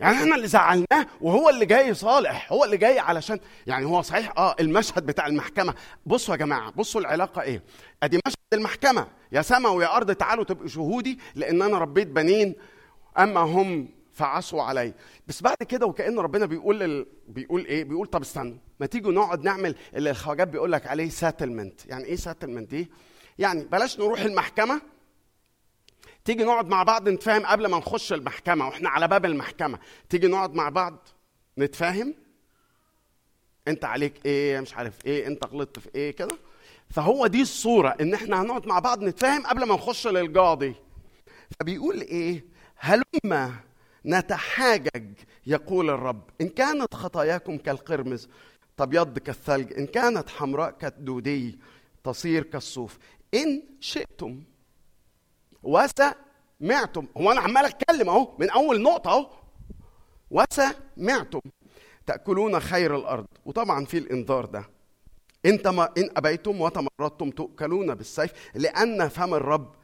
يعني 0.00 0.16
إحنا 0.16 0.36
اللي 0.36 0.46
زعلناه 0.46 1.06
وهو 1.20 1.48
اللي 1.50 1.66
جاي 1.66 1.94
صالح 1.94 2.52
هو 2.52 2.64
اللي 2.64 2.76
جاي 2.76 2.98
علشان 2.98 3.40
يعني 3.66 3.86
هو 3.86 4.02
صحيح 4.02 4.32
آه 4.38 4.56
المشهد 4.60 5.06
بتاع 5.06 5.26
المحكمة. 5.26 5.74
بصوا 6.06 6.34
يا 6.34 6.38
جماعة 6.38 6.70
بصوا 6.70 7.00
العلاقة 7.00 7.42
إيه. 7.42 7.62
أدي 8.02 8.20
مشهد 8.26 8.36
المحكمة. 8.52 9.06
يا 9.32 9.42
سما 9.42 9.68
ويا 9.68 9.96
أرض 9.96 10.10
تعالوا 10.12 10.44
تبقوا 10.44 10.68
شهودي 10.68 11.18
لأن 11.34 11.62
أنا 11.62 11.78
ربيت 11.78 12.06
بنين 12.08 12.54
أما 13.18 13.40
هم 13.40 13.88
فعصوا 14.12 14.62
علي. 14.62 14.92
بس 15.28 15.42
بعد 15.42 15.56
كده 15.68 15.86
وكأن 15.86 16.18
ربنا 16.18 16.46
بيقول 16.46 16.80
لل... 16.80 17.06
بيقول 17.28 17.64
إيه؟ 17.64 17.84
بيقول 17.84 18.06
طب 18.06 18.20
استنوا 18.20 18.56
ما 18.80 18.86
تيجوا 18.86 19.12
نقعد 19.12 19.44
نعمل 19.44 19.74
اللي 19.94 20.10
الخواجات 20.10 20.48
بيقول 20.48 20.72
لك 20.72 20.86
عليه 20.86 21.08
ساتلمنت 21.08 21.86
يعني 21.86 22.04
إيه 22.04 22.16
ساتلمنت 22.16 22.70
دي 22.70 22.90
يعني 23.38 23.64
بلاش 23.64 23.98
نروح 23.98 24.20
المحكمة 24.20 24.80
تيجي 26.24 26.44
نقعد 26.44 26.68
مع 26.68 26.82
بعض 26.82 27.08
نتفاهم 27.08 27.46
قبل 27.46 27.66
ما 27.66 27.78
نخش 27.78 28.12
المحكمة 28.12 28.66
وإحنا 28.68 28.88
على 28.88 29.08
باب 29.08 29.24
المحكمة. 29.24 29.78
تيجي 30.08 30.26
نقعد 30.26 30.54
مع 30.54 30.68
بعض 30.68 31.08
نتفاهم؟ 31.58 32.14
انت 33.68 33.84
عليك 33.84 34.26
إيه؟ 34.26 34.60
مش 34.60 34.74
عارف 34.74 35.06
إيه 35.06 35.26
انت 35.26 35.44
غلطت 35.44 35.78
في 35.78 35.88
إيه؟ 35.94 36.10
كده. 36.10 36.36
فهو 36.90 37.26
دي 37.26 37.42
الصورة 37.42 37.96
ان 38.00 38.14
إحنا 38.14 38.42
هنقعد 38.42 38.66
مع 38.66 38.78
بعض 38.78 39.02
نتفاهم 39.02 39.46
قبل 39.46 39.64
ما 39.64 39.74
نخش 39.74 40.06
للقاضي. 40.06 40.74
فبيقول 41.60 42.00
إيه؟ 42.00 42.44
هلما 42.76 43.54
نتحاجج 44.06 45.12
يقول 45.46 45.90
الرب. 45.90 46.22
إن 46.40 46.48
كانت 46.48 46.94
خطاياكم 46.94 47.56
كالقرمز 47.58 48.28
تبيض 48.76 49.18
كالثلج. 49.18 49.72
إن 49.72 49.86
كانت 49.86 50.28
حمراء 50.28 50.70
كالدودي 50.70 51.58
تصير 52.04 52.42
كالصوف. 52.42 52.98
إن 53.34 53.62
شئتم 53.80 54.42
وسمعتم. 55.62 57.06
هو 57.16 57.32
أنا 57.32 57.40
عمال 57.40 57.64
أتكلم 57.64 58.08
أهو 58.08 58.36
من 58.38 58.50
أول 58.50 58.82
نقطة 58.82 59.10
أهو. 59.10 59.30
وسمعتم. 60.30 61.40
تأكلون 62.06 62.60
خير 62.60 62.96
الأرض. 62.96 63.26
وطبعا 63.44 63.84
في 63.84 63.98
الإنذار 63.98 64.44
ده. 64.44 64.64
انت 65.46 65.68
ما 65.68 65.88
إن 65.98 66.10
أبيتم 66.16 66.60
وتمردتم 66.60 67.30
تؤكلون 67.30 67.94
بالسيف 67.94 68.32
لأن 68.54 69.08
فم 69.08 69.34
الرب 69.34 69.74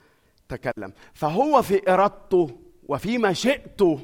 تكلم. 0.49 0.93
فهو 1.15 1.63
في 1.63 1.93
إرادته 1.93 2.61
وفي 2.89 3.19
مشيئته 3.19 4.01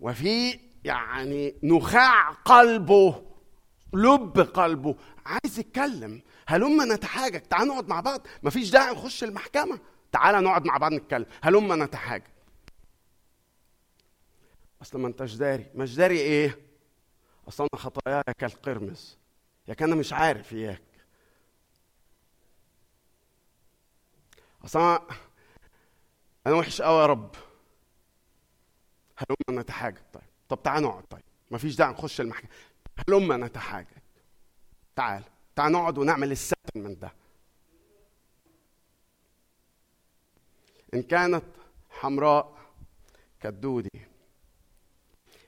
وفي 0.00 0.58
يعني 0.84 1.54
نخاع 1.62 2.30
قلبه 2.30 3.22
لب 3.94 4.40
قلبه. 4.40 4.94
عايز 5.26 5.58
يتكلم. 5.58 6.22
هلما 6.46 6.84
نتحاجج. 6.84 7.40
تعال 7.40 7.68
نقعد 7.68 7.88
مع 7.88 8.00
بعض. 8.00 8.26
مفيش 8.42 8.70
داعي 8.70 8.92
نخش 8.92 9.24
المحكمة. 9.24 9.78
تعالى 10.12 10.40
نقعد 10.40 10.64
مع 10.64 10.76
بعض 10.76 10.92
نتكلم. 10.92 11.26
هلما 11.42 11.76
نتحاجج؟ 11.76 12.24
أصل 14.82 15.00
ما 15.00 15.08
أنتش 15.08 15.34
داري. 15.34 15.66
مش 15.74 15.94
داري 15.94 16.18
إيه؟ 16.18 16.58
أصل 17.48 17.66
أنا 17.74 17.82
خطاياي 17.82 18.22
كالقرمز. 18.38 19.18
يا 19.68 19.74
كان 19.74 19.96
مش 19.98 20.12
عارف 20.12 20.52
إياك. 20.52 20.82
أصل 24.64 24.78
أنا 24.80 25.06
أنا 26.46 26.54
وحش 26.54 26.82
قوي 26.82 27.00
يا 27.00 27.06
رب. 27.06 27.34
هلما 29.16 29.60
نتحاجج؟ 29.62 29.98
طيب. 30.12 30.22
طب 30.48 30.62
تعال 30.62 30.82
نقعد. 30.82 31.04
طيب. 31.04 31.22
مفيش 31.50 31.76
داعي 31.76 31.92
نخش 31.92 32.20
المحكمة. 32.20 32.50
هلما 33.08 33.36
نتحاجج؟ 33.36 33.86
تعال. 34.96 35.22
تعال 35.56 35.72
نقعد 35.72 35.98
ونعمل 35.98 36.32
السيتلمنت 36.32 36.98
ده. 36.98 37.12
إن 40.94 41.02
كانت 41.02 41.44
حمراء 41.90 42.58
كالدودي 43.40 44.06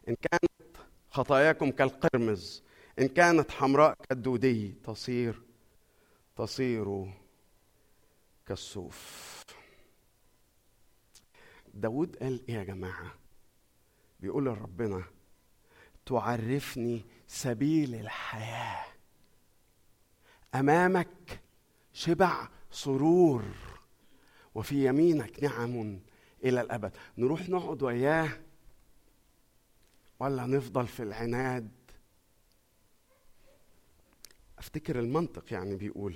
إن 0.09 0.14
كانت 0.14 0.76
خطاياكم 1.11 1.70
كالقرمز 1.70 2.62
إن 2.99 3.09
كانت 3.09 3.51
حمراء 3.51 3.95
كالدودي 4.09 4.74
تصير 4.84 5.42
تصير 6.36 7.12
كالصوف 8.47 9.42
داود 11.74 12.16
قال 12.16 12.40
إيه 12.49 12.55
يا 12.55 12.64
جماعة؟ 12.64 13.14
بيقول 14.20 14.45
لربنا 14.45 15.05
تعرفني 16.07 17.05
سبيل 17.26 17.95
الحياة. 17.95 18.84
أمامك 20.55 21.40
شبع 21.92 22.49
سرور. 22.70 23.45
وفي 24.55 24.86
يمينك 24.86 25.42
نعم 25.44 26.00
إلى 26.44 26.61
الأبد. 26.61 26.96
نروح 27.18 27.48
نقعد 27.48 27.82
وياه 27.82 28.40
ولا 30.20 30.46
نفضل 30.46 30.86
في 30.86 31.02
العناد؟ 31.02 31.70
أفتكر 34.59 34.98
المنطق 35.00 35.52
يعني 35.52 35.76
بيقول 35.76 36.14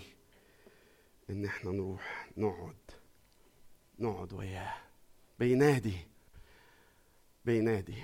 إن 1.30 1.44
إحنا 1.44 1.70
نروح 1.70 2.28
نقعد 2.36 2.76
نقعد 3.98 4.32
وياه. 4.32 4.74
بينادي 5.38 5.98
بينادي. 7.44 8.02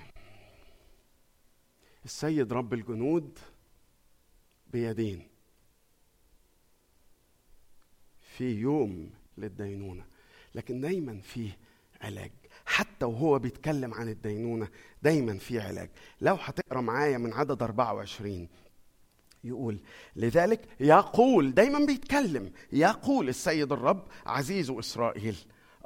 السيد 2.04 2.52
رب 2.52 2.74
الجنود 2.74 3.38
بيدين. 4.72 5.28
في 8.36 8.44
يوم 8.54 9.10
للدينونة. 9.38 10.06
لكن 10.54 10.80
دايما 10.80 11.20
فيه 11.20 11.58
علاج. 12.00 12.30
حتى 12.66 13.04
وهو 13.04 13.38
بيتكلم 13.38 13.94
عن 13.94 14.08
الدينونة 14.08 14.68
دايما 15.02 15.38
فيه 15.38 15.60
علاج. 15.62 15.90
لو 16.20 16.34
هتقرأ 16.34 16.80
معايا 16.80 17.18
من 17.18 17.32
عدد 17.32 17.62
24 17.62 18.48
يقول 19.44 19.78
لذلك 20.16 20.60
يقول 20.80 21.54
دايما 21.54 21.86
بيتكلم 21.86 22.52
يقول 22.72 23.28
السيد 23.28 23.72
الرب 23.72 24.02
عزيز 24.26 24.70
إسرائيل 24.70 25.36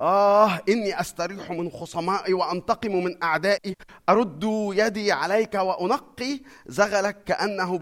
آه 0.01 0.61
إني 0.69 1.01
أستريح 1.01 1.51
من 1.51 1.71
خصمائي 1.71 2.33
وأنتقم 2.35 3.05
من 3.05 3.23
أعدائي 3.23 3.75
أرد 4.09 4.45
يدي 4.75 5.13
عليك 5.13 5.55
وأنقي 5.55 6.41
زغلك 6.67 7.25
كأنه 7.25 7.79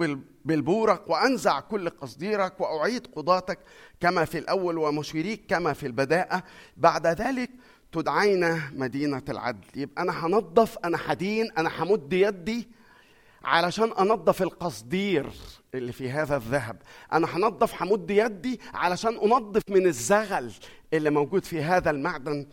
بالبورق 0.46 1.10
وأنزع 1.10 1.60
كل 1.60 1.88
قصديرك 1.90 2.60
وأعيد 2.60 3.06
قضاتك 3.06 3.58
كما 4.00 4.24
في 4.24 4.38
الأول 4.38 4.78
ومشيريك 4.78 5.46
كما 5.48 5.72
في 5.72 5.86
البداءة. 5.86 6.42
بعد 6.76 7.06
ذلك 7.06 7.50
تدعين 7.92 8.62
مدينة 8.72 9.22
العدل. 9.28 9.64
يبقى 9.76 10.02
أنا 10.02 10.26
هنظف 10.26 10.78
أنا 10.84 10.96
حدين 10.98 11.50
أنا 11.58 11.82
همد 11.82 12.12
يدي 12.12 12.68
علشان 13.44 13.92
أنظف 13.92 14.42
القصدير 14.42 15.30
اللي 15.74 15.92
في 15.92 16.10
هذا 16.10 16.36
الذهب. 16.36 16.82
أنا 17.12 17.36
هنظف 17.36 17.82
همد 17.82 18.10
يدي 18.10 18.60
علشان 18.74 19.14
أنظف 19.18 19.62
من 19.70 19.86
الزغل 19.86 20.52
اللي 20.92 21.10
موجود 21.10 21.44
في 21.44 21.62
هذا 21.62 21.90
المعدن 21.90 22.46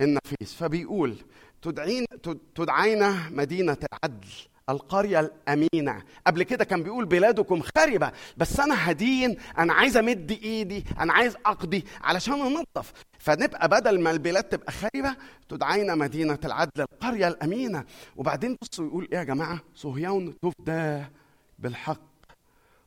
النفيس. 0.00 0.54
فبيقول 0.58 1.16
تدعين 1.62 2.04
تد- 2.22 2.38
تدعين 2.54 3.12
مدينة 3.30 3.76
العدل. 3.92 4.28
القرية 4.76 5.20
الأمينة. 5.20 6.02
قبل 6.26 6.42
كده 6.42 6.64
كان 6.64 6.82
بيقول 6.82 7.04
بلادكم 7.04 7.62
خربة 7.76 8.12
بس 8.36 8.60
أنا 8.60 8.90
هدين 8.90 9.40
أنا 9.58 9.72
عايز 9.72 9.96
أمد 9.96 10.30
إيدي 10.30 10.84
أنا 10.98 11.12
عايز 11.12 11.36
أقضي 11.46 11.84
علشان 12.00 12.34
أنظف. 12.34 12.92
فنبقى 13.18 13.68
بدل 13.68 14.00
ما 14.00 14.10
البلاد 14.10 14.44
تبقى 14.44 14.72
خربة 14.72 15.16
تدعين 15.48 15.98
مدينة 15.98 16.38
العدل 16.44 16.70
القرية 16.92 17.28
الأمينة. 17.28 17.84
وبعدين 18.16 18.56
بصوا 18.62 18.86
يقول 18.86 19.08
إيه 19.12 19.18
يا 19.18 19.24
جماعة؟ 19.24 19.60
صهيون 19.74 20.34
تفدى 20.40 21.04
بالحق 21.58 22.00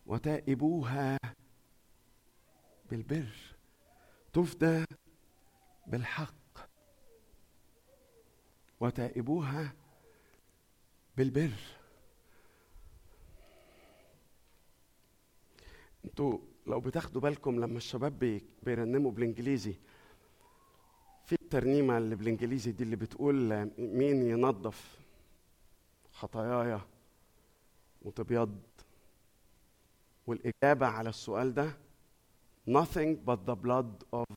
وتائبوها 0.06 1.18
بالبر. 2.92 3.30
تفدى 4.34 4.86
بالحق 5.88 6.34
وتائبوها 8.80 9.74
بالبر. 11.20 11.52
أنتوا 16.06 16.38
لو 16.68 16.80
بتاخدوا 16.80 17.22
بالكم 17.22 17.60
لما 17.60 17.78
الشباب 17.78 18.20
بي- 18.20 18.44
بيرنموا 18.64 19.12
بالإنجليزي 19.12 19.76
في 21.26 21.34
الترنيمة 21.42 21.98
اللي 21.98 22.16
بالإنجليزي 22.16 22.72
دي 22.72 22.84
اللي 22.84 22.96
بتقول 22.96 23.66
مين 23.78 24.22
ينظف 24.30 25.00
خطاياي 26.14 26.80
وتبيض 28.02 28.60
والإجابة 30.28 30.86
على 30.86 31.10
السؤال 31.10 31.54
ده 31.54 31.72
nothing 32.70 33.16
but 33.28 33.40
the 33.50 33.56
blood 33.56 34.04
of 34.14 34.36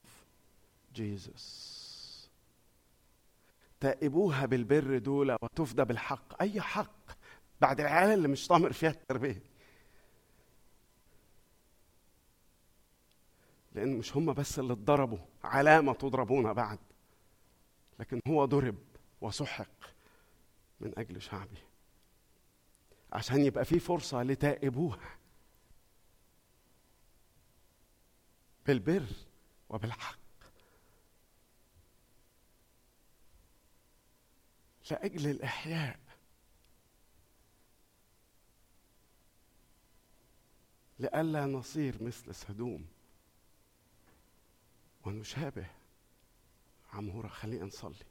Jesus. 0.99 1.72
تائبوها 3.83 4.45
بالبر 4.45 4.97
دول 4.97 5.37
وتفدى 5.41 5.83
بالحق. 5.83 6.41
أي 6.41 6.61
حق 6.61 7.11
بعد 7.61 7.79
العيال 7.79 8.09
اللي 8.09 8.27
مش 8.27 8.47
طامر 8.47 8.73
فيها 8.73 8.89
التربية. 8.89 9.41
لأن 13.71 13.97
مش 13.97 14.17
هم 14.17 14.33
بس 14.33 14.59
اللي 14.59 14.73
اتضربوا 14.73 15.17
علامة 15.43 15.93
تضربون 15.93 16.53
بعد. 16.53 16.79
لكن 17.99 18.19
هو 18.27 18.45
ضرب 18.45 18.75
وسحق 19.21 19.67
من 20.79 20.99
أجل 20.99 21.21
شعبي. 21.21 21.57
عشان 23.13 23.45
يبقى 23.45 23.65
في 23.65 23.79
فرصة 23.79 24.23
لتائبوها 24.23 25.17
بالبر 28.65 29.05
وبالحق. 29.69 30.22
لأجل 34.91 35.29
الإحياء. 35.29 35.99
لئلا 40.99 41.45
نصير 41.45 42.03
مثل 42.03 42.35
سدوم 42.35 42.87
ونشابه 45.05 45.65
عمورة 46.93 47.27
خلينا 47.27 47.65
نصلي 47.65 48.05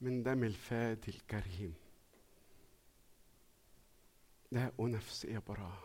من 0.00 0.22
دم 0.22 0.44
الفادي 0.44 1.10
الكريم. 1.10 1.74
داء 4.52 4.86
نفسي 4.86 5.34
يبرأ 5.34 5.78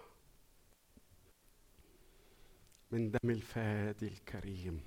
من 2.92 3.12
دم 3.12 3.30
الفادي 3.30 4.08
الكريم. 4.08 4.82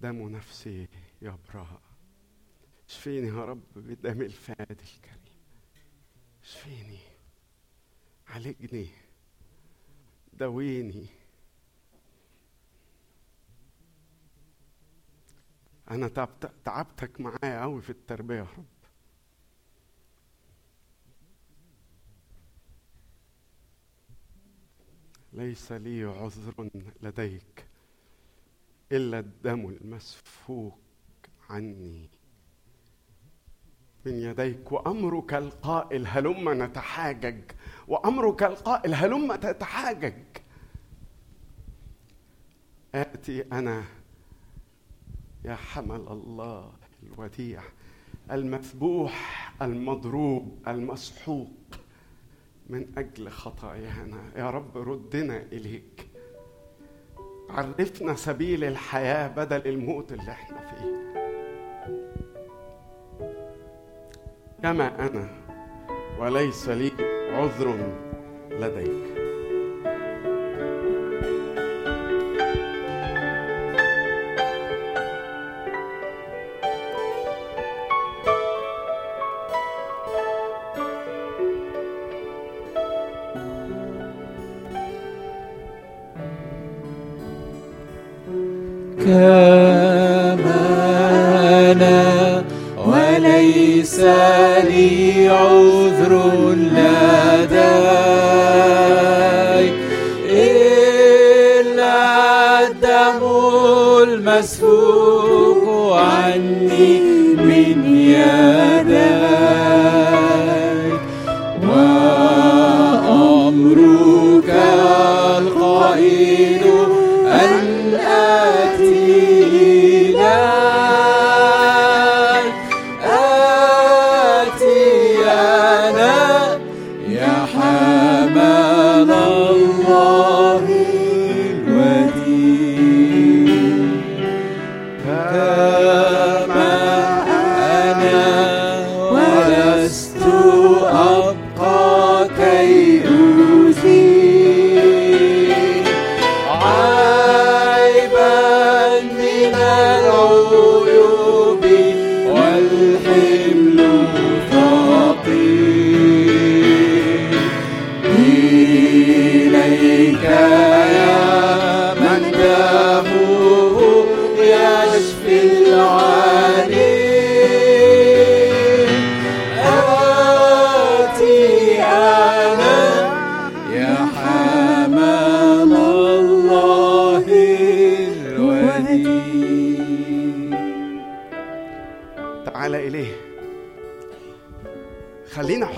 دم 0.00 0.28
نفسي 0.28 0.88
يبرأ 1.22 1.80
اشفيني 2.88 3.28
يا 3.28 3.44
رب 3.44 3.62
بدم 3.76 4.22
الفادي 4.22 4.84
الكريم. 4.84 5.36
اشفيني. 6.42 6.98
عالجني 8.26 8.88
دويني. 10.32 11.06
أنا 15.90 16.08
تعبت 16.08 16.50
تعبتك 16.64 17.20
معايا 17.20 17.60
قوي 17.62 17.82
في 17.82 17.90
التربية 17.90 18.36
يا 18.36 18.42
رب. 18.58 18.64
ليس 25.32 25.72
لي 25.72 26.04
عذر 26.04 26.70
لديك 27.02 27.66
إلا 28.92 29.18
الدم 29.18 29.68
المسفوك 29.68 30.78
عني. 31.50 32.10
من 34.06 34.12
يديك 34.12 34.72
وأمرك 34.72 35.34
القائل 35.34 36.06
هلم 36.06 36.62
نتحاجج 36.62 37.42
وأمرك 37.88 38.42
القائل 38.42 38.94
هلم 38.94 39.34
تتحاجج. 39.34 40.24
آتي 42.94 43.42
أنا 43.42 43.84
يا 45.46 45.54
حمل 45.54 46.00
الله 46.10 46.72
الوديع 47.02 47.62
المذبوح 48.30 49.52
المضروب 49.62 50.58
المسحوق. 50.68 51.50
من 52.70 52.86
أجل 52.98 53.28
خطايانا 53.28 54.22
يا 54.36 54.50
رب 54.50 54.76
ردنا 54.76 55.42
إليك. 55.52 56.08
عرفنا 57.50 58.14
سبيل 58.14 58.64
الحياة 58.64 59.28
بدل 59.28 59.68
الموت 59.68 60.12
اللي 60.12 60.30
إحنا 60.30 60.60
فيه. 60.60 60.96
كما 64.62 65.06
أنا 65.06 65.30
وليس 66.18 66.68
لي 66.68 66.92
عذر 67.32 67.94
لديك. 68.50 69.15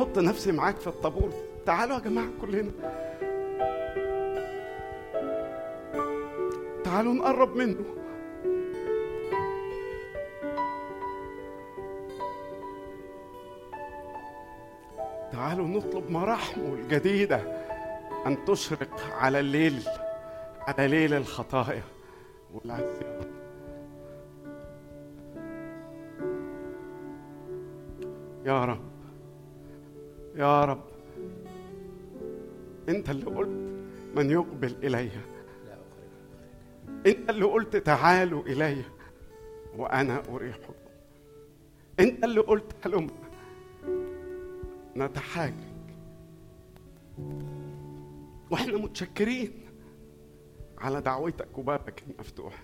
أحط 0.09 0.19
نفسي 0.19 0.53
معاك 0.53 0.77
في 0.77 0.87
الطابور. 0.87 1.31
تعالوا 1.67 1.95
يا 1.95 2.01
جماعة 2.01 2.29
كلنا. 2.41 2.71
تعالوا 6.85 7.15
نقرب 7.15 7.57
منه. 7.57 7.85
تعالوا 15.33 15.67
نطلب 15.67 16.11
مراحمه 16.11 16.75
الجديدة 16.75 17.41
أن 18.27 18.45
تشرق 18.45 19.01
على 19.13 19.41
الليل 19.41 19.83
على 20.61 20.89
ليل 20.89 21.15
الخطايا. 21.15 21.83
والعصيان 22.55 23.31
يا 28.45 28.65
رب. 28.65 28.88
يا 30.39 30.65
رب. 30.65 30.85
انت 32.89 33.11
اللي 33.11 33.25
قلت 33.25 33.49
من 34.17 34.31
يقبل 34.31 34.75
إلي. 34.85 35.11
انت 37.07 37.31
اللي 37.31 37.45
قلت 37.45 37.77
تعالوا 37.77 38.43
إلي 38.43 38.85
وأنا 39.77 40.23
اريحكم 40.29 40.73
انت 42.01 42.25
اللي 42.25 42.41
قلت 42.41 42.87
هلم. 42.87 43.11
نتحاجج. 44.97 45.55
وإحنا 48.51 48.79
متشكرين 48.79 49.53
على 50.79 51.01
دعوتك 51.01 51.59
وبابك 51.59 52.03
المفتوح. 52.09 52.63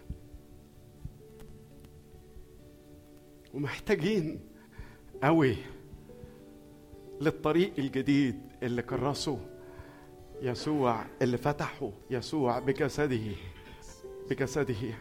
ومحتاجين 3.55 4.41
قوي 5.23 5.57
للطريق 7.25 7.73
الجديد 7.79 8.41
اللي 8.63 8.83
كرسه 8.83 9.39
يسوع 10.43 11.05
اللي 11.23 11.39
فتحه 11.39 11.91
يسوع 12.11 12.59
بجسده 12.59 13.33
بجسده 14.31 14.95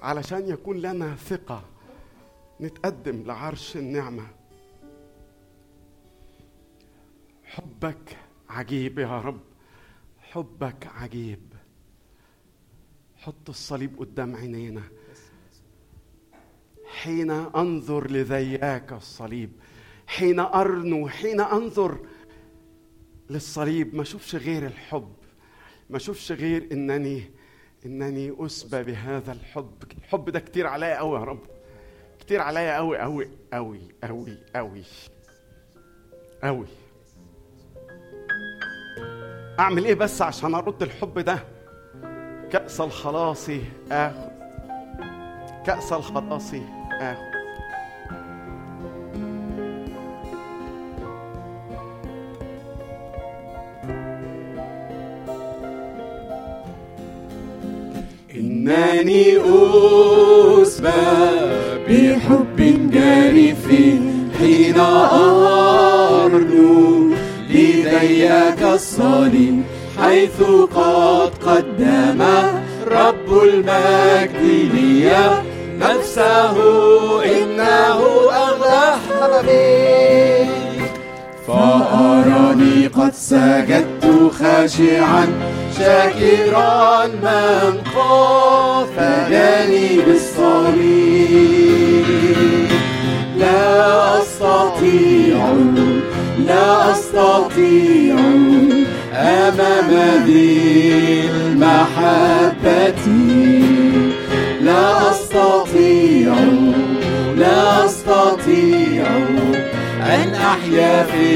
علشان 0.00 0.48
يكون 0.48 0.78
لنا 0.78 1.14
ثقة 1.14 1.64
نتقدم 2.60 3.22
لعرش 3.22 3.76
النعمة. 3.76 4.26
حبك 7.44 8.16
عجيب 8.48 8.98
يا 8.98 9.20
رب 9.20 9.40
حبك 10.18 10.86
عجيب. 10.86 11.52
حط 13.16 13.48
الصليب 13.48 13.98
قدام 13.98 14.36
عينينا. 14.36 14.82
حين 16.86 17.30
أنظر 17.30 18.10
لذياك 18.10 18.92
الصليب 18.92 19.52
حين 20.10 20.40
أرنو 20.40 21.08
حين 21.08 21.40
أنظر 21.40 21.98
للصليب 23.30 23.94
ما 23.94 24.02
اشوفش 24.02 24.34
غير 24.36 24.66
الحب. 24.66 25.12
ما 25.90 25.96
اشوفش 25.96 26.32
غير 26.32 26.68
إنني 26.72 27.30
إنني 27.86 28.34
أسبى 28.38 28.82
بهذا 28.82 29.32
الحب. 29.32 29.72
الحب 29.98 30.30
ده 30.30 30.40
كتير 30.40 30.66
عليا 30.66 30.98
قوي 30.98 31.18
يا 31.18 31.24
رب. 31.24 31.40
كتير 32.20 32.40
عليا 32.40 32.76
قوي 32.76 32.98
قوي 32.98 33.28
قوي 33.52 33.80
قوي 34.04 34.38
قوي 34.56 34.84
قوي 36.44 36.66
أعمل 39.58 39.84
إيه 39.84 39.94
بس 39.94 40.22
عشان 40.22 40.54
أرد 40.54 40.82
الحب 40.82 41.18
ده؟ 41.18 41.38
كأس 42.52 42.80
الخلاص 42.80 43.50
اخذ 43.90 44.30
كأس 45.66 45.92
الخلاص 45.92 46.54
اخذ 47.00 47.29
إنني 58.60 59.38
أسبى 60.62 60.88
بحب 61.88 62.58
جارف 62.92 63.64
حين 64.38 64.78
أرنو 66.20 67.10
لديك 67.50 68.62
الصليب 68.74 69.62
حيث 69.98 70.42
قد 70.74 71.32
قدم 71.46 72.22
رب 72.86 73.42
المجد 73.42 74.72
لي. 74.74 75.10
نفسه 75.78 76.56
إنه 77.24 78.00
أغلى 78.32 78.96
حبيب 79.20 80.48
فأراني 81.46 82.86
قد 82.86 83.12
سجدت 83.14 84.04
خاشعا 84.38 85.26
شاكرا 85.80 87.06
من 87.06 87.72
قد 87.96 88.86
فداني 88.96 89.88
بالصليب. 90.06 91.50
لا 93.38 94.22
أستطيع 94.22 95.38
لا 96.46 96.92
أستطيع 96.92 98.14
أمام 99.14 99.90
ذي 100.26 101.30
المحبة. 101.30 103.04
لا 104.60 105.10
أستطيع 105.10 106.34
لا 107.36 107.84
أستطيع 107.84 109.06
أن 110.00 110.34
أحيا 110.34 111.02
في 111.02 111.32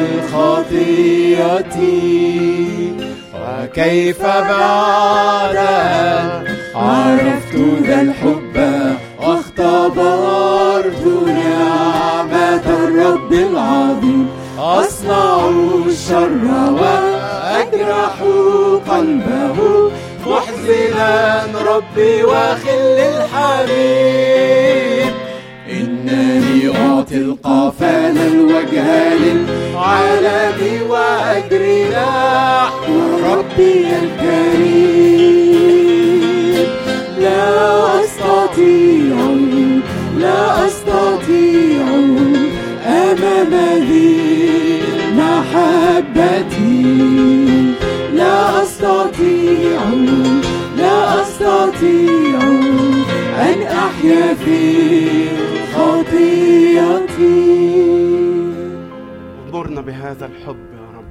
الخطيئة 0.00 1.76
وكيف 3.48 4.22
بعد 4.22 5.56
أن 5.56 6.46
عرفت 6.74 7.54
ذا 7.86 8.00
الحب 8.00 8.56
واختبرت 9.20 11.02
نعمة 11.26 12.66
الرب 12.66 13.32
العظيم. 13.32 14.28
أصنع 14.58 15.48
الشر 15.86 16.44
وأجرح 16.80 18.16
قلبه. 18.88 19.58
محزنا 20.26 21.12
ربي 21.66 22.14
وخل 22.24 22.98
الحبيب. 23.12 24.48
إنني 25.70 26.47
أعطي 26.78 27.16
القفال 27.16 28.16
الوجه 28.18 29.14
للعالم 29.14 30.58
وأجري 30.90 31.84
نحو 31.88 32.94
ربي 33.24 33.86
الكريم. 34.02 35.38
لا 37.20 38.00
أستطيع 38.00 39.16
لا 40.18 40.66
أستطيع 40.66 41.84
أمام 42.86 43.52
ذي 43.88 44.82
المحبة 44.94 46.54
لا 48.14 48.62
أستطيع 48.62 49.80
لا 50.78 51.22
أستطيع 51.22 52.38
أن 53.38 53.58
أحيا 53.62 54.34
في 54.44 54.60
خطيئتي. 55.78 57.38
اغمرنا 59.46 59.80
بهذا 59.80 60.26
الحب 60.26 60.72
يا 60.72 60.90
رب. 60.98 61.10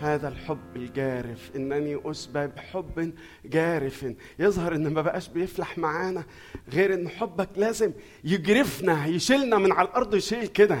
هذا 0.00 0.28
الحب 0.28 0.76
الجارف. 0.76 1.50
إنني 1.56 2.00
أسبى 2.04 2.46
بحب 2.46 3.12
جارف. 3.44 4.06
يظهر 4.38 4.74
إن 4.74 4.94
ما 4.94 5.02
بقاش 5.02 5.28
بيفلح 5.28 5.78
معانا 5.78 6.24
غير 6.72 6.94
إن 6.94 7.08
حبك 7.08 7.48
لازم 7.56 7.92
يجرفنا 8.24 9.06
يشيلنا 9.06 9.58
من 9.58 9.72
على 9.72 9.88
الأرض 9.88 10.14
يشيل 10.14 10.46
كده. 10.46 10.78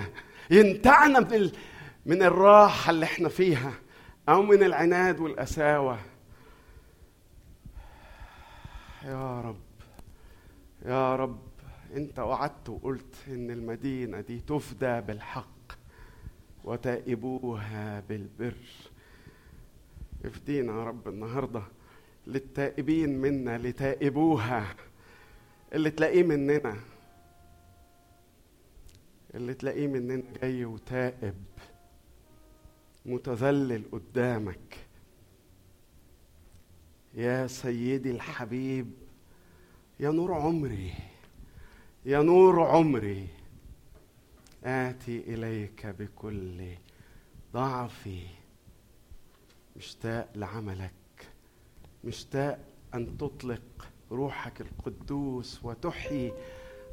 ينتعنا 0.50 1.20
من. 1.20 1.50
من 2.06 2.22
الراحة 2.22 2.90
اللي 2.90 3.04
إحنا 3.04 3.28
فيها 3.28 3.72
أو 4.28 4.42
من 4.42 4.62
العناد 4.62 5.20
والقساوة. 5.20 5.98
يا 9.04 9.40
رب. 9.40 9.60
يا 10.86 11.16
رب. 11.16 11.51
انت 11.96 12.18
وعدت 12.18 12.68
وقلت 12.68 13.14
ان 13.28 13.50
المدينة 13.50 14.20
دي 14.20 14.40
تفدى 14.40 15.00
بالحق 15.00 15.72
وتائبوها 16.64 18.00
بالبر. 18.00 18.54
افدينا 20.24 20.72
يا 20.72 20.84
رب 20.84 21.08
النهارده 21.08 21.62
للتائبين 22.26 23.18
منا 23.18 23.58
لتائبوها. 23.58 24.74
اللي 25.72 25.90
تلاقيه 25.90 26.22
مننا 26.22 26.76
اللي 29.34 29.54
تلاقيه 29.54 29.86
مننا 29.86 30.22
جاي 30.42 30.64
وتائب 30.64 31.34
متذلل 33.06 33.82
قدامك. 33.92 34.76
يا 37.14 37.46
سيدي 37.46 38.10
الحبيب 38.10 38.90
يا 40.00 40.10
نور 40.10 40.34
عمري 40.34 40.92
يا 42.06 42.22
نور 42.22 42.62
عمري 42.62 43.28
آتي 44.64 45.24
إليك 45.26 45.86
بكل 45.86 46.64
ضعفي 47.54 48.22
مشتاق 49.76 50.28
لعملك 50.34 50.92
مشتاق 52.04 52.58
أن 52.94 53.18
تطلق 53.18 53.62
روحك 54.12 54.60
القدوس 54.60 55.60
وتحيي 55.64 56.32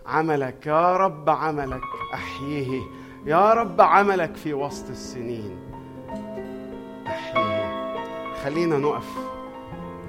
عملك. 0.05 0.67
يا 0.67 0.97
رب 0.97 1.29
عملك 1.29 1.83
أحييه. 2.13 2.81
يا 3.25 3.53
رب 3.53 3.81
عملك 3.81 4.35
في 4.35 4.53
وسط 4.53 4.89
السنين. 4.89 5.57
أحييه. 7.07 8.33
خلينا 8.43 8.77
نقف 8.77 9.17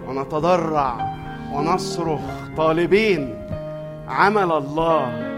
ونتضرع 0.06 1.14
ونصرخ 1.52 2.20
طالبين. 2.56 3.39
عمل 4.10 4.52
الله. 4.52 5.30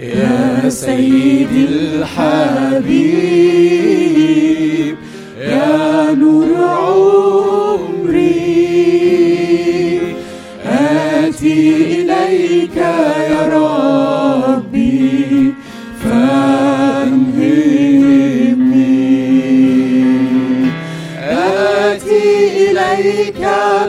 يا 0.00 0.68
سيدي 0.68 1.64
الحبيب 1.64 2.94
يا 5.40 6.12
نور 6.12 6.46
عمري 6.64 8.24
آتي 10.66 11.76
إليك 12.00 12.76
يا 12.76 13.48
ربي 13.52 14.03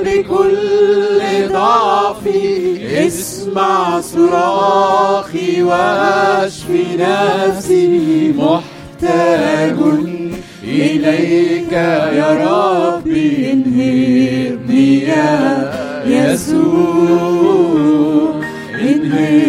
بكل 0.03 1.19
ضعفي 1.51 3.07
اسمع 3.07 4.01
صراخي 4.01 5.63
واشفي 5.63 6.83
نفسي. 6.99 8.33
محتاج 8.37 9.75
إليك 10.63 11.71
يا 11.71 12.29
ربي 12.45 13.51
انهضني 13.51 15.03
يا 15.03 15.71
يسوع 16.05 17.45
انهضني 18.81 19.44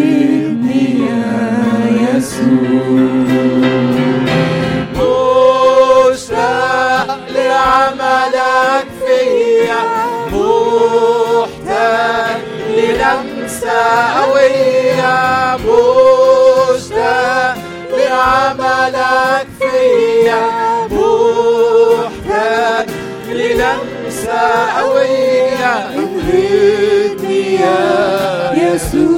قوية 14.16 15.16
مشتاق 16.76 17.56
لعملك 17.98 19.46
فيا 19.60 20.42
محتاج 20.90 22.88
للمسة 23.28 24.44
قوية 24.80 25.74
انهضني 25.94 27.40
يا 27.54 27.80
يسوع. 28.54 29.15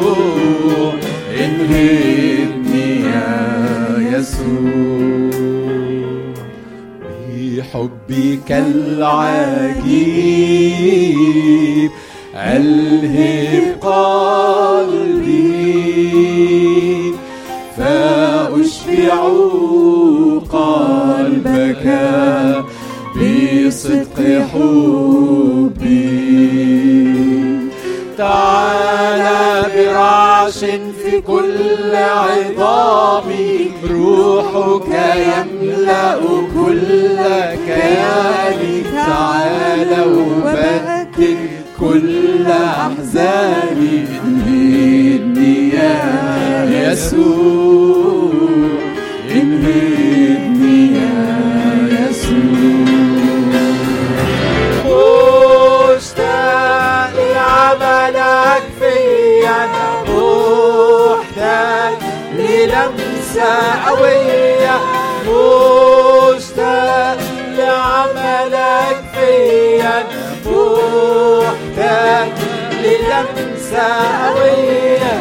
يا 3.05 3.33
يسوع 4.17 5.25
بحبك 7.29 8.49
العجيب 8.51 9.91
ألهب 12.35 13.65
قلبي 13.81 15.04
حبي 24.55 26.15
تعالى 28.17 29.63
برعش 29.75 30.59
في 31.03 31.21
كل 31.27 31.95
عظامي 31.95 33.71
روحك 33.91 34.91
يملأ 35.15 36.15
كل 36.55 37.17
كياني 37.67 38.75
تعالى 38.95 40.01
وبدل 40.05 41.37
كل 41.79 42.45
أحزاني 42.51 43.95
انهضني 44.25 45.69
يا 45.69 46.91
يسوع. 46.91 48.04
قوية 63.41 64.77
مشتاق 65.27 67.17
لعملك 67.57 69.03
فيا. 69.13 70.03
محتاج 70.45 72.31
للمسة 72.83 73.87
قوية 74.27 75.13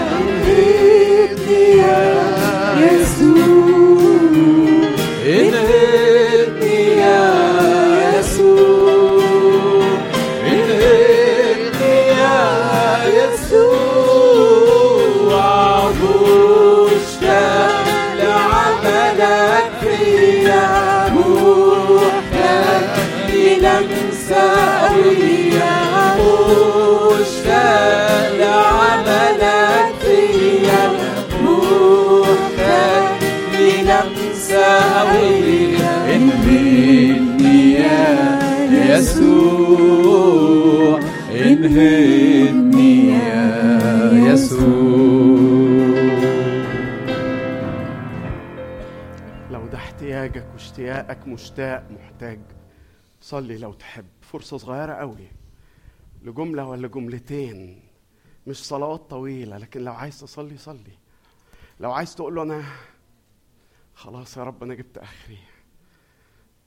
محتاج. 52.14 52.40
صلي 53.20 53.58
لو 53.58 53.72
تحب. 53.72 54.06
فرصة 54.20 54.56
صغيرة 54.56 54.92
قوي. 54.92 55.28
لجملة 56.22 56.64
ولا 56.64 56.88
جملتين. 56.88 57.82
مش 58.46 58.64
صلوات 58.64 59.10
طويلة 59.10 59.58
لكن 59.58 59.80
لو 59.80 59.92
عايز 59.92 60.20
تصلي 60.20 60.58
صلي. 60.58 60.98
لو 61.80 61.92
عايز 61.92 62.14
تقول 62.14 62.34
له 62.34 62.42
أنا 62.42 62.64
خلاص 63.94 64.36
يا 64.36 64.44
رب 64.44 64.62
أنا 64.62 64.74
جبت 64.74 64.98
آخري. 64.98 65.38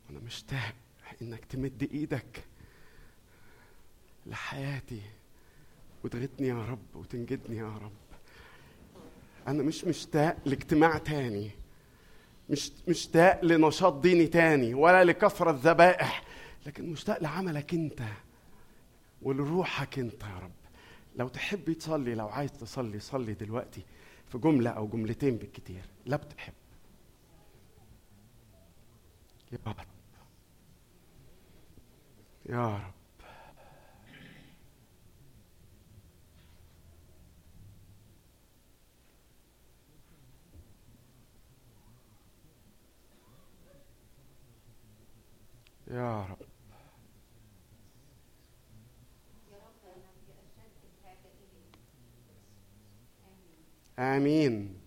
أنا 0.10 0.19
مشتاق 0.19 0.76
إنك 1.22 1.45
تمد 1.45 1.90
إيدك 1.91 2.44
لحياتي 4.26 5.02
وتغتني 6.03 6.48
يا 6.48 6.65
رب 6.65 6.95
وتنجدني 6.95 7.57
يا 7.57 7.78
رب. 7.78 7.91
أنا 9.48 9.64
مش 9.64 9.86
مشتاق 9.86 10.38
لاجتماع 10.45 10.98
تاني. 10.98 11.52
مش 12.49 12.72
مشتاق 12.88 13.45
لنشاط 13.45 13.99
ديني 14.02 14.28
تاني 14.28 14.74
ولا 14.74 15.03
لكثرة 15.03 15.52
ذبائح 15.64 16.24
لكن 16.65 16.91
مشتاق 16.91 17.22
لعملك 17.22 17.74
انت 17.74 18.02
ولروحك 19.22 19.99
انت 19.99 20.24
يا 20.24 20.40
رب. 20.40 20.52
لو 21.15 21.28
تحب 21.28 21.74
تصلي 21.74 22.15
لو 22.15 22.28
عايز 22.28 22.52
تصلي 22.52 22.99
صلي 22.99 23.34
دلوقتي 23.34 23.82
في 24.32 24.38
جملة 24.38 24.69
أو 24.69 24.88
جملتين 24.88 25.38
بالكتير. 25.38 25.84
لا 26.06 26.18
بتحب. 26.18 26.53
يا 29.52 29.57
رب. 29.68 29.76
يا 32.49 32.76
رب. 32.76 32.97
يا 45.91 46.26
رب. 46.26 46.38
آمين. 53.99 54.77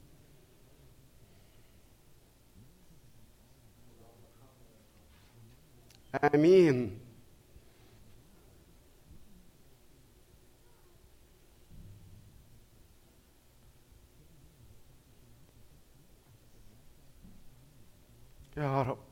آمين. 6.24 7.01
يا 18.56 18.82
رب. 18.82 19.10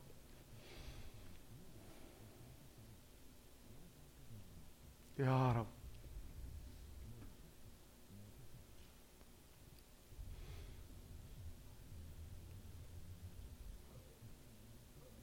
يا 5.19 5.51
رب. 5.51 5.67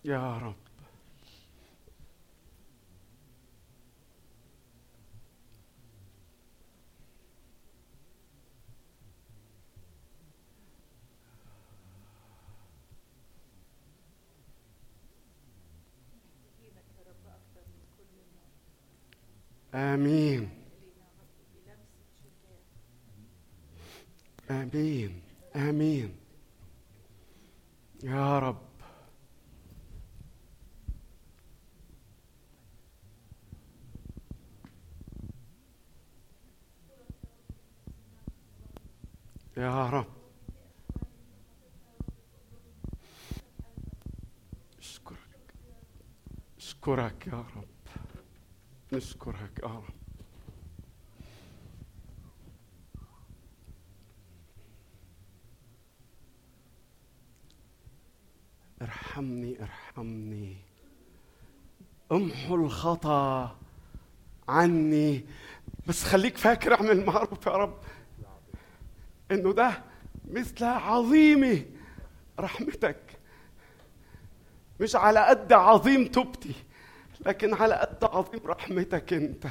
يا 0.05 0.39
رب. 0.39 0.66
آمين. 19.77 20.51
آمين. 24.51 25.23
آمين. 25.57 26.17
يا 28.05 28.39
رب. 28.39 28.57
يا 39.57 39.91
رب. 39.91 40.07
أشكرك. 44.79 45.55
أشكرك 46.59 47.27
يا 47.27 47.45
رب. 47.57 47.76
نشكرك. 48.97 49.61
رب 49.65 49.83
ارحمني 58.83 59.63
ارحمني. 59.63 60.57
امحو 62.13 62.55
الخطأ 62.55 63.57
عني. 64.49 65.25
بس 65.87 66.05
خليك 66.05 66.37
فاكر 66.37 66.75
اعمل 66.75 67.07
معروف 67.07 67.47
يا 67.47 67.53
رب. 67.53 67.79
إنه 69.31 69.53
ده 69.53 69.83
مثل 70.31 70.65
عظيم 70.65 71.67
رحمتك. 72.41 73.01
مش 74.81 74.97
على 74.97 75.21
قد 75.27 75.53
عظيم 75.53 76.07
توبتي. 76.07 76.55
لكن 77.27 77.55
على 77.55 77.75
قد 77.75 78.05
عظيم 78.05 78.41
رحمتك 78.47 79.13
أنت؟ 79.13 79.47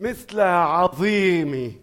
مثل 0.00 0.40
عظيم 0.40 1.78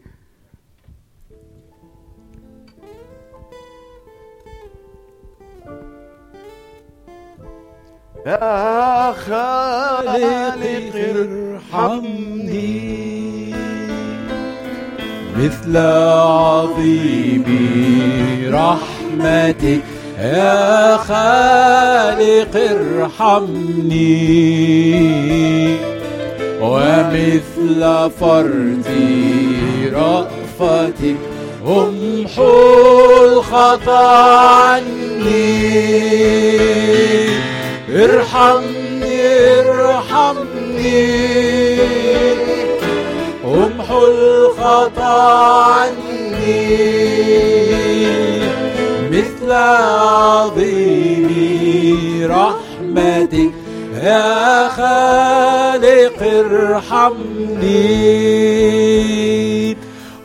يا 8.26 9.12
خالق 9.12 10.96
ارحمني. 11.70 12.66
مثل 15.38 15.78
عظيم 15.78 17.46
رحمتك. 18.54 19.95
يا 20.20 20.98
خالق 20.98 22.56
ارحمني. 22.56 24.06
ومثل 26.62 27.82
فرد 28.20 28.86
رأفتك 29.94 31.16
أمحو 31.68 33.24
الخطا 33.24 34.08
عني 34.48 35.66
ارحمني 37.90 39.22
ارحمني. 39.60 41.06
أمحو 43.46 44.06
الخطا 44.06 45.18
عني 45.64 46.26
مثل 49.16 49.52
عظيم 49.52 51.30
رحمتك. 52.32 53.52
يا 54.04 54.68
خالق 54.70 56.20
ارحمني. 56.22 57.76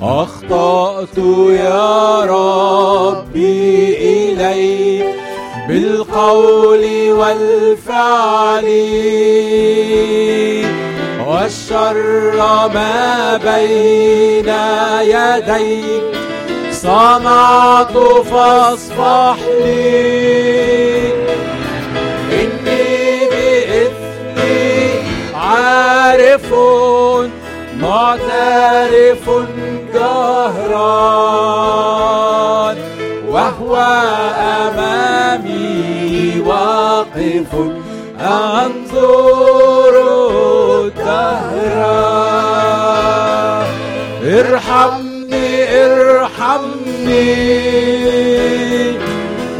أخطأت 0.03 1.19
يا 1.49 2.21
ربي 2.21 3.97
إليك 3.99 5.15
بالقول 5.69 6.85
والفعل. 7.13 8.65
والشر 11.29 12.69
ما 12.75 13.37
بين 13.37 14.49
يديك 15.01 16.03
صنعت 16.83 17.97
فاصفح 18.31 19.37
لي 19.65 21.13
إني 22.33 23.29
بإثمي 23.31 24.79
عارف 25.35 26.49
معترف 27.81 29.25
جهران. 29.95 31.11
وهو 33.29 33.75
أمامي 34.65 35.65
واقف 36.47 37.53
أنظر 38.21 39.95
الدهر 40.85 41.77
ارحمني 44.25 45.49
ارحمني. 45.85 46.30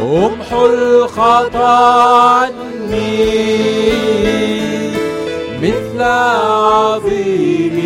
امحو 0.01 0.65
الخطأ 0.65 1.67
عني 2.29 3.31
مثل 5.61 6.01
عظيم 6.01 7.77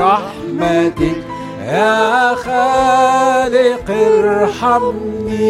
رحمتك. 0.00 1.24
يا 1.60 2.34
خالق 2.34 3.90
ارحمني. 3.90 5.46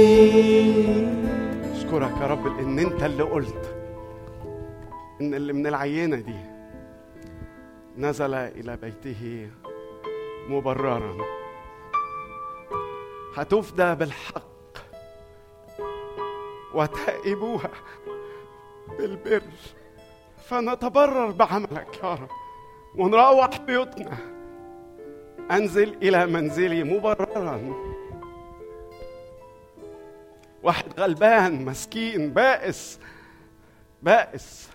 أشكرك 1.77 2.15
يا 2.21 2.27
رب 2.27 2.47
ان 2.47 2.79
أنت 2.79 3.03
اللي 3.03 3.23
قلت 3.23 3.75
إن 5.21 5.35
اللي 5.35 5.53
من 5.53 5.67
العينة 5.67 6.17
دي 6.17 6.37
نزل 7.99 8.35
إلى 8.35 8.79
بيته 8.83 9.49
مبررا. 10.49 11.17
هتفدى 13.37 13.95
بالحق 13.95 14.79
وتائبوها 16.75 17.71
بالبر. 18.99 19.43
فنتبرر 20.45 21.31
بعملك 21.31 22.01
يا 22.05 22.15
رب 22.15 22.29
ونروح 22.97 23.61
بيوتنا 23.61 24.19
أنزل 25.51 25.97
إلى 26.03 26.27
منزلي 26.27 26.85
مبررا. 26.85 27.75
واحد 30.63 31.01
غلبان 31.01 31.65
مسكين 31.65 32.31
بائس 32.31 33.01
بائس. 34.03 34.71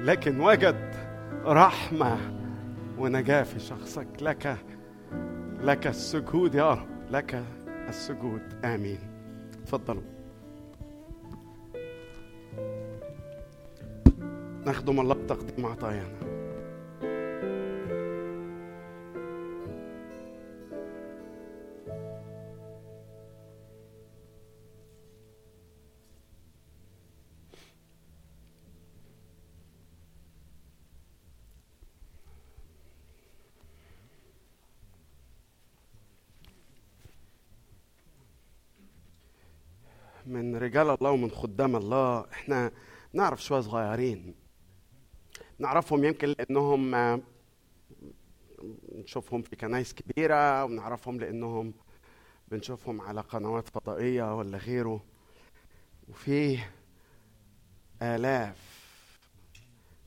لكن 0.00 0.40
وجد 0.40 0.94
رحمة 1.44 2.18
ونجاة 2.98 3.42
في 3.42 3.60
شخصك. 3.60 4.08
لك 4.20 4.56
لك 5.60 5.86
السجود 5.86 6.54
يا 6.54 6.70
رب. 6.70 6.99
لك 7.10 7.44
السجود. 7.88 8.64
آمين. 8.64 8.98
تفضلوا. 9.66 10.02
نخدم 14.66 15.00
الله 15.00 15.14
بتقديم 15.14 15.66
عطايانا. 15.66 16.39
من 40.30 40.56
رجال 40.56 40.90
الله 40.90 41.10
ومن 41.10 41.30
خدام 41.30 41.76
الله. 41.76 42.26
إحنا 42.32 42.72
نعرف 43.12 43.44
شوية 43.44 43.60
صغيرين. 43.60 44.34
نعرفهم 45.58 46.04
يمكن 46.04 46.28
لأنهم 46.28 46.94
آه، 46.94 47.20
نشوفهم 48.92 49.42
في 49.42 49.56
كنايس 49.56 49.94
كبيرة 49.94 50.64
ونعرفهم 50.64 51.20
لأنهم 51.20 51.74
بنشوفهم 52.48 53.00
على 53.00 53.20
قنوات 53.20 53.68
فضائية 53.68 54.36
ولا 54.38 54.58
غيره. 54.58 55.04
وفي 56.08 56.58
آلاف 58.02 58.80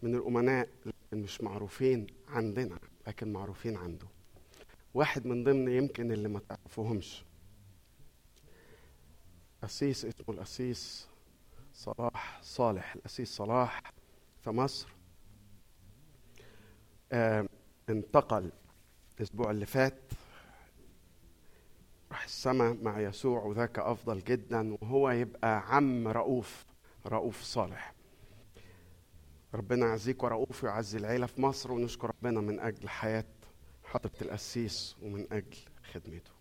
من 0.02 0.16
الأمناء 0.16 0.70
اللي 0.86 1.24
مش 1.24 1.42
معروفين 1.42 2.08
عندنا 2.30 2.80
لكن 3.08 3.34
معروفين 3.34 3.78
عنده. 3.78 4.08
واحد 4.94 5.26
من 5.28 5.44
ضمن 5.44 5.72
يمكن 5.72 6.12
اللي 6.12 6.30
ما 6.30 6.40
تعرفوهمش. 6.40 7.24
قسيس 9.64 10.06
اسمه 10.06 10.26
القسيس 10.36 11.08
صلاح 11.74 12.40
صالح 12.44 12.96
القسيس 12.96 13.36
صلاح 13.36 13.82
في 14.42 14.50
مصر. 14.50 14.88
انتقل 17.90 18.52
الأسبوع 19.18 19.52
اللي 19.52 19.66
فات. 19.66 20.02
راح 22.12 22.24
السماء 22.24 22.74
مع 22.74 23.00
يسوع 23.00 23.44
وذاك 23.44 23.80
أفضل 23.80 24.24
جدا 24.24 24.78
وهو 24.82 25.10
يبقى 25.12 25.76
عم 25.76 26.08
رؤوف 26.08 26.66
رؤوف 27.06 27.42
صالح. 27.42 27.94
ربنا 29.54 29.86
يعزيك 29.88 30.24
ورؤوف 30.24 30.64
ويعزي 30.64 30.98
العيلة 30.98 31.26
في 31.26 31.42
مصر 31.42 31.72
ونشكر 31.72 32.08
ربنا 32.10 32.42
من 32.42 32.60
أجل 32.60 32.90
حياة 32.90 33.26
حضرة 33.84 34.12
القسيس 34.22 34.96
ومن 35.02 35.34
أجل 35.34 35.58
خدمته. 35.94 36.32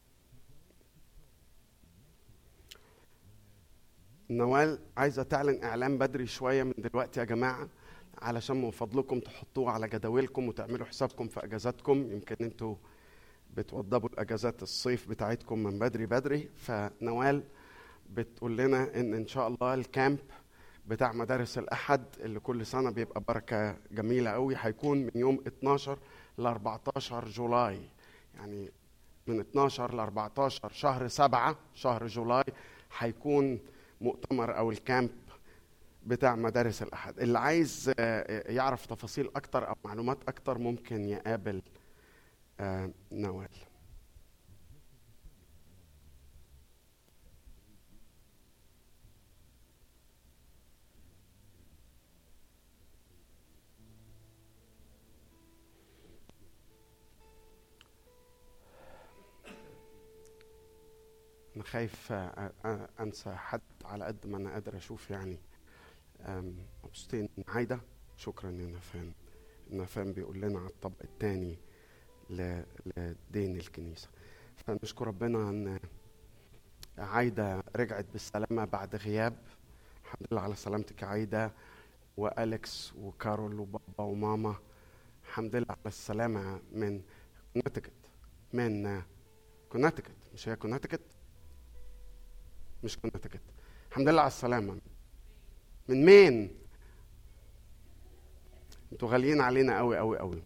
نوال 4.37 4.79
عايزه 4.97 5.23
تعلن 5.23 5.65
اعلان 5.65 5.99
بدري 5.99 6.27
شوية 6.27 6.63
من 6.63 6.75
دلوقتي 6.79 7.21
يا 7.21 7.25
جماعة 7.25 7.69
علشان 8.23 8.63
من 8.63 8.71
فضلكم 8.71 9.21
تحطوه 9.21 9.71
على 9.71 9.89
جداولكم 9.89 10.49
وتعملوا 10.49 10.87
حسابكم 10.87 11.29
في 11.29 11.45
أجازاتكم. 11.45 12.13
يمكن 12.13 12.37
أنتوا 12.41 12.75
بتوضبوا 13.57 14.09
الأجازات 14.09 14.63
الصيف 14.63 15.09
بتاعتكم 15.09 15.59
من 15.59 15.79
بدري 15.79 16.07
بدري. 16.07 16.49
فنوال 16.57 17.43
بتقول 18.11 18.57
لنا 18.57 19.01
إن 19.01 19.15
إن 19.15 19.27
شاء 19.27 19.49
الله 19.49 19.75
الكامب 19.75 20.19
بتاع 20.87 21.13
مدارس 21.13 21.59
الأحد 21.59 22.05
اللي 22.21 22.41
كل 22.41 22.67
سنة 22.67 22.91
بيبقى 22.91 23.23
بركة 23.29 23.77
جميلة 23.91 24.31
قوي 24.31 24.55
هيكون 24.59 24.99
من 24.99 25.11
يوم 25.15 25.39
12 25.47 25.99
ل 26.39 26.47
14 26.47 27.29
جولاي. 27.29 27.81
يعني 28.35 28.71
من 29.27 29.41
12 29.41 29.95
ل 29.95 30.01
14 30.01 30.69
شهر 30.73 31.09
7 31.09 31.57
شهر 31.75 32.07
جولاي 32.07 32.45
هيكون 32.99 33.61
مؤتمر 34.03 34.59
أو 34.59 34.71
الكامب 34.71 35.11
بتاع 36.07 36.37
مدارس 36.37 36.83
الأحد. 36.83 37.19
اللي 37.21 37.39
عايز 37.39 37.93
آه، 37.99 38.53
يعرف 38.53 38.87
تفاصيل 38.87 39.31
أكتر 39.37 39.69
أو 39.69 39.75
معلومات 39.85 40.19
أكتر 40.29 40.59
ممكن 40.59 41.05
يقابل 41.05 41.63
آه، 42.61 42.91
نوال. 43.13 43.49
أنا 61.63 61.71
خايف 61.71 62.13
آه، 62.13 62.53
آه، 62.65 62.89
أنسى 63.01 63.35
حد 63.35 63.61
على 63.85 64.05
قد 64.05 64.27
ما 64.27 64.37
أنا 64.37 64.53
قادر 64.53 64.77
أشوف 64.77 65.11
يعني. 65.11 65.39
مبسوطين 66.85 67.29
عايدة. 67.49 67.81
شكرا 68.17 68.51
يا 68.51 68.67
نفان. 68.67 69.13
نفان 69.71 70.13
بيقول 70.13 70.41
لنا 70.41 70.59
على 70.59 70.69
الطبق 70.69 71.03
الثاني 71.05 71.59
لدين 72.31 73.57
الكنيسة. 73.57 74.09
فنشكر 74.57 75.07
ربنا 75.07 75.51
إن 75.51 75.79
عايدة 76.99 77.63
رجعت 77.77 78.07
بالسلامة 78.13 78.65
بعد 78.65 78.97
غياب. 78.97 79.37
الحمد 80.05 80.27
لله 80.33 80.41
على 80.41 80.55
سلامتك 80.55 81.03
يا 81.03 81.07
عايدة. 81.07 81.53
والكس 82.17 82.93
وكارول 82.97 83.61
وبابا 83.61 84.05
وماما 84.05 84.55
الحمد 85.25 85.57
لله 85.57 85.67
على 85.71 85.79
السلامة 85.87 86.61
من 86.73 87.03
كونيتيكت 87.55 87.93
من 88.53 89.03
كونيتيكت 89.69 90.13
مش 90.35 90.49
هي 90.49 90.57
كونيتيكت 90.57 91.01
مش 92.85 92.99
كونيتيكت 92.99 93.41
الحمد 93.91 94.09
لله 94.09 94.21
على 94.21 94.29
السلامة. 94.29 94.79
من 95.89 96.05
مين؟ 96.05 96.59
أنتوا 98.93 99.09
غاليين 99.09 99.41
علينا 99.41 99.79
قوي 99.79 99.99
قوي 99.99 100.19
قوي 100.19 100.43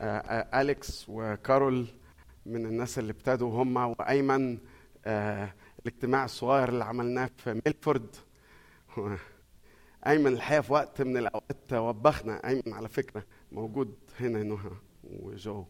آه، 0.00 0.18
آه، 0.18 0.60
أليكس 0.60 1.06
وكارول 1.08 1.86
من 2.46 2.66
الناس 2.66 2.98
اللي 2.98 3.10
ابتدوا 3.10 3.62
هم 3.62 3.76
وأيمن. 3.76 4.58
آه، 5.06 5.54
الاجتماع 5.78 6.24
الصغير 6.24 6.68
اللي 6.68 6.84
عملناه 6.84 7.30
في 7.36 7.60
ميلفورد. 7.66 8.16
أيمن 10.06 10.32
الحقيقة 10.32 10.60
في 10.60 10.72
وقت 10.72 11.02
من 11.02 11.16
الأوقات 11.16 11.72
وبخنا. 11.72 12.48
أيمن 12.48 12.72
على 12.72 12.88
فكرة 12.88 13.24
موجود 13.52 13.94
هنا 14.20 14.42
نهى 14.42 14.70
وجو 15.04 15.64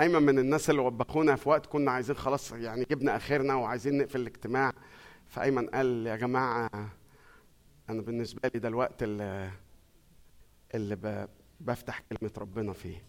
ايمن 0.00 0.22
من 0.22 0.38
الناس 0.38 0.70
اللي 0.70 0.80
وبخونا 0.80 1.36
في 1.36 1.48
وقت 1.48 1.66
كنا 1.66 1.90
عايزين 1.90 2.16
خلاص 2.16 2.52
يعني 2.52 2.84
جبنا 2.90 3.16
آخرنا 3.16 3.54
وعايزين 3.54 3.98
نقفل 3.98 4.20
الاجتماع. 4.20 4.72
فأيمن 5.26 5.66
قال 5.66 6.06
يا 6.06 6.16
جماعة 6.16 6.70
أنا 7.90 8.02
بالنسبة 8.02 8.50
لي 8.54 8.60
ده 8.60 8.68
الوقت 8.68 9.02
اللي 9.02 9.50
اللي 10.74 11.28
بفتح 11.60 12.00
كلمة 12.00 12.32
ربنا 12.38 12.72
فيه. 12.72 13.02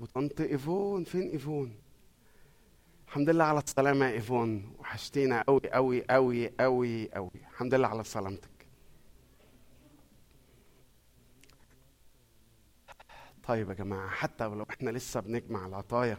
وطنط 0.00 0.40
إيفون 0.40 1.04
فين 1.04 1.30
إيفون؟ 1.30 1.74
الحمد 3.06 3.30
لله 3.30 3.44
على 3.44 3.58
السلامة 3.58 4.06
يا 4.06 4.12
إيفون. 4.12 4.74
وحشتينا 4.78 5.42
قوي 5.42 5.60
قوي 5.72 6.04
قوي 6.10 6.48
قوي 6.60 7.10
قوي 7.12 7.30
الحمد 7.50 7.74
لله 7.74 7.88
على 7.88 8.04
سلامتك. 8.04 8.53
طيب 13.48 13.68
يا 13.68 13.74
جماعة 13.74 14.08
حتى 14.08 14.44
ولو 14.44 14.66
إحنا 14.70 14.90
لسه 14.90 15.20
بنجمع 15.20 15.66
العطايا 15.66 16.18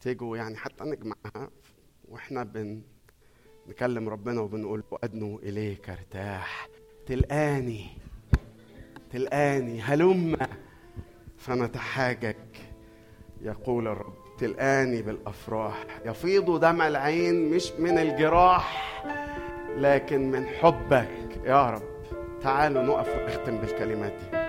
تيجوا 0.00 0.36
يعني 0.36 0.56
حتى 0.56 0.84
نجمعها 0.84 1.50
وإحنا 2.08 2.44
بن 2.44 2.82
نكلم 3.68 4.08
ربنا 4.08 4.40
وبنقول 4.40 4.82
وأدنو 4.90 5.38
إليك 5.38 5.90
أرتاح. 5.90 6.68
تلقاني 7.06 7.86
تلقاني 9.10 9.80
هلم. 9.80 10.36
فنتحاجج. 11.38 12.36
يقول 13.42 13.88
الرب 13.88 14.14
تلقاني 14.38 15.02
بالأفراح. 15.02 15.86
يفيض 16.04 16.60
دمع 16.60 16.88
العين 16.88 17.50
مش 17.50 17.72
من 17.72 17.98
الجراح 17.98 19.02
لكن 19.76 20.30
من 20.30 20.46
حبك. 20.46 21.40
يا 21.44 21.70
رب 21.70 21.82
تعالوا 22.42 22.82
نقف 22.82 23.08
ونختم 23.08 23.58
بالكلمات 23.58 24.12
دي. 24.12 24.41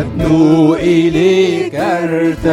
أدنو 0.00 0.74
إليك 0.74 1.74
أرتاح 1.74 2.50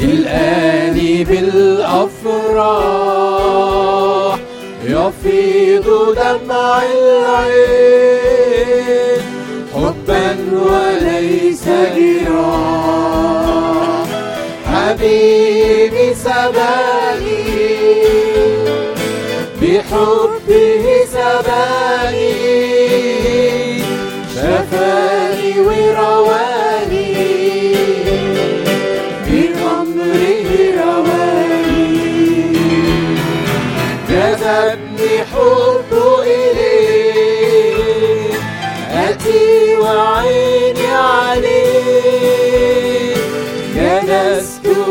الآن 0.00 1.24
بالأفراح 1.24 2.40
يفيض 4.84 5.86
دمع 6.16 6.82
العين 6.98 8.00
حبا 9.74 10.36
وليس 10.52 11.64
جراح. 11.96 13.20
حبيبي 14.66 16.14
سباني 16.14 17.44
بحبه 19.62 20.84
سباني 21.12 22.79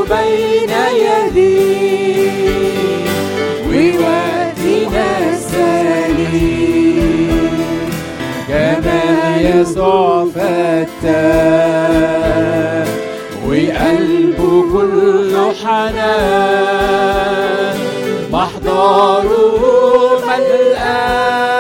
بين 0.10 0.72
يديه 1.06 2.30
ووقتنا 3.68 5.08
السليم 5.34 6.80
جمال 8.50 9.36
يسوع 9.46 10.14
فتان 10.36 11.70
وقلبه 13.48 14.52
كله 14.74 15.54
حنان. 15.64 16.90
محضره 18.32 19.62
ملآن 20.28 21.59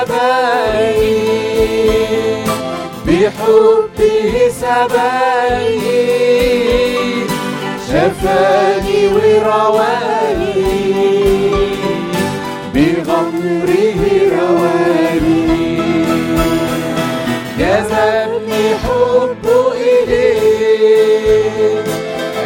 سباني 0.00 1.18
بحبه 3.06 4.48
سباني 4.60 6.06
شفاني 7.88 9.00
ورواني. 9.14 10.64
بغمره 12.74 13.96
رواني. 14.36 15.76
جذبني 17.58 18.64
حبه 18.82 19.72
إليه. 19.72 20.94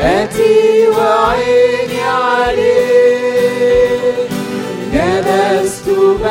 أتي 0.03 0.89
وعيني 0.89 2.03
عليه. 2.03 2.64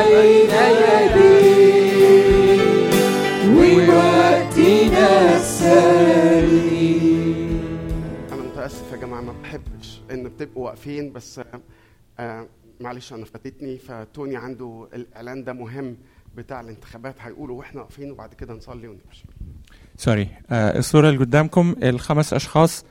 بين 0.09 0.49
يديه 0.83 2.63
ووقتنا 3.47 5.35
السليم. 6.33 7.59
أنا 8.33 8.41
متأسف 8.43 8.91
يا 8.91 8.97
جماعة 8.97 9.21
ما 9.21 9.33
بحبش 9.43 10.01
إن 10.11 10.23
بتبقوا 10.23 10.65
واقفين 10.65 11.13
بس 11.13 11.41
آه، 12.19 12.47
معلش 12.79 13.13
أنا 13.13 13.25
فاتتني 13.25 13.77
فتوني 13.77 14.35
عنده 14.37 14.87
الإعلان 14.93 15.43
ده 15.43 15.53
مهم 15.53 15.97
بتاع 16.37 16.61
الانتخابات 16.61 17.15
هيقولوا 17.21 17.57
وإحنا 17.59 17.81
واقفين 17.81 18.11
وبعد 18.11 18.33
كده 18.33 18.53
نصلي 18.53 18.87
ونمشي. 18.87 19.25
سوري 19.97 20.27
آه 20.51 20.77
الصورة 20.77 21.09
اللي 21.09 21.19
قدامكم 21.19 21.75
الخمس 21.83 22.33
أشخاص 22.33 22.85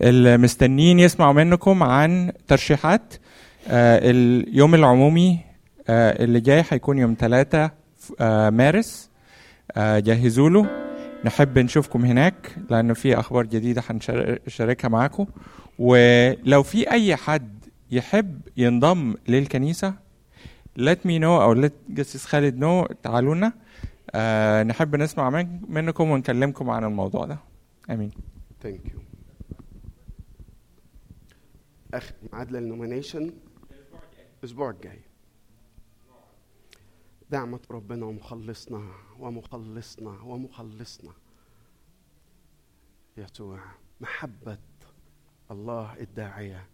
اللي 0.00 0.36
مستنيين 0.38 0.98
يسمعوا 1.00 1.32
منكم 1.32 1.82
عن 1.82 2.32
ترشيحات 2.48 3.14
آه 3.68 4.10
اليوم 4.10 4.74
العمومي 4.74 5.38
اللي 5.90 6.40
جاي 6.40 6.64
هيكون 6.70 6.98
يوم 6.98 7.16
3 7.18 7.70
آه 8.20 8.50
مارس. 8.50 9.10
آه 9.76 9.98
جهزوا 9.98 10.50
له 10.50 10.66
نحب 11.24 11.58
نشوفكم 11.58 12.04
هناك 12.04 12.56
لأنه 12.70 12.94
في 12.94 13.18
أخبار 13.20 13.46
جديدة 13.46 13.82
هنشاركها 13.90 14.88
معاكم. 14.88 15.26
ولو 15.78 16.62
في 16.62 16.90
أي 16.90 17.16
حد 17.16 17.64
يحب 17.90 18.40
ينضم 18.56 19.14
للكنيسة 19.28 19.94
let 20.80 20.98
me 21.06 21.18
know 21.20 21.24
أو 21.24 21.62
let 21.66 21.72
قسيس 21.88 22.24
خالد 22.26 22.64
know 22.64 22.94
تعالوا 23.02 23.34
لنا. 23.34 23.52
آه 24.14 24.62
نحب 24.62 24.96
نسمع 24.96 25.30
من 25.30 25.60
منكم 25.68 26.10
ونكلمكم 26.10 26.70
عن 26.70 26.84
الموضوع 26.84 27.24
ده. 27.26 27.38
آمين. 27.90 28.10
thank 28.62 28.80
you 28.94 29.00
اخر 31.94 32.14
ميعاد 32.32 32.52
للنومينيشن 32.52 33.32
الأسبوع 34.40 34.70
الجاي. 34.70 34.98
نعمة 37.30 37.60
ربنا 37.70 38.06
ومخلصنا 38.06 38.94
ومخلصنا 39.18 40.10
ومخلصنا. 40.10 41.12
يسوع 43.16 43.60
محبة 44.00 44.58
الله 45.50 46.00
الداعية 46.00 46.68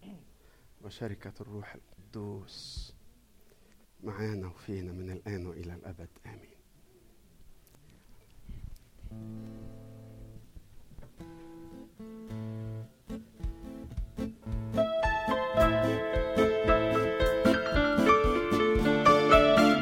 وشركة 0.83 1.33
الروح 1.41 1.75
القدوس 1.75 2.93
معانا 4.05 4.47
وفينا 4.47 4.93
من 4.93 5.11
الآن 5.11 5.47
وإلى 5.47 5.75
الأبد. 5.75 6.09
آمين. 6.27 6.55